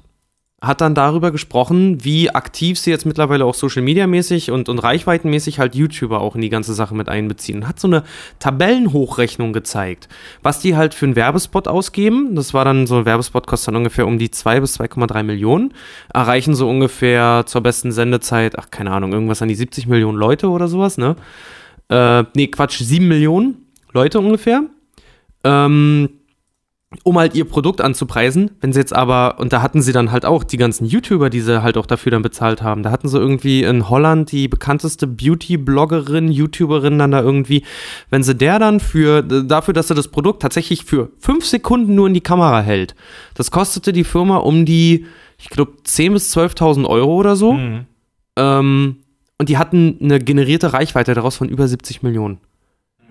[0.62, 4.78] hat dann darüber gesprochen, wie aktiv sie jetzt mittlerweile auch Social Media mäßig und, und
[4.78, 7.66] reichweitenmäßig halt YouTuber auch in die ganze Sache mit einbeziehen.
[7.66, 8.04] Hat so eine
[8.38, 10.08] Tabellenhochrechnung gezeigt,
[10.44, 12.36] was die halt für einen Werbespot ausgeben.
[12.36, 15.74] Das war dann so ein Werbespot kostet dann ungefähr um die 2 bis 2,3 Millionen.
[16.14, 20.48] Erreichen so ungefähr zur besten Sendezeit, ach keine Ahnung, irgendwas an die 70 Millionen Leute
[20.48, 21.16] oder sowas, ne?
[21.88, 24.62] Äh, nee, Quatsch, 7 Millionen Leute ungefähr.
[25.42, 26.08] Ähm,
[27.02, 28.52] um halt ihr Produkt anzupreisen.
[28.60, 31.40] Wenn sie jetzt aber, und da hatten sie dann halt auch die ganzen YouTuber, die
[31.40, 32.82] sie halt auch dafür dann bezahlt haben.
[32.82, 37.64] Da hatten sie irgendwie in Holland die bekannteste Beauty-Bloggerin, YouTuberin dann da irgendwie,
[38.10, 42.06] wenn sie der dann für, dafür, dass sie das Produkt tatsächlich für fünf Sekunden nur
[42.06, 42.94] in die Kamera hält,
[43.34, 45.06] das kostete die Firma um die,
[45.38, 47.52] ich glaube, 10.000 bis 12.000 Euro oder so.
[48.36, 48.96] Ähm,
[49.38, 52.38] und die hatten eine generierte Reichweite daraus von über 70 Millionen.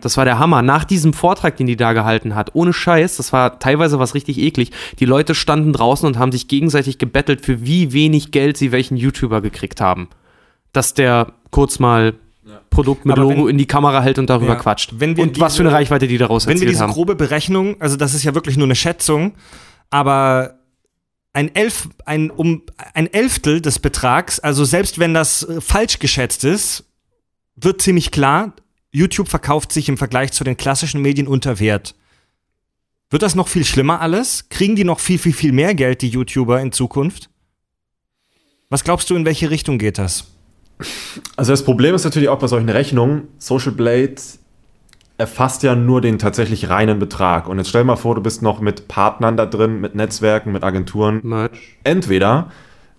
[0.01, 0.61] Das war der Hammer.
[0.61, 4.37] Nach diesem Vortrag, den die da gehalten hat, ohne Scheiß, das war teilweise was richtig
[4.39, 4.71] eklig.
[4.99, 8.97] Die Leute standen draußen und haben sich gegenseitig gebettelt, für wie wenig Geld sie welchen
[8.97, 10.09] YouTuber gekriegt haben.
[10.73, 12.13] Dass der kurz mal
[12.69, 14.59] Produkt mit Aber Logo wenn- in die Kamera hält und darüber Ja.
[14.59, 14.91] quatscht.
[14.93, 14.99] Und
[15.39, 16.91] was für eine diese- Reichweite die daraus Wenn wir diese haben.
[16.93, 19.33] grobe Berechnung, also das ist ja wirklich nur eine Schätzung,
[19.89, 20.55] aber
[21.33, 26.43] ein, Elf, ein, um, ein Elftel des Betrags, also selbst wenn das äh, falsch geschätzt
[26.43, 26.83] ist,
[27.55, 28.53] wird ziemlich klar,
[28.91, 31.95] YouTube verkauft sich im Vergleich zu den klassischen Medien unter Wert.
[33.09, 34.49] Wird das noch viel schlimmer alles?
[34.49, 37.29] Kriegen die noch viel, viel, viel mehr Geld, die YouTuber in Zukunft?
[38.69, 40.27] Was glaubst du, in welche Richtung geht das?
[41.35, 44.15] Also das Problem ist natürlich auch bei solchen Rechnungen, Social Blade
[45.17, 47.47] erfasst ja nur den tatsächlich reinen Betrag.
[47.47, 50.51] Und jetzt stell dir mal vor, du bist noch mit Partnern da drin, mit Netzwerken,
[50.51, 51.19] mit Agenturen.
[51.21, 51.77] Merch.
[51.83, 52.49] Entweder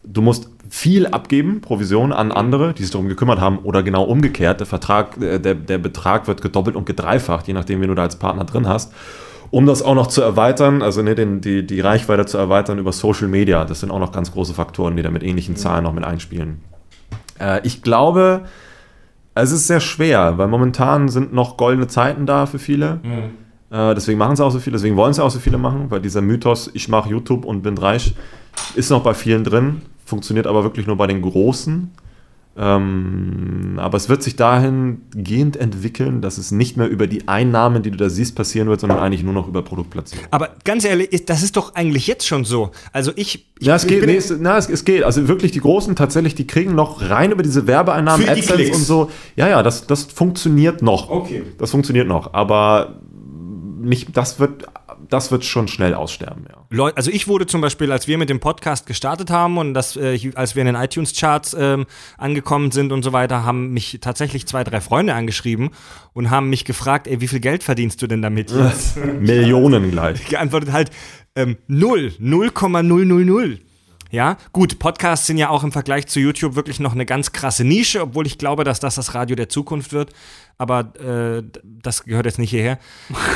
[0.04, 4.60] du musst viel abgeben, Provision an andere, die sich darum gekümmert haben, oder genau umgekehrt,
[4.60, 8.04] der Vertrag, äh, der, der Betrag wird gedoppelt und gedreifacht, je nachdem, wen du da
[8.04, 8.90] als Partner drin hast.
[9.50, 12.92] Um das auch noch zu erweitern, also ne, den, die, die Reichweite zu erweitern über
[12.92, 15.92] Social Media, das sind auch noch ganz große Faktoren, die da mit ähnlichen Zahlen noch
[15.92, 16.62] mit einspielen.
[17.38, 18.44] Äh, ich glaube,
[19.34, 22.98] es ist sehr schwer, weil momentan sind noch goldene Zeiten da für viele.
[23.02, 23.76] Mhm.
[23.76, 26.00] Äh, deswegen machen es auch so viele, deswegen wollen es auch so viele machen, weil
[26.00, 28.14] dieser Mythos, ich mache YouTube und bin reich,
[28.74, 31.90] ist noch bei vielen drin, funktioniert aber wirklich nur bei den Großen.
[32.54, 37.90] Ähm, aber es wird sich dahingehend entwickeln, dass es nicht mehr über die Einnahmen, die
[37.90, 40.26] du da siehst, passieren wird, sondern eigentlich nur noch über Produktplatzierung.
[40.30, 42.70] Aber ganz ehrlich, das ist doch eigentlich jetzt schon so.
[42.92, 43.46] Also ich.
[43.58, 44.04] ich ja, es geht.
[44.04, 45.02] Nee, es, na, es, es, geht.
[45.02, 49.10] Also wirklich die Großen tatsächlich, die kriegen noch rein über diese Werbeeinnahmen, AdSense und so.
[49.34, 51.08] Ja, ja, das, das funktioniert noch.
[51.08, 51.44] Okay.
[51.56, 52.34] Das funktioniert noch.
[52.34, 53.00] Aber
[53.80, 54.66] nicht, das wird
[55.12, 56.64] das wird schon schnell aussterben, ja.
[56.70, 59.96] Leute, also ich wurde zum Beispiel, als wir mit dem Podcast gestartet haben und das,
[59.96, 61.86] äh, als wir in den iTunes-Charts ähm,
[62.16, 65.70] angekommen sind und so weiter, haben mich tatsächlich zwei, drei Freunde angeschrieben
[66.14, 68.96] und haben mich gefragt, ey, wie viel Geld verdienst du denn damit jetzt?
[68.96, 70.24] Millionen gleich.
[70.26, 70.90] Geantwortet halt,
[71.36, 73.60] ähm, null, 0,000.
[74.12, 77.64] Ja, gut, Podcasts sind ja auch im Vergleich zu YouTube wirklich noch eine ganz krasse
[77.64, 80.12] Nische, obwohl ich glaube, dass das das Radio der Zukunft wird
[80.58, 82.78] aber äh, das gehört jetzt nicht hierher.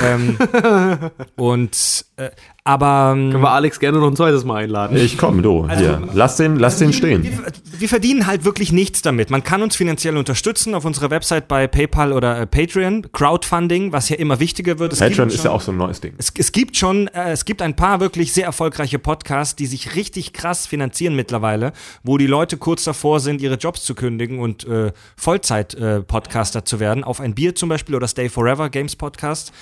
[0.04, 0.38] ähm,
[1.36, 2.30] und äh,
[2.66, 3.14] aber.
[3.16, 4.96] Ähm, Können wir Alex gerne noch ein zweites Mal einladen?
[4.96, 5.64] Ich komme, du.
[5.64, 6.02] Also, hier.
[6.12, 7.22] Lass den, lass den stehen.
[7.22, 7.32] Wir,
[7.78, 9.30] wir, verdienen halt wirklich nichts damit.
[9.30, 13.06] Man kann uns finanziell unterstützen auf unserer Website bei PayPal oder äh, Patreon.
[13.12, 14.92] Crowdfunding, was ja immer wichtiger wird.
[14.92, 16.14] Es Patreon ist ja auch so ein neues Ding.
[16.18, 19.94] Es, es gibt schon, äh, es gibt ein paar wirklich sehr erfolgreiche Podcasts, die sich
[19.94, 24.66] richtig krass finanzieren mittlerweile, wo die Leute kurz davor sind, ihre Jobs zu kündigen und
[24.66, 27.04] äh, Vollzeit-Podcaster zu werden.
[27.04, 29.52] Auf ein Bier zum Beispiel oder Stay Forever Games Podcast.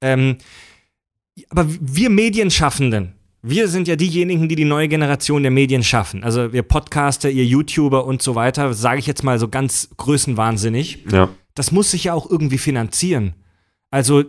[0.00, 0.36] Ähm,
[1.48, 6.22] aber wir Medienschaffenden, wir sind ja diejenigen, die die neue Generation der Medien schaffen.
[6.22, 11.04] Also wir Podcaster, ihr YouTuber und so weiter, sage ich jetzt mal so ganz größenwahnsinnig.
[11.10, 11.28] Ja.
[11.54, 13.34] Das muss sich ja auch irgendwie finanzieren.
[13.90, 14.24] Also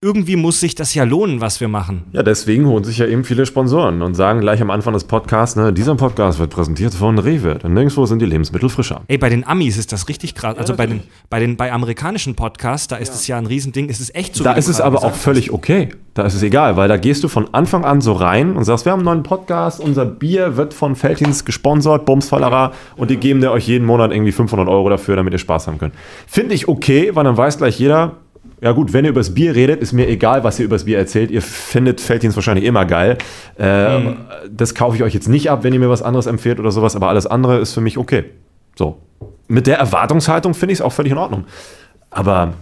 [0.00, 2.04] irgendwie muss sich das ja lohnen, was wir machen.
[2.12, 5.56] Ja, deswegen holen sich ja eben viele Sponsoren und sagen gleich am Anfang des Podcasts,
[5.56, 7.56] ne, dieser Podcast wird präsentiert von Rewe.
[7.56, 9.02] Denn nirgendwo sind die Lebensmittel frischer.
[9.08, 10.56] Ey, bei den Amis ist das richtig krass.
[10.56, 13.34] Also ja, bei den, bei den bei amerikanischen Podcasts, da ist es ja.
[13.34, 14.44] ja ein Riesending, ist es echt so.
[14.44, 15.88] Da ist es aber auch völlig okay.
[16.14, 18.84] Da ist es egal, weil da gehst du von Anfang an so rein und sagst,
[18.84, 23.40] wir haben einen neuen Podcast, unser Bier wird von Feltins gesponsert, Bumsfallerer, und die geben
[23.40, 25.94] dir euch jeden Monat irgendwie 500 Euro dafür, damit ihr Spaß haben könnt.
[26.26, 28.16] Finde ich okay, weil dann weiß gleich jeder,
[28.60, 31.30] ja gut, wenn ihr übers Bier redet, ist mir egal, was ihr übers Bier erzählt.
[31.30, 33.18] Ihr findet Felddienst wahrscheinlich immer geil.
[33.58, 34.16] Äh, mhm.
[34.50, 36.96] Das kaufe ich euch jetzt nicht ab, wenn ihr mir was anderes empfehlt oder sowas,
[36.96, 38.24] aber alles andere ist für mich okay.
[38.76, 39.00] So.
[39.46, 41.44] Mit der Erwartungshaltung finde ich es auch völlig in Ordnung.
[42.10, 42.54] Aber.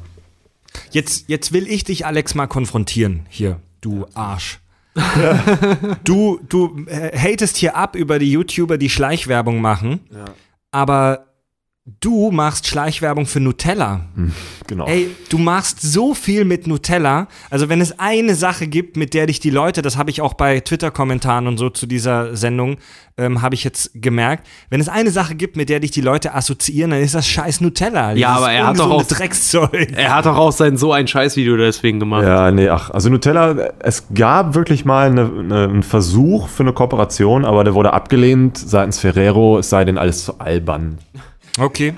[0.91, 3.27] Jetzt, jetzt will ich dich, Alex, mal konfrontieren.
[3.29, 4.61] Hier, du Arsch.
[4.95, 5.39] Ja.
[6.05, 10.01] du, du äh, hatest hier ab über die YouTuber, die Schleichwerbung machen.
[10.11, 10.25] Ja.
[10.71, 11.27] Aber
[12.01, 14.01] Du machst Schleichwerbung für Nutella.
[14.17, 14.33] Hm,
[14.67, 14.87] genau.
[14.87, 17.29] Ey, du machst so viel mit Nutella.
[17.49, 20.35] Also wenn es eine Sache gibt, mit der dich die Leute, das habe ich auch
[20.35, 22.79] bei Twitter-Kommentaren und so zu dieser Sendung,
[23.17, 26.35] ähm, habe ich jetzt gemerkt, wenn es eine Sache gibt, mit der dich die Leute
[26.35, 28.15] assoziieren, dann ist das scheiß Nutella.
[28.15, 29.93] Ja, aber er hat doch auch Dreckszeug.
[29.95, 32.25] Er hat doch auch sein so ein Scheißvideo deswegen gemacht.
[32.25, 36.73] Ja, nee, ach, also Nutella, es gab wirklich mal eine, eine, einen Versuch für eine
[36.73, 40.99] Kooperation, aber der wurde abgelehnt seitens Ferrero, es sei denn alles zu albern.
[41.59, 41.95] Okay.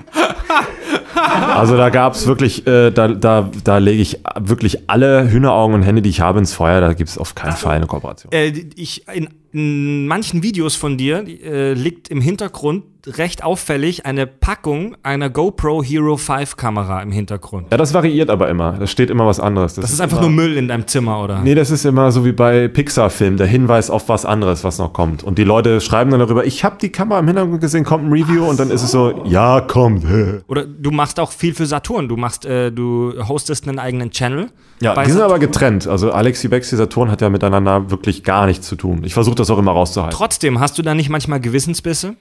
[1.55, 5.83] Also da gab es wirklich, äh, da, da, da lege ich wirklich alle Hühneraugen und
[5.83, 6.81] Hände, die ich habe, ins Feuer.
[6.81, 8.31] Da gibt es auf keinen Fall eine Kooperation.
[8.31, 14.27] Äh, ich, in, in, manchen Videos von dir äh, liegt im Hintergrund recht auffällig eine
[14.27, 17.67] Packung einer GoPro Hero 5 Kamera im Hintergrund.
[17.71, 18.73] Ja, das variiert aber immer.
[18.73, 19.75] Da steht immer was anderes.
[19.75, 21.39] Das, das ist, ist, einfach nur Müll in deinem Zimmer, oder?
[21.41, 24.93] Nee, das ist immer so wie bei Pixar-Filmen, der Hinweis auf was anderes, was noch
[24.93, 25.23] kommt.
[25.23, 28.11] Und die Leute schreiben dann darüber, ich habe die Kamera im Hintergrund gesehen, kommt ein
[28.11, 28.73] Review Ach und dann so.
[28.73, 30.05] ist es so, ja, kommt.
[30.47, 32.07] Oder du machst auch viel für Saturn.
[32.09, 34.49] Du machst, äh, du hostest einen eigenen Channel.
[34.81, 35.31] Ja, die sind Saturn.
[35.31, 35.87] aber getrennt.
[35.87, 39.01] Also Alexi Bexi Saturn hat ja miteinander wirklich gar nichts zu tun.
[39.03, 40.17] Ich versuche das auch immer rauszuhalten.
[40.17, 42.15] Trotzdem, hast du da nicht manchmal Gewissensbisse?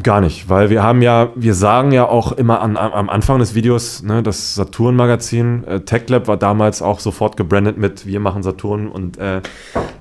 [0.00, 3.54] Gar nicht, weil wir haben ja, wir sagen ja auch immer an, am Anfang des
[3.54, 8.88] Videos, ne, das Saturn-Magazin, äh, TechLab war damals auch sofort gebrandet mit Wir machen Saturn
[8.88, 9.42] und äh,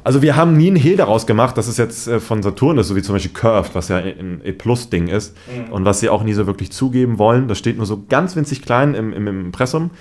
[0.06, 2.88] also wir haben nie einen Hehl daraus gemacht, dass es jetzt äh, von Saturn ist,
[2.88, 5.74] so wie zum Beispiel Curved, was ja ein E-Plus-Ding ist mhm.
[5.74, 7.50] und was sie auch nie so wirklich zugeben wollen.
[7.50, 9.92] Das steht nur so ganz winzig klein im, im Impressum.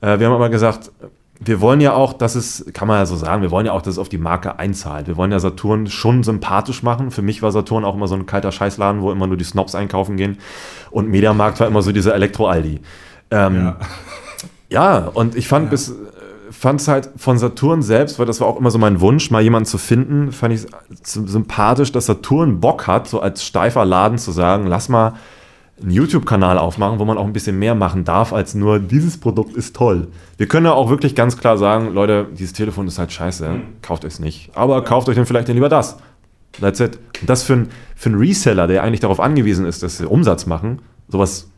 [0.00, 0.90] Äh, wir haben aber gesagt,
[1.38, 3.82] wir wollen ja auch, dass es, kann man ja so sagen, wir wollen ja auch,
[3.82, 5.06] dass es auf die Marke einzahlt.
[5.06, 7.10] Wir wollen ja Saturn schon sympathisch machen.
[7.10, 9.74] Für mich war Saturn auch immer so ein kalter Scheißladen, wo immer nur die Snobs
[9.74, 10.38] einkaufen gehen.
[10.90, 12.80] Und Mediamarkt war immer so dieser Elektro-Aldi.
[13.30, 13.76] Ähm, ja.
[14.70, 15.10] ja.
[15.12, 15.70] und ich fand ja.
[15.70, 15.94] bis
[16.50, 19.42] fand es halt von Saturn selbst, weil das war auch immer so mein Wunsch, mal
[19.42, 20.66] jemanden zu finden, fand ich
[21.02, 25.14] sympathisch, dass Saturn Bock hat, so als steifer Laden zu sagen, lass mal
[25.80, 29.56] einen YouTube-Kanal aufmachen, wo man auch ein bisschen mehr machen darf, als nur dieses Produkt
[29.56, 30.08] ist toll.
[30.38, 33.62] Wir können ja auch wirklich ganz klar sagen, Leute, dieses Telefon ist halt scheiße, mhm.
[33.82, 34.50] kauft es nicht.
[34.56, 35.98] Aber kauft euch dann vielleicht dann lieber das.
[36.60, 36.98] That's it.
[37.20, 40.46] Und das für, ein, für einen Reseller, der eigentlich darauf angewiesen ist, dass sie Umsatz
[40.46, 41.50] machen, sowas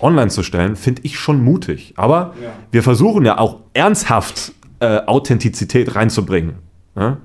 [0.00, 1.94] online zu stellen, finde ich schon mutig.
[1.96, 2.50] Aber ja.
[2.70, 6.56] wir versuchen ja auch ernsthaft äh, Authentizität reinzubringen.
[6.94, 7.16] Ja?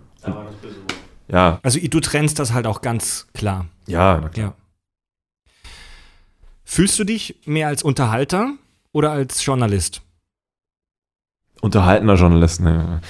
[1.27, 1.59] ja?
[1.61, 3.65] Also du trennst das halt auch ganz klar.
[3.88, 4.47] Ja, na klar.
[4.47, 4.61] Ja.
[6.73, 8.53] Fühlst du dich mehr als Unterhalter
[8.93, 10.03] oder als Journalist?
[11.60, 13.02] Unterhaltener Journalist, ne.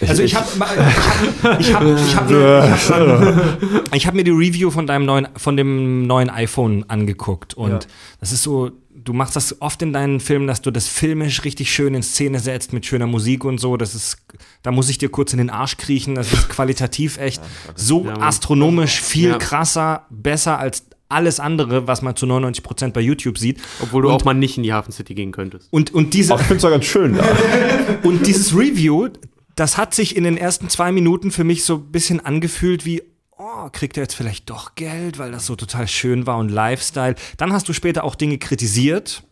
[0.00, 4.88] Also ich habe ich hab, ich hab, ich hab, ich hab mir die Review von
[4.88, 7.78] deinem neuen von dem neuen iPhone angeguckt und ja.
[8.18, 11.72] das ist so du machst das oft in deinen Filmen, dass du das filmisch richtig
[11.72, 14.16] schön in Szene setzt mit schöner Musik und so, das ist
[14.62, 17.40] da muss ich dir kurz in den Arsch kriechen, das ist qualitativ echt
[17.76, 23.38] so astronomisch viel krasser, besser als alles andere, was man zu 99 Prozent bei YouTube
[23.38, 23.60] sieht.
[23.80, 25.68] Obwohl du und, auch mal nicht in die Hafen City gehen könntest.
[25.70, 26.34] Und, und diese.
[26.34, 27.16] ich finde es ja ganz schön.
[27.16, 27.24] Ja.
[28.02, 29.08] und dieses Review,
[29.56, 33.02] das hat sich in den ersten zwei Minuten für mich so ein bisschen angefühlt wie,
[33.36, 37.14] oh, kriegt er jetzt vielleicht doch Geld, weil das so total schön war und Lifestyle.
[37.36, 39.22] Dann hast du später auch Dinge kritisiert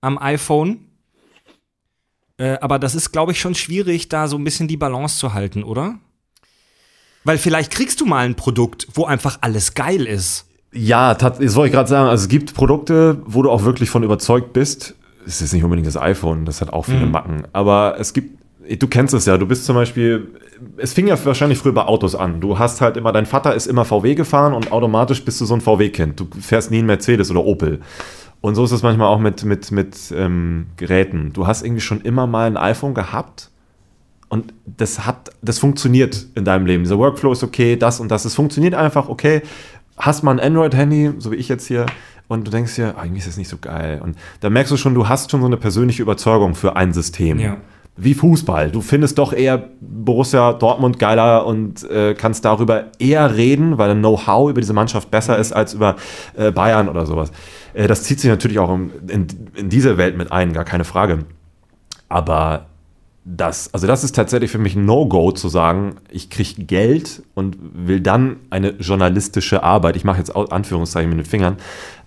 [0.00, 0.86] am iPhone.
[2.38, 5.34] Äh, aber das ist, glaube ich, schon schwierig, da so ein bisschen die Balance zu
[5.34, 5.98] halten, oder?
[7.24, 10.47] Weil vielleicht kriegst du mal ein Produkt, wo einfach alles geil ist.
[10.78, 12.08] Ja, das wollte ich gerade sagen.
[12.08, 14.94] Also es gibt Produkte, wo du auch wirklich von überzeugt bist.
[15.26, 17.10] Es ist nicht unbedingt das iPhone, das hat auch viele mhm.
[17.10, 17.42] Macken.
[17.52, 18.38] Aber es gibt,
[18.80, 20.28] du kennst es ja, du bist zum Beispiel,
[20.76, 22.40] es fing ja wahrscheinlich früher bei Autos an.
[22.40, 25.54] Du hast halt immer, dein Vater ist immer VW gefahren und automatisch bist du so
[25.54, 26.20] ein VW-Kind.
[26.20, 27.80] Du fährst nie einen Mercedes oder Opel.
[28.40, 31.32] Und so ist es manchmal auch mit, mit, mit ähm, Geräten.
[31.32, 33.50] Du hast irgendwie schon immer mal ein iPhone gehabt
[34.28, 36.84] und das hat, das funktioniert in deinem Leben.
[36.84, 38.24] Dieser Workflow ist okay, das und das.
[38.24, 39.42] Es funktioniert einfach, okay
[39.98, 41.86] hast mal ein Android-Handy, so wie ich jetzt hier,
[42.28, 44.00] und du denkst dir, irgendwie ist das nicht so geil.
[44.02, 47.38] Und da merkst du schon, du hast schon so eine persönliche Überzeugung für ein System.
[47.38, 47.56] Ja.
[47.96, 48.70] Wie Fußball.
[48.70, 53.98] Du findest doch eher Borussia Dortmund geiler und äh, kannst darüber eher reden, weil ein
[53.98, 55.96] Know-how über diese Mannschaft besser ist als über
[56.36, 57.32] äh, Bayern oder sowas.
[57.74, 59.26] Äh, das zieht sich natürlich auch in, in,
[59.56, 61.24] in diese Welt mit ein, gar keine Frage.
[62.08, 62.66] Aber
[63.30, 67.58] das, also das ist tatsächlich für mich ein No-Go zu sagen, ich kriege Geld und
[67.60, 71.58] will dann eine journalistische Arbeit, ich mache jetzt Anführungszeichen mit den Fingern,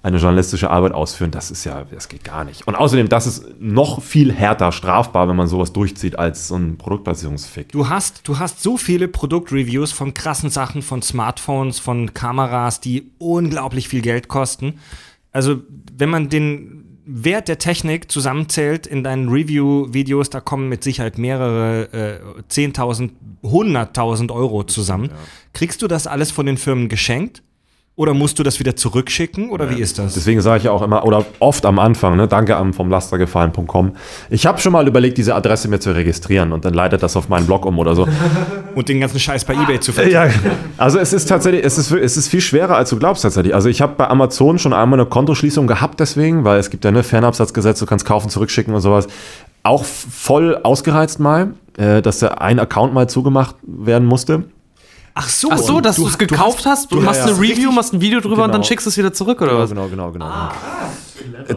[0.02, 2.68] eine journalistische Arbeit ausführen, das ist ja, das geht gar nicht.
[2.68, 6.80] Und außerdem, das ist noch viel härter strafbar, wenn man sowas durchzieht, als so ein
[6.80, 7.72] Produktbasierungsfick.
[7.72, 13.12] Du hast, du hast so viele Produktreviews von krassen Sachen, von Smartphones, von Kameras, die
[13.20, 14.80] unglaublich viel Geld kosten.
[15.32, 15.62] Also,
[15.96, 21.90] wenn man den Wert der Technik zusammenzählt in deinen Review-Videos, da kommen mit Sicherheit mehrere
[21.92, 23.12] äh, 10.000,
[23.44, 25.10] 100.000 Euro zusammen.
[25.54, 27.44] Kriegst du das alles von den Firmen geschenkt?
[27.98, 29.76] Oder musst du das wieder zurückschicken oder ja.
[29.76, 30.14] wie ist das?
[30.14, 33.92] Deswegen sage ich ja auch immer, oder oft am Anfang, ne, danke am vom Lastergefallen.com.
[34.30, 37.28] Ich habe schon mal überlegt, diese Adresse mir zu registrieren und dann leitet das auf
[37.28, 38.08] meinen Blog um oder so.
[38.76, 40.14] und den ganzen Scheiß bei Ebay zu verdienen.
[40.14, 40.30] Ja,
[40.78, 43.54] also es ist tatsächlich, es ist, es ist viel schwerer, als du glaubst tatsächlich.
[43.54, 46.90] Also ich habe bei Amazon schon einmal eine Kontoschließung gehabt deswegen, weil es gibt ja
[46.90, 49.08] eine Fernabsatzgesetz, du kannst kaufen, zurückschicken und sowas.
[49.64, 54.46] Auch voll ausgereizt mal, äh, dass der ein Account mal zugemacht werden musste.
[55.14, 57.72] Ach so, Ach so dass du es gekauft hast, du, hast, du ja, eine Review,
[57.72, 58.46] machst ein Video drüber genau.
[58.46, 58.68] und dann genau.
[58.68, 59.70] schickst du es wieder zurück, oder genau, was?
[59.70, 60.26] Genau, genau, genau.
[60.26, 60.52] Ah,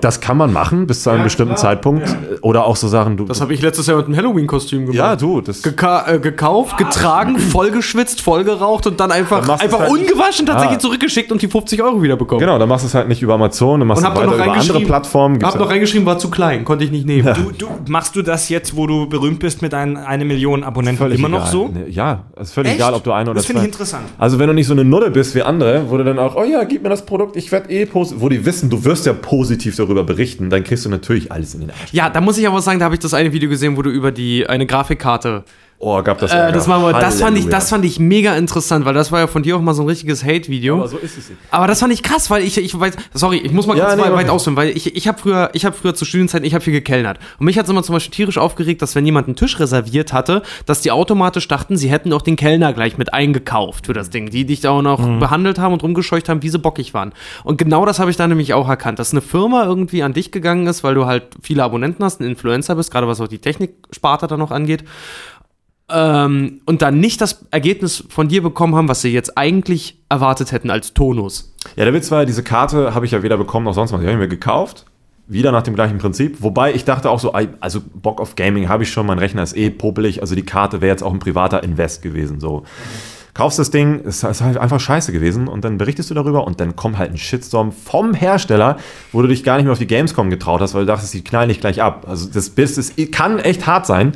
[0.01, 1.71] das kann man machen bis zu einem ja, bestimmten klar.
[1.71, 2.09] Zeitpunkt.
[2.09, 2.17] Ja.
[2.43, 3.17] Oder auch so Sachen.
[3.17, 4.97] Du, das habe ich letztes Jahr mit einem Halloween-Kostüm gemacht.
[4.97, 5.41] Ja, du.
[5.41, 11.33] Das Geka äh, gekauft, getragen, vollgeschwitzt, vollgeraucht und dann einfach, einfach halt ungewaschen tatsächlich zurückgeschickt
[11.33, 12.41] und die 50 Euro wieder bekommen.
[12.41, 14.53] Genau, dann machst du es halt nicht über Amazon, dann machst du es weiter über
[14.53, 15.43] andere Plattformen.
[15.43, 17.35] Hab noch reingeschrieben, war zu klein, konnte ich nicht nehmen.
[17.35, 20.99] Du, du, machst du das jetzt, wo du berühmt bist mit ein, eine Million Abonnenten
[20.99, 21.41] völlig immer egal.
[21.41, 21.73] noch so?
[21.89, 22.81] Ja, es ist völlig Echt?
[22.81, 23.55] egal, ob du eine oder das zwei.
[23.55, 24.05] Das finde ich interessant.
[24.19, 26.45] Also wenn du nicht so eine Nulle bist wie andere, wo du dann auch, oh
[26.45, 29.13] ja, gib mir das Produkt, ich werde eh positiv, wo die wissen, du wirst ja
[29.13, 31.93] positiv darüber berichten, dann kriegst du natürlich alles in den Arsch.
[31.93, 33.91] Ja, da muss ich aber sagen, da habe ich das eine Video gesehen, wo du
[33.91, 35.45] über die eine Grafikkarte
[35.79, 38.95] Oh, gab das äh, das, war, das, fand ich, das fand ich mega interessant, weil
[38.95, 40.77] das war ja von dir auch mal so ein richtiges Hate-Video.
[40.77, 41.31] Aber so ist es.
[41.51, 43.97] Aber das fand ich krass, weil ich, ich weiß, sorry, ich muss mal ja, kurz
[43.97, 46.65] nee, weit ausführen, weil ich, ich habe früher, ich habe früher zu Studienzeiten, ich habe
[46.65, 47.19] viel gekellnert.
[47.39, 50.13] Und mich hat es immer zum Beispiel tierisch aufgeregt, dass wenn jemand einen Tisch reserviert
[50.13, 54.11] hatte, dass die automatisch dachten, sie hätten auch den Kellner gleich mit eingekauft für das
[54.11, 54.31] Ding.
[54.31, 55.19] Die dich da auch noch mhm.
[55.19, 57.13] behandelt haben und rumgescheucht haben, wie sie bockig waren.
[57.43, 60.31] Und genau das habe ich da nämlich auch erkannt, dass eine Firma irgendwie an dich
[60.31, 63.39] gegangen ist, weil du halt viele Abonnenten hast, ein Influencer bist, gerade was auch die
[63.39, 64.85] Techniksparte da noch angeht
[65.91, 70.53] ähm, und dann nicht das Ergebnis von dir bekommen haben, was sie jetzt eigentlich erwartet
[70.53, 71.55] hätten als Tonus.
[71.77, 74.01] Ja, der Witz war, diese Karte habe ich ja weder bekommen noch sonst was.
[74.01, 74.87] Die habe ich mir gekauft.
[75.27, 76.43] Wieder nach dem gleichen Prinzip.
[76.43, 79.57] Wobei ich dachte auch so, also Bock auf Gaming habe ich schon, mein Rechner ist
[79.57, 80.21] eh popelig.
[80.21, 82.41] Also die Karte wäre jetzt auch ein privater Invest gewesen.
[82.41, 82.65] So.
[83.35, 86.61] Kaufst das Ding, ist, ist halt einfach scheiße gewesen und dann berichtest du darüber und
[86.61, 88.77] dann kommt halt ein Shitstorm vom Hersteller,
[89.11, 91.25] wo du dich gar nicht mehr auf die Gamescom getraut hast, weil du dachtest, die
[91.25, 92.07] knallen nicht gleich ab.
[92.09, 94.13] Also das, das, das kann echt hart sein.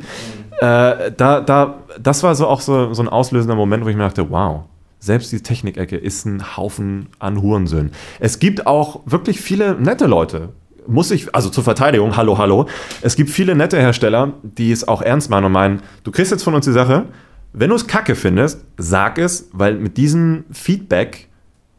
[0.61, 4.03] Äh, da, da, das war so auch so, so ein auslösender Moment, wo ich mir
[4.03, 4.63] dachte, wow,
[4.99, 7.91] selbst die Technikecke ist ein Haufen an Hurensöhnen.
[8.19, 10.49] Es gibt auch wirklich viele nette Leute.
[10.87, 12.67] Muss ich, also zur Verteidigung, hallo, hallo.
[13.01, 16.43] Es gibt viele nette Hersteller, die es auch ernst meinen und meinen, du kriegst jetzt
[16.43, 17.05] von uns die Sache,
[17.53, 21.27] wenn du es kacke findest, sag es, weil mit diesem Feedback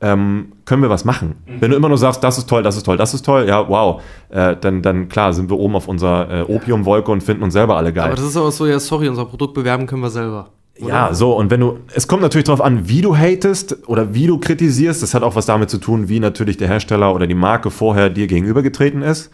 [0.01, 1.37] ähm, können wir was machen.
[1.47, 1.61] Mhm.
[1.61, 3.69] Wenn du immer nur sagst, das ist toll, das ist toll, das ist toll, ja,
[3.69, 7.53] wow, äh, dann, dann klar, sind wir oben auf unserer äh, Opiumwolke und finden uns
[7.53, 8.07] selber alle geil.
[8.07, 10.51] Aber das ist auch so, ja, sorry, unser Produkt bewerben können wir selber.
[10.79, 14.27] Ja, so, und wenn du, es kommt natürlich darauf an, wie du hatest oder wie
[14.27, 15.03] du kritisierst.
[15.03, 18.09] Das hat auch was damit zu tun, wie natürlich der Hersteller oder die Marke vorher
[18.09, 19.31] dir gegenübergetreten ist.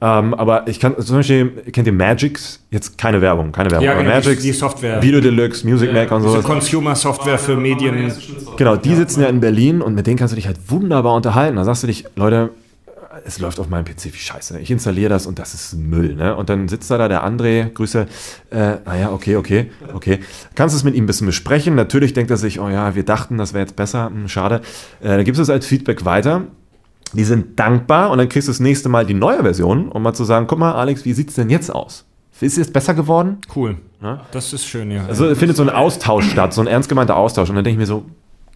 [0.00, 2.60] Ähm, aber ich kann, zum Beispiel, kennt ihr Magix?
[2.70, 3.84] Jetzt keine Werbung, keine Werbung.
[3.84, 5.02] Ja, aber genau, Magix, die Software.
[5.02, 6.44] Video Deluxe, Music Maker und So sowas.
[6.44, 8.12] Consumer-Software für Medien.
[8.56, 11.56] Genau, die sitzen ja in Berlin und mit denen kannst du dich halt wunderbar unterhalten.
[11.56, 12.50] Da sagst du dich, Leute,
[13.24, 14.60] es läuft auf meinem PC wie scheiße.
[14.60, 16.14] Ich installiere das und das ist Müll.
[16.14, 16.36] Ne?
[16.36, 18.06] Und dann sitzt da, da der André, Grüße,
[18.50, 20.20] äh, naja, okay, okay, okay.
[20.54, 21.74] Kannst es mit ihm ein bisschen besprechen.
[21.74, 24.60] Natürlich denkt er sich, oh ja, wir dachten, das wäre jetzt besser, hm, schade.
[25.00, 26.44] Äh, dann gibst du es als Feedback weiter.
[27.12, 30.12] Die sind dankbar und dann kriegst du das nächste Mal die neue Version, um mal
[30.12, 32.04] zu sagen, guck mal, Alex, wie sieht es denn jetzt aus?
[32.40, 33.38] Ist es jetzt besser geworden?
[33.54, 33.76] Cool.
[34.30, 35.06] Das ist schön, ja.
[35.06, 37.48] Also findet so ein Austausch statt, so ein ernst gemeinter Austausch.
[37.48, 38.04] Und dann denke ich mir so,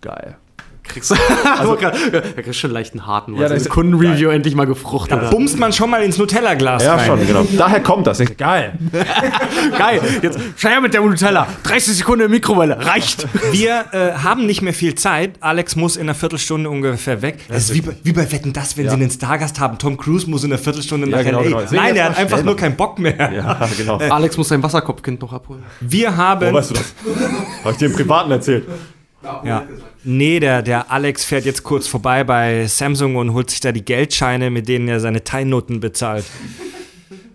[0.01, 0.37] geil.
[0.85, 1.15] Kriegst du
[1.59, 1.91] also, da
[2.43, 5.73] kriegst schon leicht einen harten, weil Ja, das Kundenreview endlich mal gefruchtet da bumst man
[5.73, 7.07] schon mal ins Nutella-Glas Ja, rein.
[7.07, 7.47] schon, genau.
[7.57, 8.19] Daher kommt das.
[8.37, 8.73] Geil.
[9.79, 11.47] Geil, jetzt schau her mit der Nutella.
[11.63, 13.27] 30 Sekunden Mikrowelle, reicht.
[13.53, 15.33] Wir äh, haben nicht mehr viel Zeit.
[15.41, 17.39] Alex muss in einer Viertelstunde ungefähr weg.
[17.49, 19.79] Das ist wie bei, wie bei Wetten, das, wenn sie einen Stargast haben.
[19.79, 21.45] Tom Cruise muss in einer Viertelstunde nach genau, LA.
[21.45, 21.63] genau.
[21.71, 23.33] Nein, er hat einfach schnell nur keinen Bock mehr.
[23.33, 23.99] Ja, genau.
[23.99, 25.63] Alex muss sein Wasserkopfkind noch abholen.
[25.81, 26.51] Wir haben.
[26.51, 26.95] Wo weißt du das?
[27.63, 28.67] Habe ich dir im Privaten erzählt.
[29.45, 29.65] Ja.
[30.05, 33.85] Nee, der, der Alex fährt jetzt kurz vorbei bei Samsung und holt sich da die
[33.85, 36.25] Geldscheine, mit denen er seine Teilnoten bezahlt.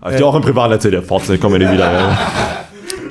[0.01, 1.91] Habe ich dir auch im Privaten erzählt, der Fotze, ich komme nicht wieder.
[1.91, 2.17] Ja.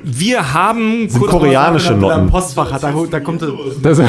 [0.05, 2.31] Wir haben kurz Koreanische Wenn er ein Noten.
[2.31, 3.43] Postfach hat, da, da kommt.
[3.83, 4.01] Das,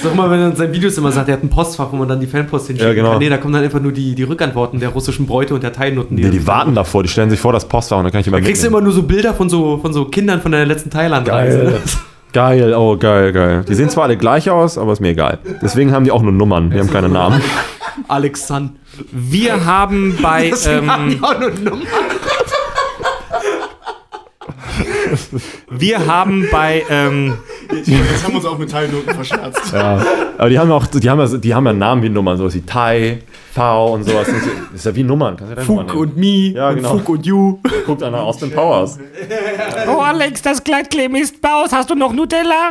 [0.00, 2.06] Sag mal, wenn er in seinen Videos immer sagt, er hat ein Postfach, wo man
[2.06, 3.10] dann die Fanpost hinschicken Ja, genau.
[3.12, 3.18] kann.
[3.18, 6.14] Nee, da kommen dann einfach nur die, die Rückantworten der russischen Bräute und der Teilnoten.
[6.16, 8.38] nee, die warten davor, die stellen sich vor das Postfach und dann kann ich immer
[8.38, 10.90] Da kriegst du immer nur so Bilder von so, von so Kindern von der letzten
[10.90, 11.80] Thailand-Reise.
[12.38, 12.72] Geil.
[12.72, 13.64] Oh geil, geil.
[13.68, 15.40] Die sehen zwar alle gleich aus, aber ist mir egal.
[15.60, 17.42] Deswegen haben die auch nur Nummern, die haben keine Namen.
[18.06, 18.76] Alex Sun.
[19.10, 20.50] Wir haben bei.
[20.50, 21.86] Deswegen haben die Ähm, auch nur Nummern.
[25.68, 26.84] wir haben bei.
[26.88, 27.38] Ähm,
[27.70, 29.72] Jetzt haben wir uns auch mit Teilnoten verscherzt.
[29.72, 30.02] Ja.
[30.38, 32.62] Aber die haben auch, die haben ja, die haben ja Namen wie Nummern, sowas wie
[32.62, 33.18] Tai,
[33.52, 34.26] V und sowas.
[34.26, 35.36] Das ist ja wie Nummern.
[35.36, 36.98] Kannst Nummern Fug und Mi Ja, und genau.
[36.98, 37.58] Fug und You.
[37.84, 38.98] Guckt einer aus den Powers.
[39.88, 41.70] oh, Alex, das Gleitcreme ist baus.
[41.72, 42.70] Hast du noch Nutella?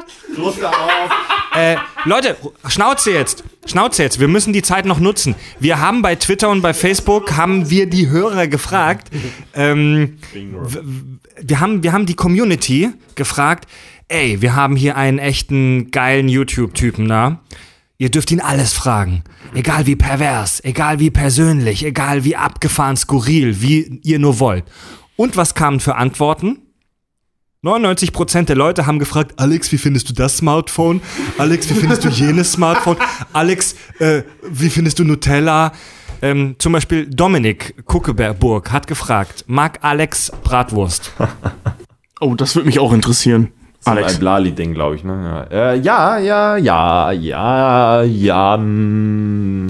[1.56, 1.76] Äh,
[2.06, 2.36] Leute,
[2.68, 3.44] Schnauze jetzt.
[3.66, 4.20] Schnauze jetzt.
[4.20, 5.36] Wir müssen die Zeit noch nutzen.
[5.60, 9.10] Wir haben bei Twitter und bei Facebook haben wir die Hörer gefragt.
[9.54, 10.18] Ähm,
[11.42, 13.68] wir haben, wir haben die Community gefragt.
[14.10, 17.42] Ey, wir haben hier einen echten geilen YouTube-Typen da.
[17.98, 19.24] Ihr dürft ihn alles fragen.
[19.54, 24.64] Egal wie pervers, egal wie persönlich, egal wie abgefahren skurril, wie ihr nur wollt.
[25.18, 26.60] Und was kamen für Antworten?
[27.66, 31.02] 99% der Leute haben gefragt, Alex, wie findest du das Smartphone?
[31.38, 32.96] Alex, wie findest du jenes Smartphone?
[33.34, 35.74] Alex, äh, wie findest du Nutella?
[36.22, 41.12] Ähm, zum Beispiel Dominik Kuckeberg hat gefragt, mag Alex Bratwurst?
[42.20, 43.52] Oh, das würde mich auch interessieren.
[43.88, 44.14] Alex.
[44.16, 45.48] Ein Blali-Ding, glaube ich, ne?
[45.52, 48.58] Ja, äh, ja, ja, ja, ja, ja.
[48.58, 49.68] mm.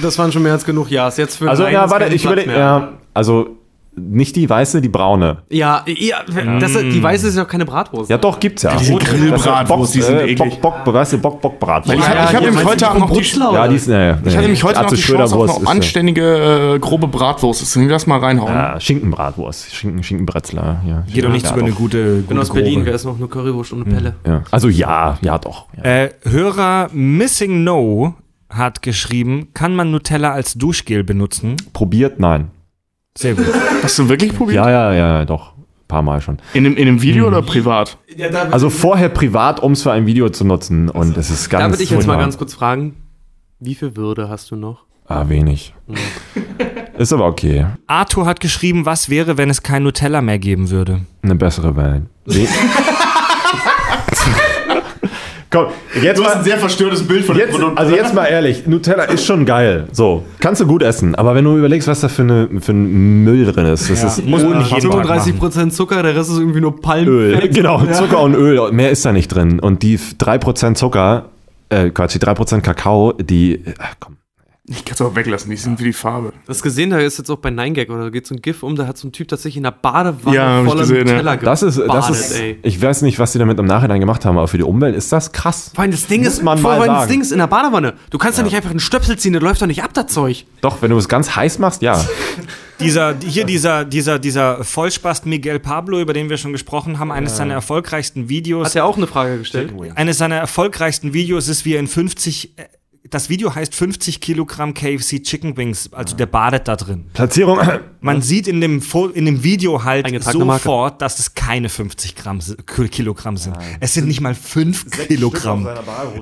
[0.00, 1.16] Das waren schon mehr als genug Ja's.
[1.16, 2.46] Jetzt für Also, ja, warte, ich mehr.
[2.46, 3.61] ja, also
[3.94, 5.38] nicht die weiße, die braune.
[5.50, 6.22] Ja, ja
[6.58, 8.10] das, die weiße ist ja auch keine Bratwurst.
[8.10, 8.74] Ja, doch, gibt's ja.
[8.76, 10.60] Diese Grillbratwurst, die sind äh, eklig.
[10.60, 11.98] Bock, Bock, weißt du, Bock, Bock, Bratwurst.
[11.98, 14.42] Ich, hab- ich habe nämlich heute auch noch die, Ja, die ist, ne, ich hatte
[14.42, 17.78] nämlich heute noch die Chance auf eine anständige, äh, grobe Bratwurst.
[17.78, 18.52] Wir das mal reinhauen?
[18.54, 20.80] Ja, Schinkenbratwurst, Schinken, Schinkenbretzler.
[20.86, 23.16] Ja, Geht doch nichts ja, über eine gute, Ich bin aus Berlin, wer ist noch
[23.16, 24.14] eine Currywurst und eine Pelle?
[24.26, 24.42] Ja.
[24.50, 25.66] Also ja, ja doch.
[25.76, 25.84] Ja.
[25.84, 28.14] Äh, Hörer Missing No
[28.48, 31.56] hat geschrieben, kann man Nutella als Duschgel benutzen?
[31.72, 32.50] Probiert, nein.
[33.16, 33.46] Sehr gut.
[33.82, 34.56] Hast du wirklich probiert?
[34.56, 35.56] Ja, ja, ja, doch.
[35.56, 36.38] Ein paar Mal schon.
[36.54, 37.98] In, einem, in einem Video oder privat?
[38.50, 40.88] Also vorher privat, um es für ein Video zu nutzen.
[40.88, 41.64] Und es ist ganz.
[41.64, 42.96] Da würde ich jetzt mal ganz kurz fragen,
[43.60, 44.86] wie viel Würde hast du noch?
[45.06, 45.74] Ah, wenig.
[46.96, 47.66] ist aber okay.
[47.86, 51.02] Arthur hat geschrieben, was wäre, wenn es kein Nutella mehr geben würde?
[51.22, 52.04] Eine bessere Welt.
[55.52, 55.66] Komm,
[56.02, 56.38] jetzt Du hast mal.
[56.38, 57.78] ein sehr verstörtes Bild von dem Jetzt, Produkt.
[57.78, 59.86] also jetzt mal ehrlich, Nutella ist schon geil.
[59.92, 61.14] So, kannst du gut essen.
[61.14, 64.26] Aber wenn du überlegst, was da für, eine, für ein Müll drin ist, das ist
[64.26, 65.38] Muss man nicht jeden Tag 35 machen.
[65.40, 67.06] Prozent Zucker, der Rest ist irgendwie nur Palm.
[67.06, 67.38] Öl.
[67.52, 68.72] Genau, Zucker und Öl.
[68.72, 69.60] Mehr ist da nicht drin.
[69.60, 71.26] Und die 3% Zucker,
[71.68, 74.16] äh, Quatsch, die 3% Kakao, die, ach komm,
[74.68, 76.32] Ich kann es auch weglassen, die sind wie die Farbe.
[76.46, 78.76] Das gesehen, da ist jetzt auch bei 9gag oder da geht so ein GIF um,
[78.76, 81.14] da hat so ein Typ tatsächlich in einer Badewanne Ja, voller gesehen, ja.
[81.14, 82.60] Nutella Das ist, das ist ey.
[82.62, 85.10] ich weiß nicht, was die damit im Nachhinein gemacht haben, aber für die Umwelt ist
[85.10, 85.72] das krass.
[85.74, 87.08] Vor allem das Ding Muss ist, man vor allem das.
[87.08, 87.94] Ding ist in der Badewanne.
[88.10, 90.46] Du kannst ja nicht einfach einen Stöpsel ziehen, das läuft doch nicht ab, das Zeug.
[90.60, 92.00] Doch, wenn du es ganz heiß machst, ja.
[92.80, 97.36] Dieser, hier dieser, dieser, dieser Vollspast Miguel Pablo, über den wir schon gesprochen haben, eines
[97.36, 98.68] seiner erfolgreichsten Videos.
[98.68, 99.72] Hat er auch eine Frage gestellt?
[99.94, 102.64] Eines seiner erfolgreichsten Videos ist, wie er in 50, äh,
[103.10, 107.06] das Video heißt 50 Kilogramm KFC Chicken Wings, also der badet da drin.
[107.12, 107.58] Platzierung.
[108.00, 112.40] Man sieht in dem, Fo- in dem Video halt sofort, dass es keine 50 Gramm,
[112.90, 113.56] Kilogramm sind.
[113.80, 115.68] Es sind nicht mal 5 Kilogramm.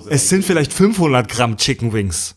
[0.09, 2.37] Es sind vielleicht 500 Gramm Chicken Wings.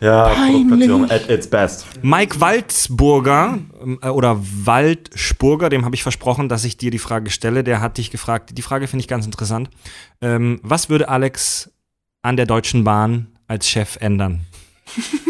[0.00, 1.86] Ja, Produktplatzierung at its best.
[2.02, 7.30] Mike Waldsburger ähm, äh, oder Waldspurger, dem habe ich versprochen, dass ich dir die Frage
[7.30, 7.62] stelle.
[7.62, 8.50] Der hat dich gefragt.
[8.58, 9.70] Die Frage finde ich ganz interessant.
[10.20, 11.70] Ähm, was würde Alex
[12.22, 14.40] an der Deutschen Bahn als Chef ändern?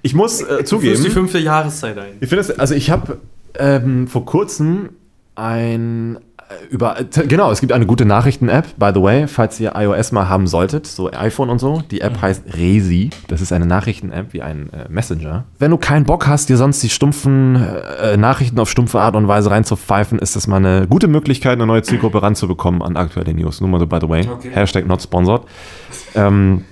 [0.00, 2.12] Ich muss äh, Du führst zugeben, die fünfte Jahreszeit ein.
[2.20, 3.18] ich finde es, also ich habe
[3.58, 4.90] ähm, vor kurzem
[5.34, 9.72] ein äh, über t- genau, es gibt eine gute Nachrichten-App, by the way, falls ihr
[9.74, 11.82] iOS mal haben solltet, so iPhone und so.
[11.90, 13.10] Die App heißt Resi.
[13.26, 15.44] Das ist eine Nachrichten-App wie ein äh, Messenger.
[15.58, 17.56] Wenn du keinen Bock hast, dir sonst die stumpfen
[18.00, 21.66] äh, Nachrichten auf stumpfe Art und Weise reinzupfeifen, ist das mal eine gute Möglichkeit, eine
[21.66, 23.60] neue Zielgruppe ranzubekommen an aktuelle News.
[23.60, 24.28] Nur mal so, by the way.
[24.52, 25.42] Hashtag not sponsored.
[26.14, 26.64] Ähm,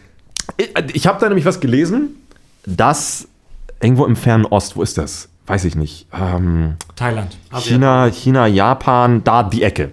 [0.56, 2.16] ich ich habe da nämlich was gelesen,
[2.66, 3.28] dass
[3.80, 5.28] irgendwo im fernen Ost, wo ist das?
[5.46, 6.06] Weiß ich nicht.
[6.12, 7.36] Ähm, Thailand.
[7.58, 9.90] China, China, Japan, da die Ecke.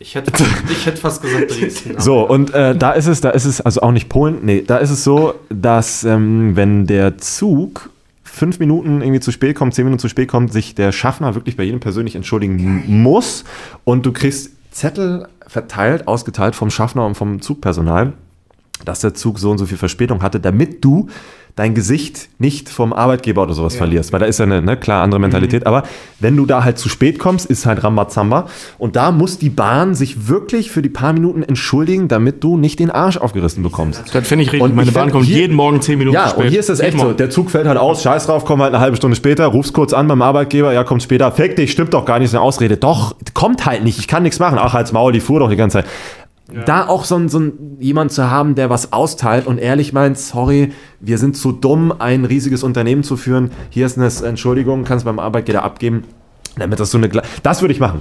[0.00, 0.32] Ich hätte,
[0.70, 1.96] ich hätte fast gesagt Dresden.
[1.98, 4.78] So, und äh, da ist es, da ist es, also auch nicht Polen, nee, da
[4.78, 7.90] ist es so, dass ähm, wenn der Zug
[8.22, 11.56] fünf Minuten irgendwie zu spät kommt, zehn Minuten zu spät kommt, sich der Schaffner wirklich
[11.56, 13.44] bei jedem persönlich entschuldigen muss
[13.82, 18.12] und du kriegst Zettel verteilt, ausgeteilt vom Schaffner und vom Zugpersonal,
[18.84, 21.08] dass der Zug so und so viel Verspätung hatte, damit du
[21.56, 25.02] dein Gesicht nicht vom Arbeitgeber oder sowas verlierst, weil da ist ja eine, ne, klar
[25.02, 25.82] andere Mentalität, aber
[26.20, 28.46] wenn du da halt zu spät kommst, ist halt Rambazamba
[28.78, 32.78] und da muss die Bahn sich wirklich für die paar Minuten entschuldigen, damit du nicht
[32.78, 34.04] den Arsch aufgerissen bekommst.
[34.12, 34.62] Das finde ich richtig.
[34.62, 36.44] Und Meine Bahn kommt hier- jeden Morgen 10 Minuten Ja, spät.
[36.44, 37.12] und hier ist das echt so.
[37.12, 39.92] Der Zug fällt halt aus, scheiß drauf, komm halt eine halbe Stunde später, rufst kurz
[39.92, 42.76] an beim Arbeitgeber, ja, kommt später, fick dich, stimmt doch gar nicht, ist eine Ausrede.
[42.76, 44.58] Doch, kommt halt nicht, ich kann nichts machen.
[44.60, 45.86] Ach, als Maul, die fuhr doch die ganze Zeit.
[46.64, 50.18] Da auch so ein, so ein jemand zu haben, der was austeilt und ehrlich meint,
[50.18, 53.50] sorry, wir sind zu dumm, ein riesiges Unternehmen zu führen.
[53.70, 56.04] Hier ist eine Entschuldigung, kannst beim Arbeitgeber abgeben.
[56.56, 57.06] Damit das so eine.
[57.06, 58.00] Gla- Das würde ich machen.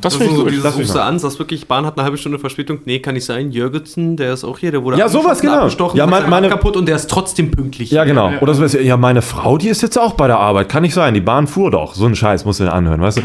[0.00, 0.52] Das Das finde ich so gut.
[0.52, 1.08] dieses das rufst du machen.
[1.08, 2.78] an, sagst wirklich, Bahn hat eine halbe Stunde Verspätung.
[2.84, 3.50] Nee, kann nicht sein.
[3.50, 5.54] Jürgensen, der ist auch hier, der wurde Ja, sowas, genau.
[5.54, 7.90] abgestochen, Ja, mein- meine- kaputt und der ist trotzdem pünktlich.
[7.90, 8.30] Ja, genau.
[8.40, 10.68] Oder so, ja, meine Frau, die ist jetzt auch bei der Arbeit.
[10.68, 11.14] Kann nicht sein.
[11.14, 11.94] Die Bahn fuhr doch.
[11.96, 13.22] So ein Scheiß musst du dir anhören, weißt du?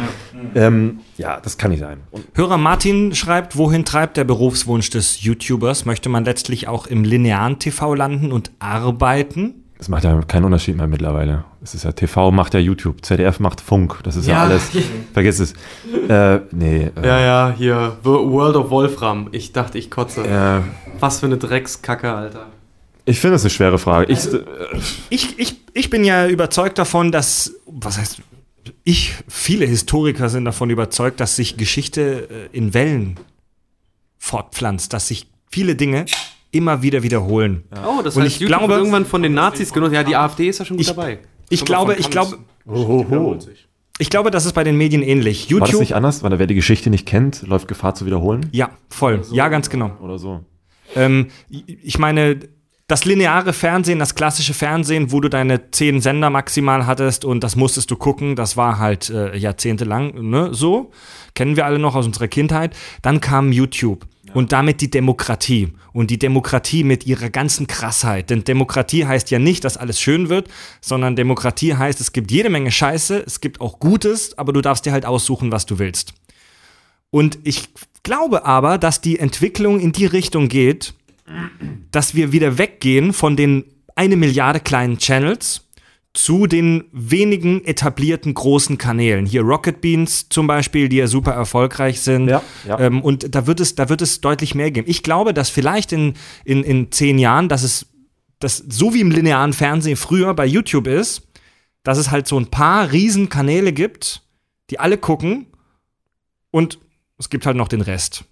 [0.55, 1.99] Ähm, ja, das kann nicht sein.
[2.11, 5.85] Und Hörer Martin schreibt, wohin treibt der Berufswunsch des YouTubers?
[5.85, 9.55] Möchte man letztlich auch im linearen TV landen und arbeiten?
[9.79, 11.43] es macht ja keinen Unterschied mehr mittlerweile.
[11.63, 13.03] Es ist ja TV, macht ja YouTube.
[13.03, 13.99] ZDF macht Funk.
[14.03, 14.41] Das ist ja, Ja.
[14.43, 14.69] alles.
[15.13, 15.53] Vergiss es.
[16.07, 16.91] Äh, nee.
[17.01, 19.29] Äh, Ja, ja, hier, The World of Wolfram.
[19.31, 20.21] Ich dachte, ich kotze.
[20.23, 20.61] äh,
[20.99, 22.45] Was für eine Dreckskacke, Alter.
[23.05, 24.11] ich finde es eine schwere Frage.
[24.13, 24.41] Ich, äh,
[25.09, 28.21] Ich, ich, ich bin ja überzeugt davon, dass, was heißt,
[28.83, 33.17] ich, viele Historiker sind davon überzeugt, dass sich Geschichte äh, in Wellen
[34.17, 36.05] fortpflanzt, dass sich viele Dinge
[36.51, 37.63] immer wieder wiederholen.
[37.85, 39.93] Oh, das Und heißt, ich YouTube glaube- wird irgendwann von den Nazis genutzt.
[39.93, 41.19] Ja, die AfD ist ja schon gut Ich- dabei.
[41.49, 43.37] Ich glaube, ich glaube, hohoho.
[43.99, 45.51] ich glaube, das ist bei den Medien ähnlich.
[45.51, 46.23] War das YouTube, nicht anders?
[46.23, 48.47] Weil wer die Geschichte nicht kennt, läuft Gefahr zu wiederholen?
[48.53, 49.97] ja, voll, ja, ganz genau.
[50.01, 50.45] Oder so.
[50.95, 52.39] Ähm, ich meine,
[52.91, 57.55] das lineare Fernsehen, das klassische Fernsehen, wo du deine zehn Sender maximal hattest und das
[57.55, 60.91] musstest du gucken, das war halt äh, jahrzehntelang ne, so.
[61.33, 62.75] Kennen wir alle noch aus unserer Kindheit.
[63.01, 65.71] Dann kam YouTube und damit die Demokratie.
[65.93, 68.29] Und die Demokratie mit ihrer ganzen Krassheit.
[68.29, 70.49] Denn Demokratie heißt ja nicht, dass alles schön wird,
[70.81, 74.85] sondern Demokratie heißt, es gibt jede Menge Scheiße, es gibt auch Gutes, aber du darfst
[74.85, 76.13] dir halt aussuchen, was du willst.
[77.09, 77.69] Und ich
[78.03, 80.93] glaube aber, dass die Entwicklung in die Richtung geht,
[81.91, 85.67] dass wir wieder weggehen von den eine Milliarde kleinen Channels
[86.13, 89.25] zu den wenigen etablierten großen Kanälen.
[89.25, 92.27] Hier Rocket Beans zum Beispiel, die ja super erfolgreich sind.
[92.27, 92.79] Ja, ja.
[92.79, 94.89] Ähm, und da wird, es, da wird es deutlich mehr geben.
[94.89, 97.87] Ich glaube, dass vielleicht in, in, in zehn Jahren, dass es
[98.39, 101.27] dass so wie im linearen Fernsehen früher bei YouTube ist,
[101.83, 104.23] dass es halt so ein paar Riesenkanäle gibt,
[104.69, 105.47] die alle gucken
[106.49, 106.79] und
[107.17, 108.25] es gibt halt noch den Rest.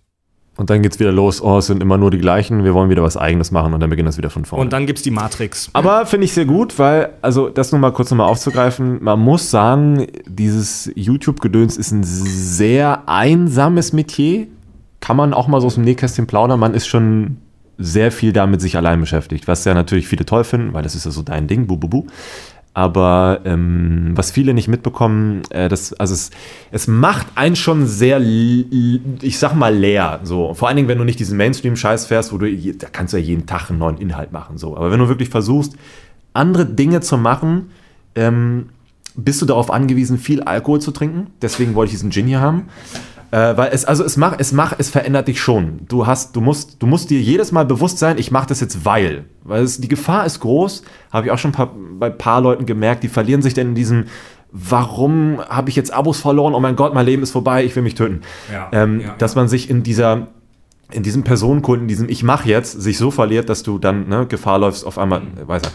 [0.60, 1.42] Und dann geht's wieder los.
[1.42, 2.66] Oh, es sind immer nur die gleichen.
[2.66, 4.62] Wir wollen wieder was Eigenes machen und dann beginnt das wieder von vorne.
[4.62, 5.70] Und dann gibt's die Matrix.
[5.72, 9.50] Aber finde ich sehr gut, weil, also das nur mal kurz nochmal aufzugreifen, man muss
[9.50, 14.48] sagen, dieses YouTube-Gedöns ist ein sehr einsames Metier.
[15.00, 16.60] Kann man auch mal so aus dem Nähkästchen plaudern.
[16.60, 17.38] Man ist schon
[17.78, 21.06] sehr viel damit sich allein beschäftigt, was ja natürlich viele toll finden, weil das ist
[21.06, 22.08] ja so dein Ding, bu, bu, bu.
[22.80, 26.32] Aber ähm, was viele nicht mitbekommen, äh, das, also es,
[26.72, 30.22] es macht einen schon sehr, ich sag mal, leer.
[30.24, 30.54] So.
[30.54, 33.24] Vor allen Dingen, wenn du nicht diesen Mainstream-Scheiß fährst, wo du, da kannst du ja
[33.24, 34.58] jeden Tag einen neuen Inhalt machen.
[34.58, 34.78] So.
[34.78, 35.76] Aber wenn du wirklich versuchst,
[36.32, 37.72] andere Dinge zu machen,
[38.16, 38.70] ähm,
[39.14, 41.28] bist du darauf angewiesen, viel Alkohol zu trinken.
[41.42, 42.68] Deswegen wollte ich diesen Gin hier haben.
[43.32, 45.82] Äh, weil es, also es macht, es macht, es verändert dich schon.
[45.88, 48.86] Du hast, du musst, du musst dir jedes Mal bewusst sein, ich mache das jetzt
[48.86, 49.26] weil.
[49.44, 52.66] Weil es, die Gefahr ist groß, habe ich auch schon paar, bei ein paar Leuten
[52.66, 54.06] gemerkt, die verlieren sich dann in diesem,
[54.52, 56.56] warum habe ich jetzt Abos verloren?
[56.56, 58.22] Oh mein Gott, mein Leben ist vorbei, ich will mich töten.
[58.52, 60.28] Ja, ähm, ja, dass man sich in dieser,
[60.92, 64.26] in diesem Personenkult, in diesem Ich mach jetzt, sich so verliert, dass du dann ne,
[64.26, 65.72] Gefahr läufst, auf einmal, äh, weiß er.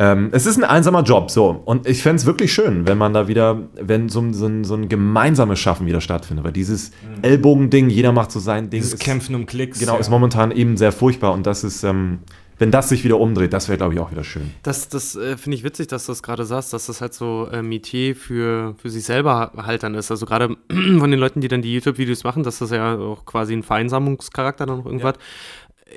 [0.00, 1.60] Ähm, es ist ein einsamer Job, so.
[1.64, 4.74] Und ich fände es wirklich schön, wenn man da wieder, wenn so, ein- so, so
[4.74, 6.44] ein gemeinsames Schaffen wieder stattfindet.
[6.44, 6.92] Weil dieses
[7.22, 8.80] Ellbogending, jeder macht so sein Ding.
[8.80, 9.80] Dieses ist- Kämpfen um Klicks.
[9.80, 9.98] Genau, ja.
[9.98, 11.32] ist momentan eben sehr furchtbar.
[11.32, 12.20] Und das ist, ähm,
[12.60, 14.50] wenn das sich wieder umdreht, das wäre, glaube ich, auch wieder schön.
[14.62, 17.48] Das, das äh, finde ich witzig, dass du das gerade sagst, dass das halt so
[17.52, 20.10] äh, Metier für, für sich selber halt dann ist.
[20.12, 23.52] Also gerade von den Leuten, die dann die YouTube-Videos machen, dass das ja auch quasi
[23.52, 25.08] ein Vereinsamungscharakter dann noch irgendwas.
[25.08, 25.18] hat.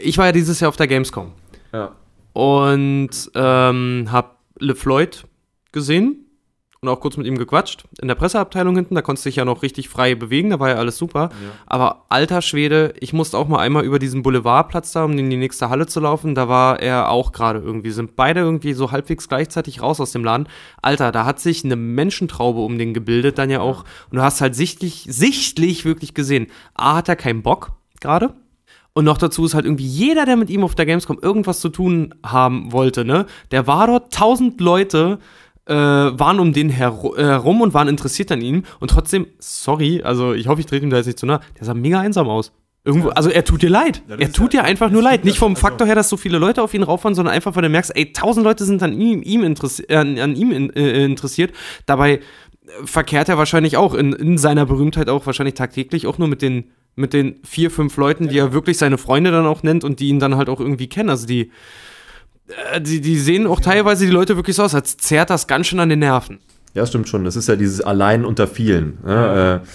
[0.04, 1.32] Ich war ja dieses Jahr auf der Gamescom
[1.72, 1.92] Ja.
[2.34, 5.26] Und ähm, habe LeFloid
[5.72, 6.26] gesehen
[6.84, 7.84] und auch kurz mit ihm gequatscht.
[8.02, 10.70] In der Presseabteilung hinten, da konntest du dich ja noch richtig frei bewegen, da war
[10.70, 11.30] ja alles super.
[11.68, 15.38] Aber alter Schwede, ich musste auch mal einmal über diesen Boulevardplatz da, um in die
[15.38, 16.34] nächste Halle zu laufen.
[16.34, 17.92] Da war er auch gerade irgendwie.
[17.92, 20.48] Sind beide irgendwie so halbwegs gleichzeitig raus aus dem Laden.
[20.82, 23.84] Alter, da hat sich eine Menschentraube um den gebildet, dann ja auch.
[24.10, 26.48] Und du hast halt sichtlich, sichtlich wirklich gesehen.
[26.74, 28.34] A, hat er keinen Bock gerade.
[28.94, 31.70] Und noch dazu ist halt irgendwie jeder, der mit ihm auf der Gamescom irgendwas zu
[31.70, 33.26] tun haben wollte, ne?
[33.52, 35.20] Der war dort, tausend Leute
[35.66, 38.64] äh, waren um den heru- äh, herum und waren interessiert an ihm.
[38.80, 41.66] Und trotzdem, sorry, also ich hoffe, ich trete ihm da jetzt nicht zu nah, der
[41.66, 42.52] sah mega einsam aus.
[42.84, 44.02] Irgendwo, also er tut dir leid.
[44.10, 45.24] Er tut dir einfach nur leid.
[45.24, 47.70] Nicht vom Faktor her, dass so viele Leute auf ihn rauffahren, sondern einfach, weil du
[47.70, 51.54] merkst, ey, tausend Leute sind an ihm, ihm interessi äh, an, ihm in, äh, interessiert.
[51.86, 52.22] Dabei
[52.84, 56.72] verkehrt er wahrscheinlich auch in, in seiner Berühmtheit auch wahrscheinlich tagtäglich auch nur mit den
[57.02, 60.08] mit den vier, fünf Leuten, die er wirklich seine Freunde dann auch nennt und die
[60.08, 61.10] ihn dann halt auch irgendwie kennen.
[61.10, 61.52] Also die,
[62.72, 65.68] äh, die, die sehen auch teilweise die Leute wirklich so aus, als zerrt das ganz
[65.68, 66.40] schön an den Nerven.
[66.74, 67.26] Ja, stimmt schon.
[67.26, 69.00] Das ist ja dieses Allein unter vielen.
[69.04, 69.62] Ne?
[69.64, 69.68] Äh,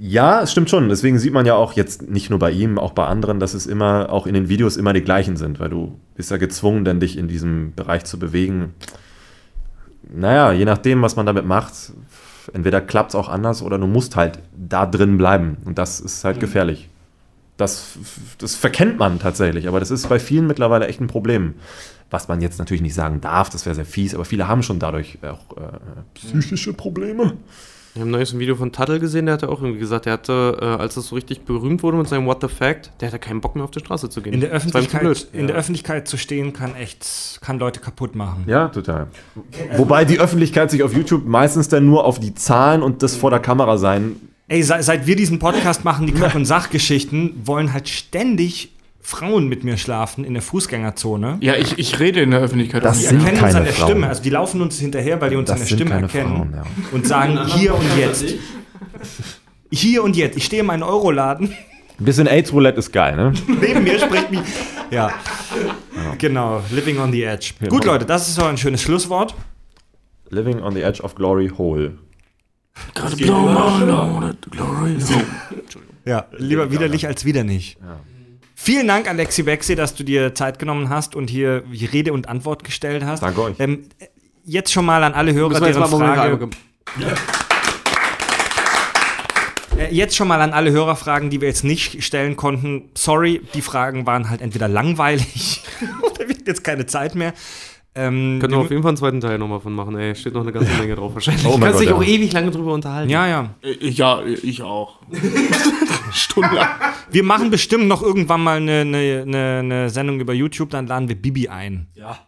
[0.00, 0.88] ja, es stimmt schon.
[0.88, 3.66] Deswegen sieht man ja auch jetzt nicht nur bei ihm, auch bei anderen, dass es
[3.66, 7.00] immer, auch in den Videos immer die gleichen sind, weil du bist ja gezwungen, dann
[7.00, 8.74] dich in diesem Bereich zu bewegen.
[10.10, 11.74] Naja, je nachdem, was man damit macht,
[12.52, 15.56] entweder klappt es auch anders oder du musst halt da drin bleiben.
[15.64, 16.88] Und das ist halt gefährlich.
[17.56, 17.98] Das,
[18.38, 21.54] das verkennt man tatsächlich, aber das ist bei vielen mittlerweile echt ein Problem.
[22.10, 24.78] Was man jetzt natürlich nicht sagen darf, das wäre sehr fies, aber viele haben schon
[24.78, 25.78] dadurch auch äh,
[26.14, 27.34] psychische Probleme.
[27.94, 30.58] Ich habe neues ein Video von Tuttle gesehen, der hatte auch irgendwie gesagt, der hatte,
[30.60, 33.40] äh, als es so richtig berühmt wurde mit seinem What the Fact, der hatte keinen
[33.40, 34.34] Bock mehr auf die Straße zu gehen.
[34.34, 38.44] In der, Das Öffentlichkeit, in der Öffentlichkeit zu stehen, kann echt, kann Leute kaputt machen.
[38.46, 39.08] Ja, total.
[39.76, 43.30] Wobei die Öffentlichkeit sich auf YouTube meistens dann nur auf die Zahlen und das vor
[43.30, 44.16] der Kamera sein.
[44.46, 48.74] Ey, seit, seit wir diesen Podcast machen, die Kack- und Sachgeschichten, wollen halt ständig
[49.08, 51.38] Frauen mit mir schlafen in der Fußgängerzone.
[51.40, 53.88] Ja, ich, ich rede in der Öffentlichkeit Das sind erkennen uns keine an der Frauen.
[53.88, 54.08] Stimme.
[54.08, 56.62] Also die laufen uns hinterher, weil die uns Das an der Stimme erkennen Frauen, ja.
[56.92, 58.34] und sagen hier und jetzt.
[59.72, 60.36] Hier und jetzt.
[60.36, 61.54] Ich stehe in meinem Euroladen.
[61.98, 63.32] Ein bisschen AIDS-Roulette ist geil, ne?
[63.46, 64.40] Neben mir spricht mich.
[64.90, 65.10] Ja.
[66.18, 66.62] Genau.
[66.70, 67.54] Living on the edge.
[67.66, 69.34] Gut, Leute, das ist doch ein schönes Schlusswort.
[70.28, 71.96] Living on the edge of glory hole.
[76.04, 77.78] Ja, lieber widerlich als wieder nicht.
[78.60, 82.64] Vielen Dank, Alexi Bexi, dass du dir Zeit genommen hast und hier Rede und Antwort
[82.64, 83.22] gestellt hast.
[83.22, 83.54] Danke euch.
[83.60, 83.88] Ähm,
[84.44, 85.88] jetzt schon mal an alle Hörer, deren.
[85.88, 86.50] Frage,
[89.78, 92.90] äh, jetzt schon mal an alle Hörerfragen, die wir jetzt nicht stellen konnten.
[92.94, 95.62] Sorry, die Fragen waren halt entweder langweilig
[96.02, 97.34] oder wir hatten jetzt keine Zeit mehr.
[97.98, 100.14] Ähm, Können wir auf jeden Fall einen zweiten Teil nochmal von machen, ey.
[100.14, 101.44] Steht noch eine ganze Menge drauf wahrscheinlich.
[101.46, 102.08] Oh du kannst dich auch ja.
[102.08, 103.10] ewig lange drüber unterhalten.
[103.10, 103.54] ja, ja.
[103.60, 105.00] Äh, Ja, ich auch.
[106.12, 106.68] Stundenlang.
[107.10, 111.08] Wir machen bestimmt noch irgendwann mal eine, eine, eine, eine Sendung über YouTube, dann laden
[111.08, 111.88] wir Bibi ein.
[111.94, 112.18] Ja.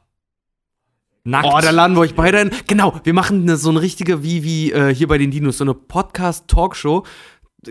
[1.23, 1.47] Nackt.
[1.47, 2.51] Oh, da laden wir euch beide ein.
[2.67, 5.65] Genau, wir machen eine, so eine richtige, wie, wie äh, hier bei den Dinos, so
[5.65, 7.05] eine Podcast-Talkshow.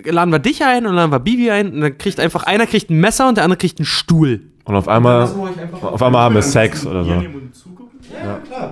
[0.05, 2.89] Laden wir dich ein und laden wir Bibi ein und dann kriegt einfach einer kriegt
[2.89, 4.53] ein Messer und der andere kriegt einen Stuhl.
[4.63, 5.23] Und auf einmal,
[5.81, 7.23] auf einmal haben wir Sex oder so.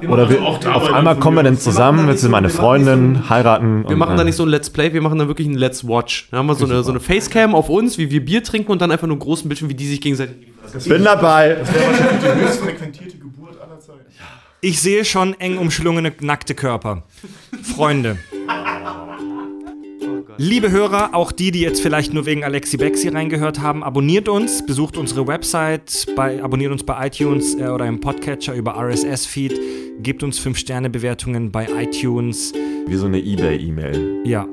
[0.07, 3.87] Oder wir, auf einmal kommen wir dann zusammen, jetzt sind meine Freundin, heiraten.
[3.87, 6.29] Wir machen da nicht so ein Let's Play, wir machen da wirklich ein Let's Watch.
[6.31, 8.81] Da haben wir so eine, so eine Facecam auf uns, wie wir Bier trinken und
[8.81, 10.35] dann einfach nur einen großen Bildschirm, wie die sich gegenseitig.
[10.85, 11.57] Bin dabei.
[11.63, 14.05] Die höchst frequentierte Geburt aller Zeiten.
[14.61, 17.03] Ich sehe schon eng umschlungene, nackte Körper.
[17.61, 18.17] Freunde.
[20.39, 24.64] Liebe Hörer, auch die, die jetzt vielleicht nur wegen Alexi Bexi reingehört haben, abonniert uns,
[24.64, 29.59] besucht unsere Website, bei, abonniert uns bei iTunes äh, oder im Podcatcher über RSS-Feed,
[30.03, 32.53] gebt uns 5-Sterne-Bewertungen bei iTunes.
[32.85, 34.22] Wie so eine Ebay-E-Mail.
[34.26, 34.47] Ja,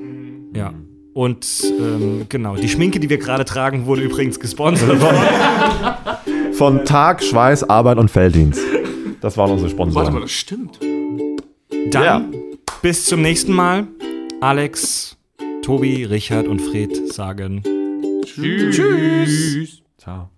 [0.55, 0.73] ja.
[1.13, 1.47] Und
[1.79, 4.99] ähm, genau, die Schminke, die wir gerade tragen, wurde übrigens gesponsert.
[6.53, 8.61] Von Tag, Schweiß, Arbeit und Felddienst.
[9.21, 10.07] Das waren unsere Sponsoren.
[10.07, 10.81] Warte mal, das stimmt.
[11.91, 12.25] Dann Ja.
[12.83, 13.87] bis zum nächsten Mal.
[14.41, 15.14] Alex,
[15.65, 17.63] Tobi, Richard und Fred sagen
[18.23, 19.83] Tschüss.
[19.97, 20.29] Ciao.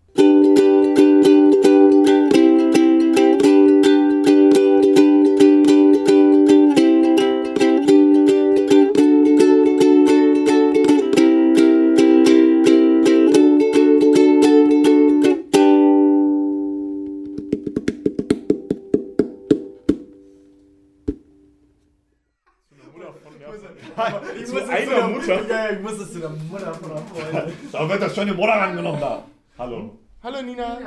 [27.73, 29.23] Da wird das schon die Mutter rangenommen da.
[29.59, 29.99] Hallo.
[30.23, 30.81] Hallo Nina.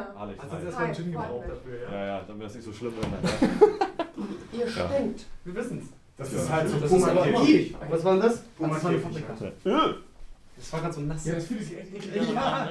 [1.92, 2.94] Ja, ja, damit das nicht so schlimm.
[4.52, 5.26] Ihr stinkt.
[6.18, 7.26] Das ist halt so Das ist aber.
[7.90, 8.42] Was war denn das?
[8.58, 9.04] Pubertät.
[10.58, 11.26] Das war gerade so nass.
[11.26, 12.70] Ja, das fühlt sich echt eklig an.